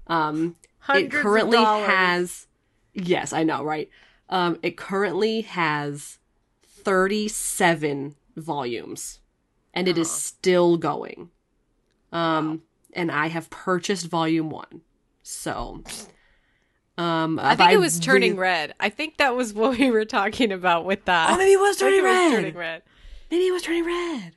Um, 0.06 0.56
Hundreds 0.80 1.14
it 1.14 1.16
currently 1.16 1.58
has. 1.58 2.46
Yes, 2.92 3.32
I 3.32 3.44
know, 3.44 3.64
right? 3.64 3.88
Um, 4.28 4.58
it 4.62 4.76
currently 4.76 5.40
has 5.42 6.18
thirty-seven 6.62 8.16
volumes, 8.36 9.20
and 9.72 9.88
it 9.88 9.96
is 9.96 10.10
still 10.10 10.76
going. 10.76 11.30
Um, 12.12 12.62
and 12.92 13.10
I 13.10 13.28
have 13.28 13.48
purchased 13.50 14.06
volume 14.06 14.50
one, 14.50 14.82
so. 15.22 15.82
Um, 16.98 17.38
I 17.38 17.54
think 17.54 17.72
it 17.72 17.78
was 17.78 18.00
turning 18.00 18.36
red. 18.36 18.74
I 18.80 18.88
think 18.88 19.18
that 19.18 19.36
was 19.36 19.54
what 19.54 19.78
we 19.78 19.90
were 19.90 20.04
talking 20.04 20.50
about 20.50 20.84
with 20.84 21.04
that. 21.04 21.30
Oh, 21.30 21.36
maybe 21.36 21.52
it 21.52 21.60
was 21.60 21.80
I 21.80 21.90
think 21.90 22.02
turning 22.02 22.04
it 22.04 22.24
was 22.24 22.32
turning 22.32 22.56
red. 22.56 22.82
Maybe 23.30 23.46
it 23.46 23.52
was 23.52 23.62
turning 23.62 23.84
red. 23.84 24.36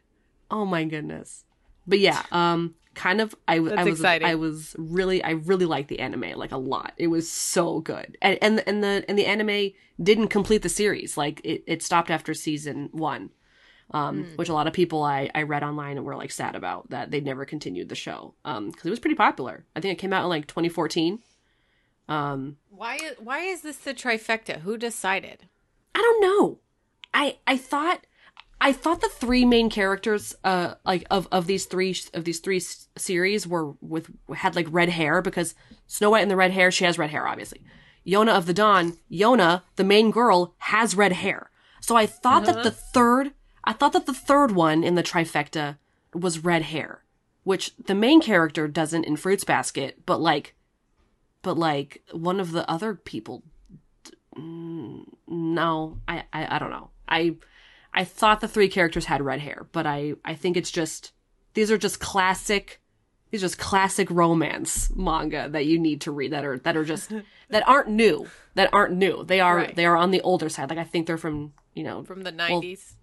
Oh 0.50 0.66
my 0.66 0.84
goodness. 0.84 1.46
But 1.88 2.00
yeah, 2.00 2.24
um 2.32 2.76
kind 2.94 3.22
of 3.22 3.34
I, 3.48 3.56
w- 3.56 3.72
I 3.74 3.78
That's 3.78 3.90
was 3.90 4.00
exciting. 4.00 4.28
I 4.28 4.36
was 4.36 4.76
really 4.78 5.24
I 5.24 5.32
really 5.32 5.66
liked 5.66 5.88
the 5.88 6.00
anime 6.00 6.34
like 6.36 6.52
a 6.52 6.58
lot. 6.58 6.94
It 6.98 7.08
was 7.08 7.30
so 7.32 7.80
good. 7.80 8.18
And 8.22 8.38
and, 8.42 8.62
and 8.68 8.84
the 8.84 9.06
and 9.08 9.18
the 9.18 9.26
anime 9.26 9.72
didn't 10.02 10.28
complete 10.28 10.62
the 10.62 10.70
series. 10.70 11.16
Like 11.18 11.40
it, 11.44 11.64
it 11.68 11.82
stopped 11.82 12.12
after 12.12 12.34
season 12.34 12.90
1. 12.92 13.30
Um 13.92 14.24
Hmm. 14.24 14.36
which 14.36 14.50
a 14.50 14.54
lot 14.54 14.68
of 14.68 14.74
people 14.74 15.04
I 15.04 15.30
I 15.34 15.44
read 15.44 15.64
online 15.64 15.98
and 15.98 16.06
were 16.06 16.16
like 16.18 16.32
sad 16.32 16.56
about 16.56 16.90
that 16.90 17.12
they 17.12 17.22
never 17.22 17.46
continued 17.46 17.88
the 17.90 17.96
show. 17.96 18.36
Um 18.46 18.72
cuz 18.74 18.86
it 18.86 18.90
was 18.90 19.00
pretty 19.00 19.16
popular. 19.16 19.66
I 19.76 19.80
think 19.80 19.94
it 19.94 20.02
came 20.02 20.14
out 20.14 20.24
in 20.24 20.30
like 20.30 20.48
2014. 20.48 21.20
Um 22.10 22.58
Why? 22.70 23.00
Why 23.20 23.40
is 23.40 23.62
this 23.62 23.78
the 23.78 23.94
trifecta? 23.94 24.62
Who 24.62 24.78
decided? 24.78 25.48
I 25.96 26.00
don't 26.02 26.22
know. 26.22 26.60
I 27.14 27.38
I 27.48 27.58
thought 27.58 28.06
I 28.64 28.74
thought 28.74 29.02
the 29.02 29.10
three 29.10 29.44
main 29.44 29.70
characters 29.72 30.36
uh 30.44 30.76
like 30.86 31.06
of 31.10 31.28
of 31.32 31.48
these 31.48 31.66
three 31.66 31.96
of 32.14 32.24
these 32.26 32.40
three 32.40 32.58
s- 32.58 32.88
series 32.96 33.48
were 33.48 33.74
with 33.82 34.12
had 34.36 34.56
like 34.56 34.68
red 34.70 34.90
hair 34.90 35.22
because 35.22 35.56
Snow 35.88 36.12
White 36.12 36.22
and 36.22 36.30
the 36.30 36.36
red 36.36 36.52
hair 36.52 36.70
she 36.72 36.86
has 36.86 36.98
red 37.00 37.10
hair 37.10 37.28
obviously. 37.28 37.62
Yona 38.06 38.36
of 38.36 38.46
the 38.46 38.54
Dawn, 38.54 38.98
Yona, 39.12 39.62
the 39.76 39.84
main 39.84 40.10
girl 40.12 40.56
has 40.60 40.96
red 40.96 41.12
hair. 41.12 41.52
So 41.82 41.96
I 41.96 42.06
thought 42.06 42.46
that 42.46 42.64
the 42.64 42.72
third 42.72 43.34
I 43.64 43.74
thought 43.74 43.94
that 43.94 44.06
the 44.06 44.14
third 44.14 44.52
one 44.52 44.84
in 44.84 44.96
the 44.96 45.04
trifecta 45.04 45.78
was 46.14 46.44
red 46.44 46.64
hair, 46.64 47.04
which 47.44 47.76
the 47.78 47.96
main 47.96 48.22
character 48.22 48.68
doesn't 48.68 49.06
in 49.06 49.18
Fruits 49.18 49.44
Basket, 49.44 50.06
but 50.06 50.22
like 50.22 50.54
but 51.42 51.58
like 51.58 52.04
one 52.12 52.40
of 52.40 52.52
the 52.52 52.70
other 52.70 52.94
people 52.94 53.44
no, 54.38 55.98
I, 56.08 56.24
I 56.32 56.56
I 56.56 56.60
don't 56.60 56.70
know. 56.72 56.90
I 57.08 57.36
I 57.94 58.04
thought 58.04 58.40
the 58.42 58.48
three 58.48 58.70
characters 58.70 59.06
had 59.06 59.22
red 59.22 59.40
hair, 59.42 59.68
but 59.72 59.86
I 59.86 60.14
I 60.26 60.36
think 60.36 60.58
it's 60.58 60.72
just 60.72 61.12
these 61.54 61.70
are 61.72 61.78
just 61.78 62.00
classic 62.00 62.80
these 63.30 63.42
are 63.44 63.46
just 63.48 63.58
classic 63.60 64.10
romance 64.12 64.92
manga 64.96 65.48
that 65.50 65.66
you 65.66 65.80
need 65.80 66.02
to 66.02 66.12
read 66.12 66.32
that 66.32 66.44
are 66.46 66.58
that 66.60 66.76
are 66.78 66.84
just 66.86 67.12
that 67.50 67.68
aren't 67.68 67.90
new 67.90 68.28
that 68.56 68.70
aren't 68.74 68.94
new. 68.96 69.24
They 69.24 69.40
are 69.40 69.56
Right. 69.58 69.76
they 69.76 69.86
are 69.86 69.96
on 69.96 70.12
the 70.12 70.22
older 70.22 70.50
side. 70.50 70.70
Like 70.70 70.80
I 70.80 70.84
think 70.84 71.08
they're 71.08 71.18
from 71.18 71.54
you 71.74 71.84
know 71.84 72.04
From 72.04 72.24
the 72.24 72.32
nineties. 72.32 72.96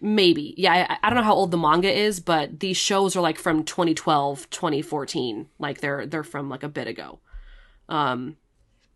maybe 0.00 0.54
yeah 0.56 0.86
I, 0.90 1.06
I 1.06 1.10
don't 1.10 1.16
know 1.18 1.24
how 1.24 1.34
old 1.34 1.50
the 1.50 1.58
manga 1.58 1.90
is, 1.92 2.20
but 2.20 2.60
these 2.60 2.76
shows 2.76 3.16
are 3.16 3.20
like 3.22 3.38
from 3.38 3.64
2012 3.64 4.48
2014. 4.50 5.48
Like 5.58 5.80
they're 5.80 6.06
they're 6.06 6.22
from 6.24 6.48
like 6.48 6.62
a 6.62 6.68
bit 6.68 6.86
ago. 6.88 7.20
Um, 7.88 8.36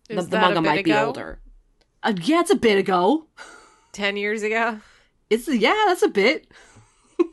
the, 0.09 0.17
Is 0.17 0.29
the 0.29 0.39
manga 0.41 0.61
might 0.61 0.85
be 0.85 0.93
older. 0.93 1.39
Uh, 2.03 2.15
yeah, 2.23 2.41
it's 2.41 2.51
a 2.51 2.57
bit 2.57 2.79
ago. 2.79 3.27
Ten 3.93 4.17
years 4.17 4.43
ago. 4.43 4.81
It's 5.31 5.49
yeah, 5.49 5.85
that's 5.87 6.03
a 6.03 6.09
bit. 6.09 6.51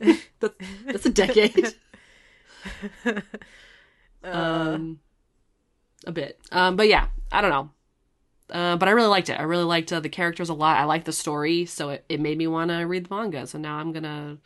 that's, 0.40 0.54
that's 0.86 1.06
a 1.06 1.10
decade. 1.10 1.74
um, 4.24 5.00
a 6.06 6.12
bit. 6.12 6.38
Um, 6.52 6.76
but 6.76 6.88
yeah, 6.88 7.08
I 7.32 7.40
don't 7.40 7.50
know. 7.50 7.70
Uh, 8.50 8.76
but 8.76 8.88
I 8.88 8.92
really 8.92 9.08
liked 9.08 9.28
it. 9.28 9.38
I 9.38 9.42
really 9.42 9.64
liked 9.64 9.92
uh, 9.92 10.00
the 10.00 10.08
characters 10.08 10.48
a 10.48 10.54
lot. 10.54 10.78
I 10.78 10.84
liked 10.84 11.04
the 11.04 11.12
story, 11.12 11.66
so 11.66 11.90
it, 11.90 12.04
it 12.08 12.20
made 12.20 12.38
me 12.38 12.46
want 12.46 12.70
to 12.70 12.78
read 12.78 13.06
the 13.06 13.14
manga. 13.14 13.46
So 13.46 13.58
now 13.58 13.76
I'm 13.76 13.92
gonna 13.92 14.38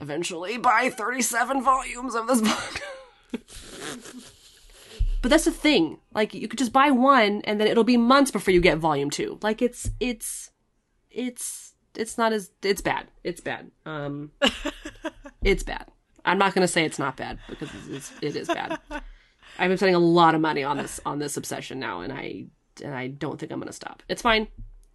eventually 0.00 0.58
buy 0.58 0.90
37 0.90 1.62
volumes 1.62 2.14
of 2.14 2.26
this 2.26 2.40
book. 3.32 3.42
but 5.22 5.30
that's 5.30 5.44
the 5.44 5.52
thing. 5.52 5.98
Like 6.12 6.34
you 6.34 6.48
could 6.48 6.58
just 6.58 6.72
buy 6.72 6.90
one, 6.90 7.42
and 7.44 7.60
then 7.60 7.68
it'll 7.68 7.84
be 7.84 7.96
months 7.96 8.30
before 8.30 8.52
you 8.52 8.60
get 8.60 8.78
volume 8.78 9.10
two. 9.10 9.38
Like 9.40 9.62
it's 9.62 9.90
it's 10.00 10.50
it's 11.10 11.67
it's 11.98 12.16
not 12.16 12.32
as 12.32 12.50
it's 12.62 12.80
bad. 12.80 13.08
It's 13.24 13.40
bad. 13.42 13.70
Um, 13.84 14.32
it's 15.42 15.62
bad. 15.62 15.86
I'm 16.24 16.38
not 16.38 16.54
gonna 16.54 16.68
say 16.68 16.84
it's 16.84 16.98
not 16.98 17.16
bad 17.16 17.38
because 17.48 17.68
it's, 17.90 18.12
it 18.22 18.36
is 18.36 18.48
bad. 18.48 18.78
I've 19.58 19.68
been 19.68 19.76
spending 19.76 19.94
a 19.94 19.98
lot 19.98 20.34
of 20.34 20.40
money 20.40 20.62
on 20.64 20.76
this 20.78 21.00
on 21.04 21.18
this 21.18 21.36
obsession 21.36 21.78
now, 21.78 22.00
and 22.00 22.12
I 22.12 22.46
and 22.82 22.94
I 22.94 23.08
don't 23.08 23.38
think 23.38 23.52
I'm 23.52 23.58
gonna 23.58 23.72
stop. 23.72 24.02
It's 24.08 24.22
fine. 24.22 24.48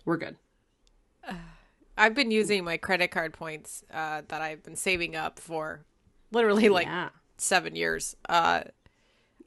We're 0.05 0.17
good. 0.17 0.37
I've 1.97 2.15
been 2.15 2.31
using 2.31 2.63
my 2.63 2.77
credit 2.77 3.09
card 3.11 3.33
points 3.33 3.83
uh, 3.93 4.23
that 4.27 4.41
I've 4.41 4.63
been 4.63 4.75
saving 4.75 5.15
up 5.15 5.39
for 5.39 5.85
literally 6.31 6.69
like 6.69 6.87
Yeah. 6.87 7.09
seven 7.37 7.75
years. 7.75 8.15
Uh, 8.27 8.63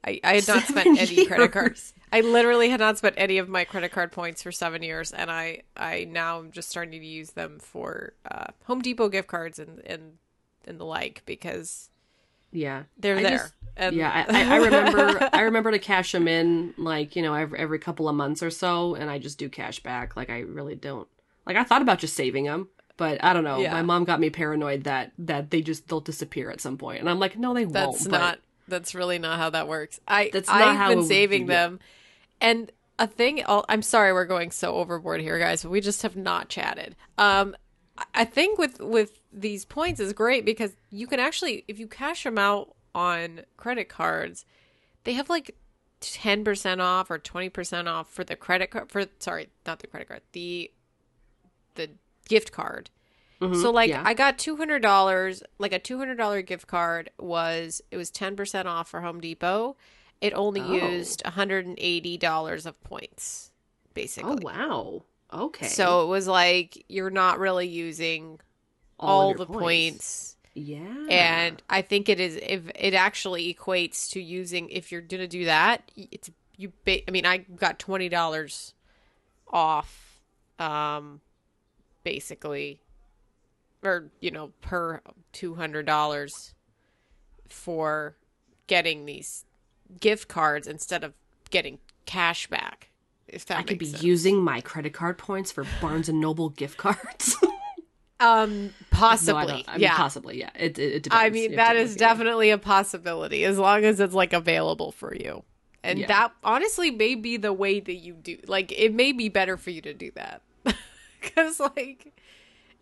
I, 0.05 0.19
I 0.23 0.35
had 0.35 0.47
not 0.47 0.63
spent 0.63 0.99
any 0.99 1.25
credit 1.25 1.51
cards. 1.51 1.93
I 2.11 2.21
literally 2.21 2.69
had 2.69 2.79
not 2.79 2.97
spent 2.97 3.15
any 3.17 3.37
of 3.37 3.49
my 3.49 3.65
credit 3.65 3.91
card 3.91 4.11
points 4.11 4.41
for 4.43 4.51
seven 4.51 4.81
years, 4.83 5.11
and 5.11 5.29
I 5.29 5.63
I 5.75 6.05
now 6.05 6.39
am 6.39 6.51
just 6.51 6.69
starting 6.69 6.99
to 6.99 7.05
use 7.05 7.31
them 7.31 7.59
for 7.59 8.13
uh, 8.29 8.45
Home 8.65 8.81
Depot 8.81 9.09
gift 9.09 9.27
cards 9.27 9.59
and 9.59 9.79
and 9.85 10.13
and 10.65 10.79
the 10.79 10.85
like 10.85 11.23
because 11.25 11.89
Yeah, 12.51 12.83
they're 12.97 13.17
I 13.17 13.23
there. 13.23 13.37
just- 13.37 13.53
and 13.79 13.95
yeah, 13.95 14.25
I, 14.27 14.53
I 14.53 14.55
remember. 14.65 15.29
I 15.33 15.41
remember 15.41 15.69
to 15.71 15.77
cash 15.79 16.11
them 16.11 16.27
in, 16.27 16.73
like 16.79 17.15
you 17.15 17.21
know, 17.21 17.33
every, 17.35 17.59
every 17.59 17.77
couple 17.77 18.09
of 18.09 18.15
months 18.15 18.41
or 18.41 18.49
so, 18.49 18.95
and 18.95 19.07
I 19.09 19.19
just 19.19 19.37
do 19.37 19.49
cash 19.49 19.79
back. 19.81 20.15
Like 20.15 20.29
I 20.31 20.39
really 20.39 20.73
don't. 20.75 21.07
Like 21.45 21.57
I 21.57 21.63
thought 21.63 21.81
about 21.83 21.99
just 21.99 22.15
saving 22.15 22.45
them, 22.45 22.69
but 22.97 23.23
I 23.23 23.33
don't 23.33 23.43
know. 23.43 23.59
Yeah. 23.59 23.71
My 23.73 23.83
mom 23.83 24.03
got 24.03 24.19
me 24.19 24.29
paranoid 24.31 24.85
that 24.85 25.11
that 25.19 25.51
they 25.51 25.61
just 25.61 25.87
they'll 25.89 25.99
disappear 25.99 26.49
at 26.49 26.59
some 26.61 26.77
point, 26.77 27.01
and 27.01 27.09
I'm 27.09 27.19
like, 27.19 27.37
no, 27.37 27.53
they 27.53 27.65
that's 27.65 27.99
won't. 28.01 28.09
but- 28.11 28.17
not 28.17 28.39
that's 28.67 28.93
really 28.95 29.19
not 29.19 29.39
how 29.39 29.49
that 29.51 29.67
works. 29.67 29.99
I 30.07 30.29
That's 30.33 30.49
not 30.49 30.61
i've 30.61 30.89
been 30.89 31.03
saving 31.05 31.45
them. 31.47 31.79
And 32.41 32.71
a 32.99 33.05
thing 33.07 33.43
I'll, 33.45 33.63
i'm 33.69 33.83
sorry 33.83 34.11
we're 34.11 34.25
going 34.25 34.49
so 34.49 34.73
overboard 34.75 35.21
here 35.21 35.37
guys 35.37 35.61
but 35.61 35.69
we 35.69 35.81
just 35.81 36.01
have 36.01 36.15
not 36.15 36.49
chatted. 36.49 36.95
Um 37.17 37.55
I- 37.97 38.05
i 38.15 38.25
think 38.25 38.57
with 38.57 38.79
with 38.79 39.21
these 39.31 39.65
points 39.65 39.99
is 39.99 40.13
great 40.13 40.45
because 40.45 40.75
you 40.89 41.05
can 41.07 41.19
actually 41.19 41.63
if 41.67 41.77
you 41.79 41.87
cash 41.87 42.23
them 42.23 42.37
out 42.39 42.75
on 42.95 43.41
credit 43.57 43.87
cards 43.89 44.45
they 45.03 45.13
have 45.13 45.29
like 45.29 45.55
10% 46.01 46.79
off 46.79 47.09
or 47.09 47.17
20% 47.17 47.87
off 47.87 48.09
for 48.09 48.23
the 48.23 48.35
credit 48.35 48.71
card 48.71 48.91
for 48.91 49.05
sorry 49.19 49.49
not 49.65 49.79
the 49.79 49.87
credit 49.87 50.07
card 50.07 50.21
the 50.31 50.71
the 51.75 51.89
gift 52.27 52.51
card 52.51 52.89
so 53.39 53.71
like 53.71 53.89
yeah. 53.89 54.01
I 54.05 54.13
got 54.13 54.37
two 54.37 54.57
hundred 54.57 54.81
dollars, 54.81 55.43
like 55.59 55.73
a 55.73 55.79
two 55.79 55.97
hundred 55.99 56.15
dollar 56.15 56.41
gift 56.41 56.67
card 56.67 57.09
was 57.19 57.81
it 57.91 57.97
was 57.97 58.09
ten 58.09 58.35
percent 58.35 58.67
off 58.67 58.89
for 58.89 59.01
Home 59.01 59.19
Depot. 59.21 59.75
It 60.21 60.33
only 60.33 60.61
Oh. 60.61 60.73
used 60.89 61.21
one 61.23 61.33
hundred 61.33 61.65
and 61.67 61.77
eighty 61.79 62.17
dollars 62.17 62.65
of 62.65 62.81
points, 62.83 63.51
basically. 63.93 64.31
Oh 64.31 64.39
wow. 64.41 65.03
Okay. 65.31 65.67
So 65.67 66.03
it 66.03 66.07
was 66.07 66.27
like 66.27 66.83
you're 66.89 67.09
not 67.11 67.37
really 67.39 67.67
using 67.67 68.39
All 68.99 69.27
all, 69.27 69.33
the 69.35 69.45
points. 69.45 69.59
points. 69.59 70.35
yeah. 70.55 71.05
And 71.11 71.61
I 71.69 71.83
think 71.83 72.09
it 72.09 72.19
is 72.19 72.37
if 72.41 72.69
it 72.73 72.93
actually 72.95 73.53
equates 73.53 74.09
to 74.13 74.21
using 74.21 74.69
if 74.69 74.91
you're 74.91 75.01
gonna 75.01 75.27
do 75.27 75.45
that, 75.45 75.91
it's 75.95 76.31
you. 76.55 76.71
I 76.87 77.11
mean, 77.11 77.27
I 77.27 77.37
got 77.37 77.77
twenty 77.77 78.09
dollars 78.09 78.73
off, 79.49 80.21
um, 80.57 81.21
basically, 82.03 82.79
or 83.83 84.09
you 84.19 84.31
know, 84.31 84.51
per 84.61 85.01
two 85.33 85.55
hundred 85.55 85.85
dollars 85.85 86.53
for 87.49 88.15
getting 88.67 89.05
these 89.05 89.45
gift 89.99 90.27
cards 90.27 90.67
instead 90.67 91.03
of 91.03 91.13
getting 91.49 91.79
cash 92.05 92.47
back. 92.47 92.89
If 93.27 93.45
that 93.47 93.57
I 93.59 93.63
could 93.63 93.77
be 93.79 93.85
sense. 93.87 94.03
using 94.03 94.37
my 94.41 94.61
credit 94.61 94.93
card 94.93 95.17
points 95.17 95.51
for 95.51 95.65
Barnes 95.81 96.07
and 96.09 96.19
Noble 96.21 96.49
gift 96.49 96.77
cards. 96.77 97.35
um 98.19 98.63
No, 98.63 98.69
I 98.69 98.71
possibly, 98.91 99.45
don't- 99.47 99.67
mean, 99.67 99.79
yeah. 99.79 99.95
possibly, 99.97 100.39
yeah. 100.39 100.49
It, 100.55 100.79
it, 100.79 100.93
it 100.95 101.03
depends. 101.03 101.23
I 101.25 101.29
mean, 101.29 101.55
that 101.55 101.75
is 101.75 101.95
definitely 101.95 102.49
a 102.51 102.57
possibility 102.57 103.43
as 103.43 103.57
long 103.57 103.83
as 103.83 103.99
it's 103.99 104.13
like 104.13 104.33
available 104.33 104.91
for 104.91 105.13
you. 105.15 105.43
And 105.83 105.99
Yeah. 105.99 106.07
that 106.07 106.31
honestly 106.43 106.89
may 106.91 107.15
be 107.15 107.37
the 107.37 107.53
way 107.53 107.79
that 107.79 107.93
you 107.95 108.13
do. 108.15 108.37
Like, 108.47 108.71
it 108.71 108.93
may 108.93 109.11
be 109.11 109.29
better 109.29 109.55
for 109.57 109.69
you 109.71 109.81
to 109.81 109.93
do 109.93 110.11
that. 110.15 110.41
Because, 111.21 111.59
like, 111.59 112.13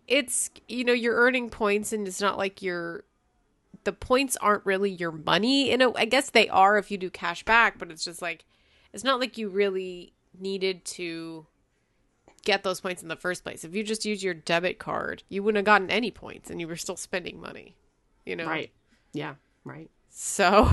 it's, 0.08 0.50
you 0.68 0.84
know, 0.84 0.92
you're 0.92 1.16
earning 1.16 1.50
points 1.50 1.92
and 1.92 2.06
it's 2.06 2.20
not 2.20 2.38
like 2.38 2.62
you're, 2.62 3.04
the 3.84 3.92
points 3.92 4.36
aren't 4.38 4.66
really 4.66 4.90
your 4.90 5.12
money. 5.12 5.70
You 5.70 5.76
know, 5.78 5.92
I 5.96 6.04
guess 6.04 6.30
they 6.30 6.48
are 6.48 6.76
if 6.78 6.90
you 6.90 6.98
do 6.98 7.10
cash 7.10 7.44
back, 7.44 7.78
but 7.78 7.90
it's 7.90 8.04
just 8.04 8.22
like, 8.22 8.44
it's 8.92 9.04
not 9.04 9.20
like 9.20 9.36
you 9.38 9.48
really 9.48 10.12
needed 10.38 10.84
to 10.84 11.46
get 12.44 12.62
those 12.62 12.80
points 12.80 13.02
in 13.02 13.08
the 13.08 13.16
first 13.16 13.42
place. 13.44 13.64
If 13.64 13.74
you 13.74 13.82
just 13.82 14.04
used 14.04 14.22
your 14.22 14.34
debit 14.34 14.78
card, 14.78 15.22
you 15.28 15.42
wouldn't 15.42 15.56
have 15.58 15.64
gotten 15.66 15.90
any 15.90 16.10
points 16.10 16.50
and 16.50 16.60
you 16.60 16.68
were 16.68 16.76
still 16.76 16.96
spending 16.96 17.40
money. 17.40 17.76
You 18.24 18.36
know? 18.36 18.46
Right. 18.46 18.70
Yeah. 19.12 19.34
Right. 19.64 19.90
So 20.10 20.70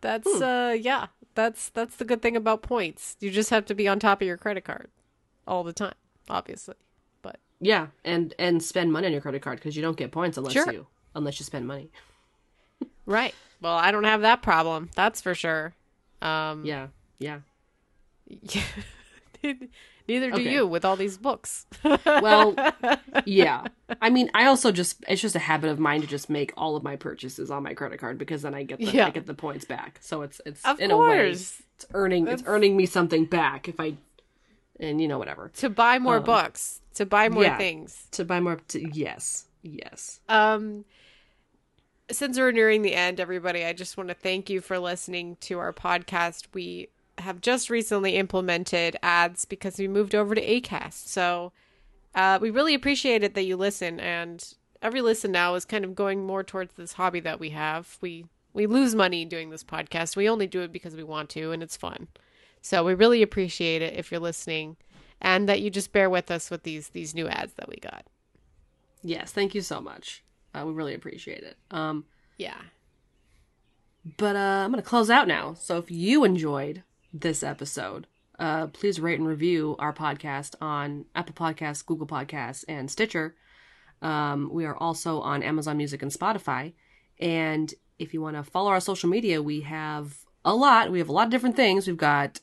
that's 0.00 0.28
Hmm. 0.32 0.42
uh 0.42 0.70
yeah, 0.72 1.06
that's 1.34 1.68
that's 1.70 1.96
the 1.96 2.04
good 2.04 2.22
thing 2.22 2.36
about 2.36 2.62
points. 2.62 3.16
You 3.20 3.30
just 3.30 3.50
have 3.50 3.66
to 3.66 3.74
be 3.74 3.86
on 3.86 3.98
top 3.98 4.20
of 4.20 4.26
your 4.26 4.36
credit 4.36 4.64
card 4.64 4.88
all 5.46 5.62
the 5.64 5.72
time, 5.72 5.94
obviously. 6.28 6.74
Yeah, 7.60 7.86
and 8.04 8.34
and 8.38 8.62
spend 8.62 8.92
money 8.92 9.06
on 9.06 9.12
your 9.12 9.20
credit 9.22 9.42
card 9.42 9.58
because 9.58 9.76
you 9.76 9.82
don't 9.82 9.96
get 9.96 10.12
points 10.12 10.36
unless 10.36 10.52
Sure. 10.52 10.70
you 10.72 10.86
unless 11.14 11.40
you 11.40 11.44
spend 11.44 11.66
money. 11.66 11.90
right. 13.06 13.34
Well, 13.62 13.74
I 13.76 13.90
don't 13.90 14.04
have 14.04 14.20
that 14.22 14.42
problem. 14.42 14.90
That's 14.94 15.20
for 15.22 15.34
sure. 15.34 15.74
Um 16.20 16.64
Yeah. 16.64 16.88
Yeah. 17.18 17.40
Neither 20.08 20.30
do 20.30 20.36
Okay. 20.36 20.52
you 20.52 20.66
with 20.66 20.84
all 20.84 20.96
these 20.96 21.16
books. 21.18 21.66
Well, 22.04 22.54
yeah. 23.24 23.64
I 24.00 24.10
mean, 24.10 24.30
I 24.34 24.46
also 24.46 24.70
just 24.72 25.04
it's 25.08 25.20
just 25.20 25.34
a 25.36 25.40
habit 25.40 25.70
of 25.70 25.78
mine 25.78 26.00
to 26.00 26.06
just 26.06 26.30
make 26.30 26.52
all 26.56 26.76
of 26.76 26.82
my 26.82 26.96
purchases 26.96 27.50
on 27.50 27.62
my 27.62 27.74
credit 27.74 27.98
card 27.98 28.18
because 28.18 28.42
then 28.42 28.54
I 28.54 28.62
get 28.62 28.78
the 28.78 28.86
Yeah. 28.86 29.06
I 29.06 29.10
get 29.10 29.26
the 29.26 29.34
points 29.34 29.64
back. 29.64 29.98
So 30.00 30.22
it's 30.22 30.40
it's 30.46 30.64
Of 30.64 30.80
in 30.80 30.90
a 30.90 30.96
way 30.96 31.30
it's 31.30 31.62
earning 31.94 32.26
it's 32.28 32.42
earning 32.46 32.76
me 32.76 32.86
something 32.86 33.24
back 33.24 33.68
if 33.68 33.78
I 33.80 33.94
and 34.80 35.00
you 35.00 35.08
know 35.08 35.18
whatever. 35.18 35.50
to 35.56 35.70
buy 35.70 35.98
more 35.98 36.20
books, 36.20 36.80
to 36.94 37.06
buy 37.06 37.28
more 37.28 37.44
yeah. 37.44 37.58
things. 37.58 38.06
To 38.12 38.24
buy 38.24 38.40
more 38.40 38.56
to, 38.68 38.88
yes. 38.90 39.46
Yes. 39.62 40.20
Um, 40.28 40.84
since 42.10 42.38
we're 42.38 42.52
nearing 42.52 42.82
the 42.82 42.94
end, 42.94 43.18
everybody, 43.18 43.64
I 43.64 43.72
just 43.72 43.96
want 43.96 44.08
to 44.08 44.14
thank 44.14 44.48
you 44.48 44.60
for 44.60 44.78
listening 44.78 45.36
to 45.40 45.58
our 45.58 45.72
podcast. 45.72 46.46
We 46.52 46.88
have 47.18 47.40
just 47.40 47.70
recently 47.70 48.16
implemented 48.16 48.96
ads 49.02 49.44
because 49.44 49.78
we 49.78 49.88
moved 49.88 50.14
over 50.14 50.34
to 50.34 50.46
Acast. 50.46 51.08
So 51.08 51.52
uh, 52.14 52.38
we 52.40 52.50
really 52.50 52.74
appreciate 52.74 53.24
it 53.24 53.34
that 53.34 53.44
you 53.44 53.56
listen, 53.56 53.98
and 53.98 54.54
every 54.82 55.00
listen 55.00 55.32
now 55.32 55.54
is 55.54 55.64
kind 55.64 55.84
of 55.84 55.94
going 55.94 56.24
more 56.24 56.44
towards 56.44 56.74
this 56.74 56.94
hobby 56.94 57.20
that 57.20 57.40
we 57.40 57.50
have. 57.50 57.98
We 58.00 58.26
we 58.52 58.66
lose 58.66 58.94
money 58.94 59.26
doing 59.26 59.50
this 59.50 59.64
podcast. 59.64 60.16
We 60.16 60.30
only 60.30 60.46
do 60.46 60.62
it 60.62 60.72
because 60.72 60.96
we 60.96 61.02
want 61.02 61.28
to, 61.30 61.52
and 61.52 61.62
it's 61.62 61.76
fun. 61.76 62.08
So 62.66 62.82
we 62.82 62.94
really 62.94 63.22
appreciate 63.22 63.80
it 63.80 63.94
if 63.94 64.10
you're 64.10 64.18
listening, 64.18 64.76
and 65.20 65.48
that 65.48 65.60
you 65.60 65.70
just 65.70 65.92
bear 65.92 66.10
with 66.10 66.32
us 66.32 66.50
with 66.50 66.64
these 66.64 66.88
these 66.88 67.14
new 67.14 67.28
ads 67.28 67.52
that 67.54 67.68
we 67.68 67.76
got. 67.76 68.04
Yes, 69.02 69.30
thank 69.30 69.54
you 69.54 69.60
so 69.60 69.80
much. 69.80 70.24
Uh, 70.52 70.64
we 70.66 70.72
really 70.72 70.94
appreciate 70.94 71.44
it. 71.44 71.56
Um 71.70 72.06
Yeah. 72.38 72.60
But 74.16 74.34
uh, 74.34 74.64
I'm 74.64 74.72
going 74.72 74.82
to 74.82 74.88
close 74.88 75.10
out 75.10 75.28
now. 75.28 75.54
So 75.54 75.78
if 75.78 75.90
you 75.92 76.24
enjoyed 76.24 76.82
this 77.12 77.42
episode, 77.44 78.06
uh, 78.38 78.66
please 78.68 79.00
rate 79.00 79.18
and 79.18 79.28
review 79.28 79.76
our 79.78 79.92
podcast 79.92 80.54
on 80.60 81.06
Apple 81.14 81.34
Podcasts, 81.34 81.86
Google 81.86 82.06
Podcasts, 82.06 82.64
and 82.68 82.90
Stitcher. 82.90 83.34
Um, 84.02 84.48
we 84.52 84.64
are 84.64 84.76
also 84.76 85.20
on 85.20 85.42
Amazon 85.42 85.76
Music 85.76 86.02
and 86.02 86.12
Spotify. 86.12 86.72
And 87.18 87.72
if 87.98 88.14
you 88.14 88.20
want 88.20 88.36
to 88.36 88.44
follow 88.44 88.70
our 88.70 88.80
social 88.80 89.08
media, 89.08 89.42
we 89.42 89.62
have 89.62 90.18
a 90.44 90.54
lot. 90.54 90.92
We 90.92 91.00
have 91.00 91.08
a 91.08 91.12
lot 91.12 91.26
of 91.26 91.30
different 91.30 91.56
things. 91.56 91.88
We've 91.88 91.96
got 91.96 92.40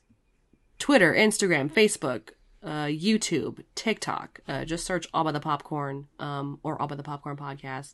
Twitter, 0.80 1.14
Instagram, 1.14 1.72
Facebook, 1.72 2.30
uh, 2.64 2.86
YouTube, 2.86 3.64
TikTok. 3.76 4.40
Uh, 4.48 4.66
just 4.66 4.86
search 4.86 5.08
All 5.14 5.24
by 5.24 5.32
the 5.32 5.40
Popcorn 5.40 6.08
um, 6.20 6.60
or 6.64 6.82
All 6.82 6.88
by 6.88 6.96
the 6.96 7.04
Popcorn 7.04 7.38
Podcast. 7.38 7.94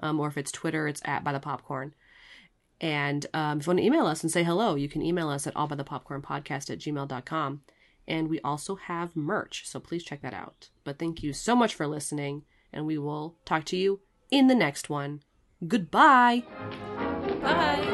Um, 0.00 0.18
or 0.18 0.28
if 0.28 0.36
it's 0.36 0.52
Twitter, 0.52 0.88
it's 0.88 1.02
at 1.04 1.22
by 1.22 1.32
the 1.32 1.40
popcorn. 1.40 1.94
And 2.80 3.26
um, 3.32 3.60
if 3.60 3.66
you 3.66 3.70
want 3.70 3.78
to 3.78 3.86
email 3.86 4.06
us 4.06 4.22
and 4.22 4.30
say 4.30 4.42
hello, 4.42 4.74
you 4.74 4.88
can 4.88 5.02
email 5.02 5.28
us 5.28 5.46
at 5.46 5.54
allbythepopcornpodcast 5.54 6.70
at 6.70 6.78
gmail.com. 6.78 7.62
And 8.06 8.28
we 8.28 8.40
also 8.40 8.74
have 8.74 9.16
merch, 9.16 9.66
so 9.66 9.80
please 9.80 10.04
check 10.04 10.20
that 10.22 10.34
out. 10.34 10.68
But 10.82 10.98
thank 10.98 11.22
you 11.22 11.32
so 11.32 11.56
much 11.56 11.74
for 11.74 11.86
listening, 11.86 12.42
and 12.72 12.84
we 12.84 12.98
will 12.98 13.36
talk 13.46 13.64
to 13.66 13.76
you 13.76 14.00
in 14.30 14.48
the 14.48 14.54
next 14.54 14.90
one. 14.90 15.22
Goodbye. 15.66 16.42
Bye. 17.40 17.93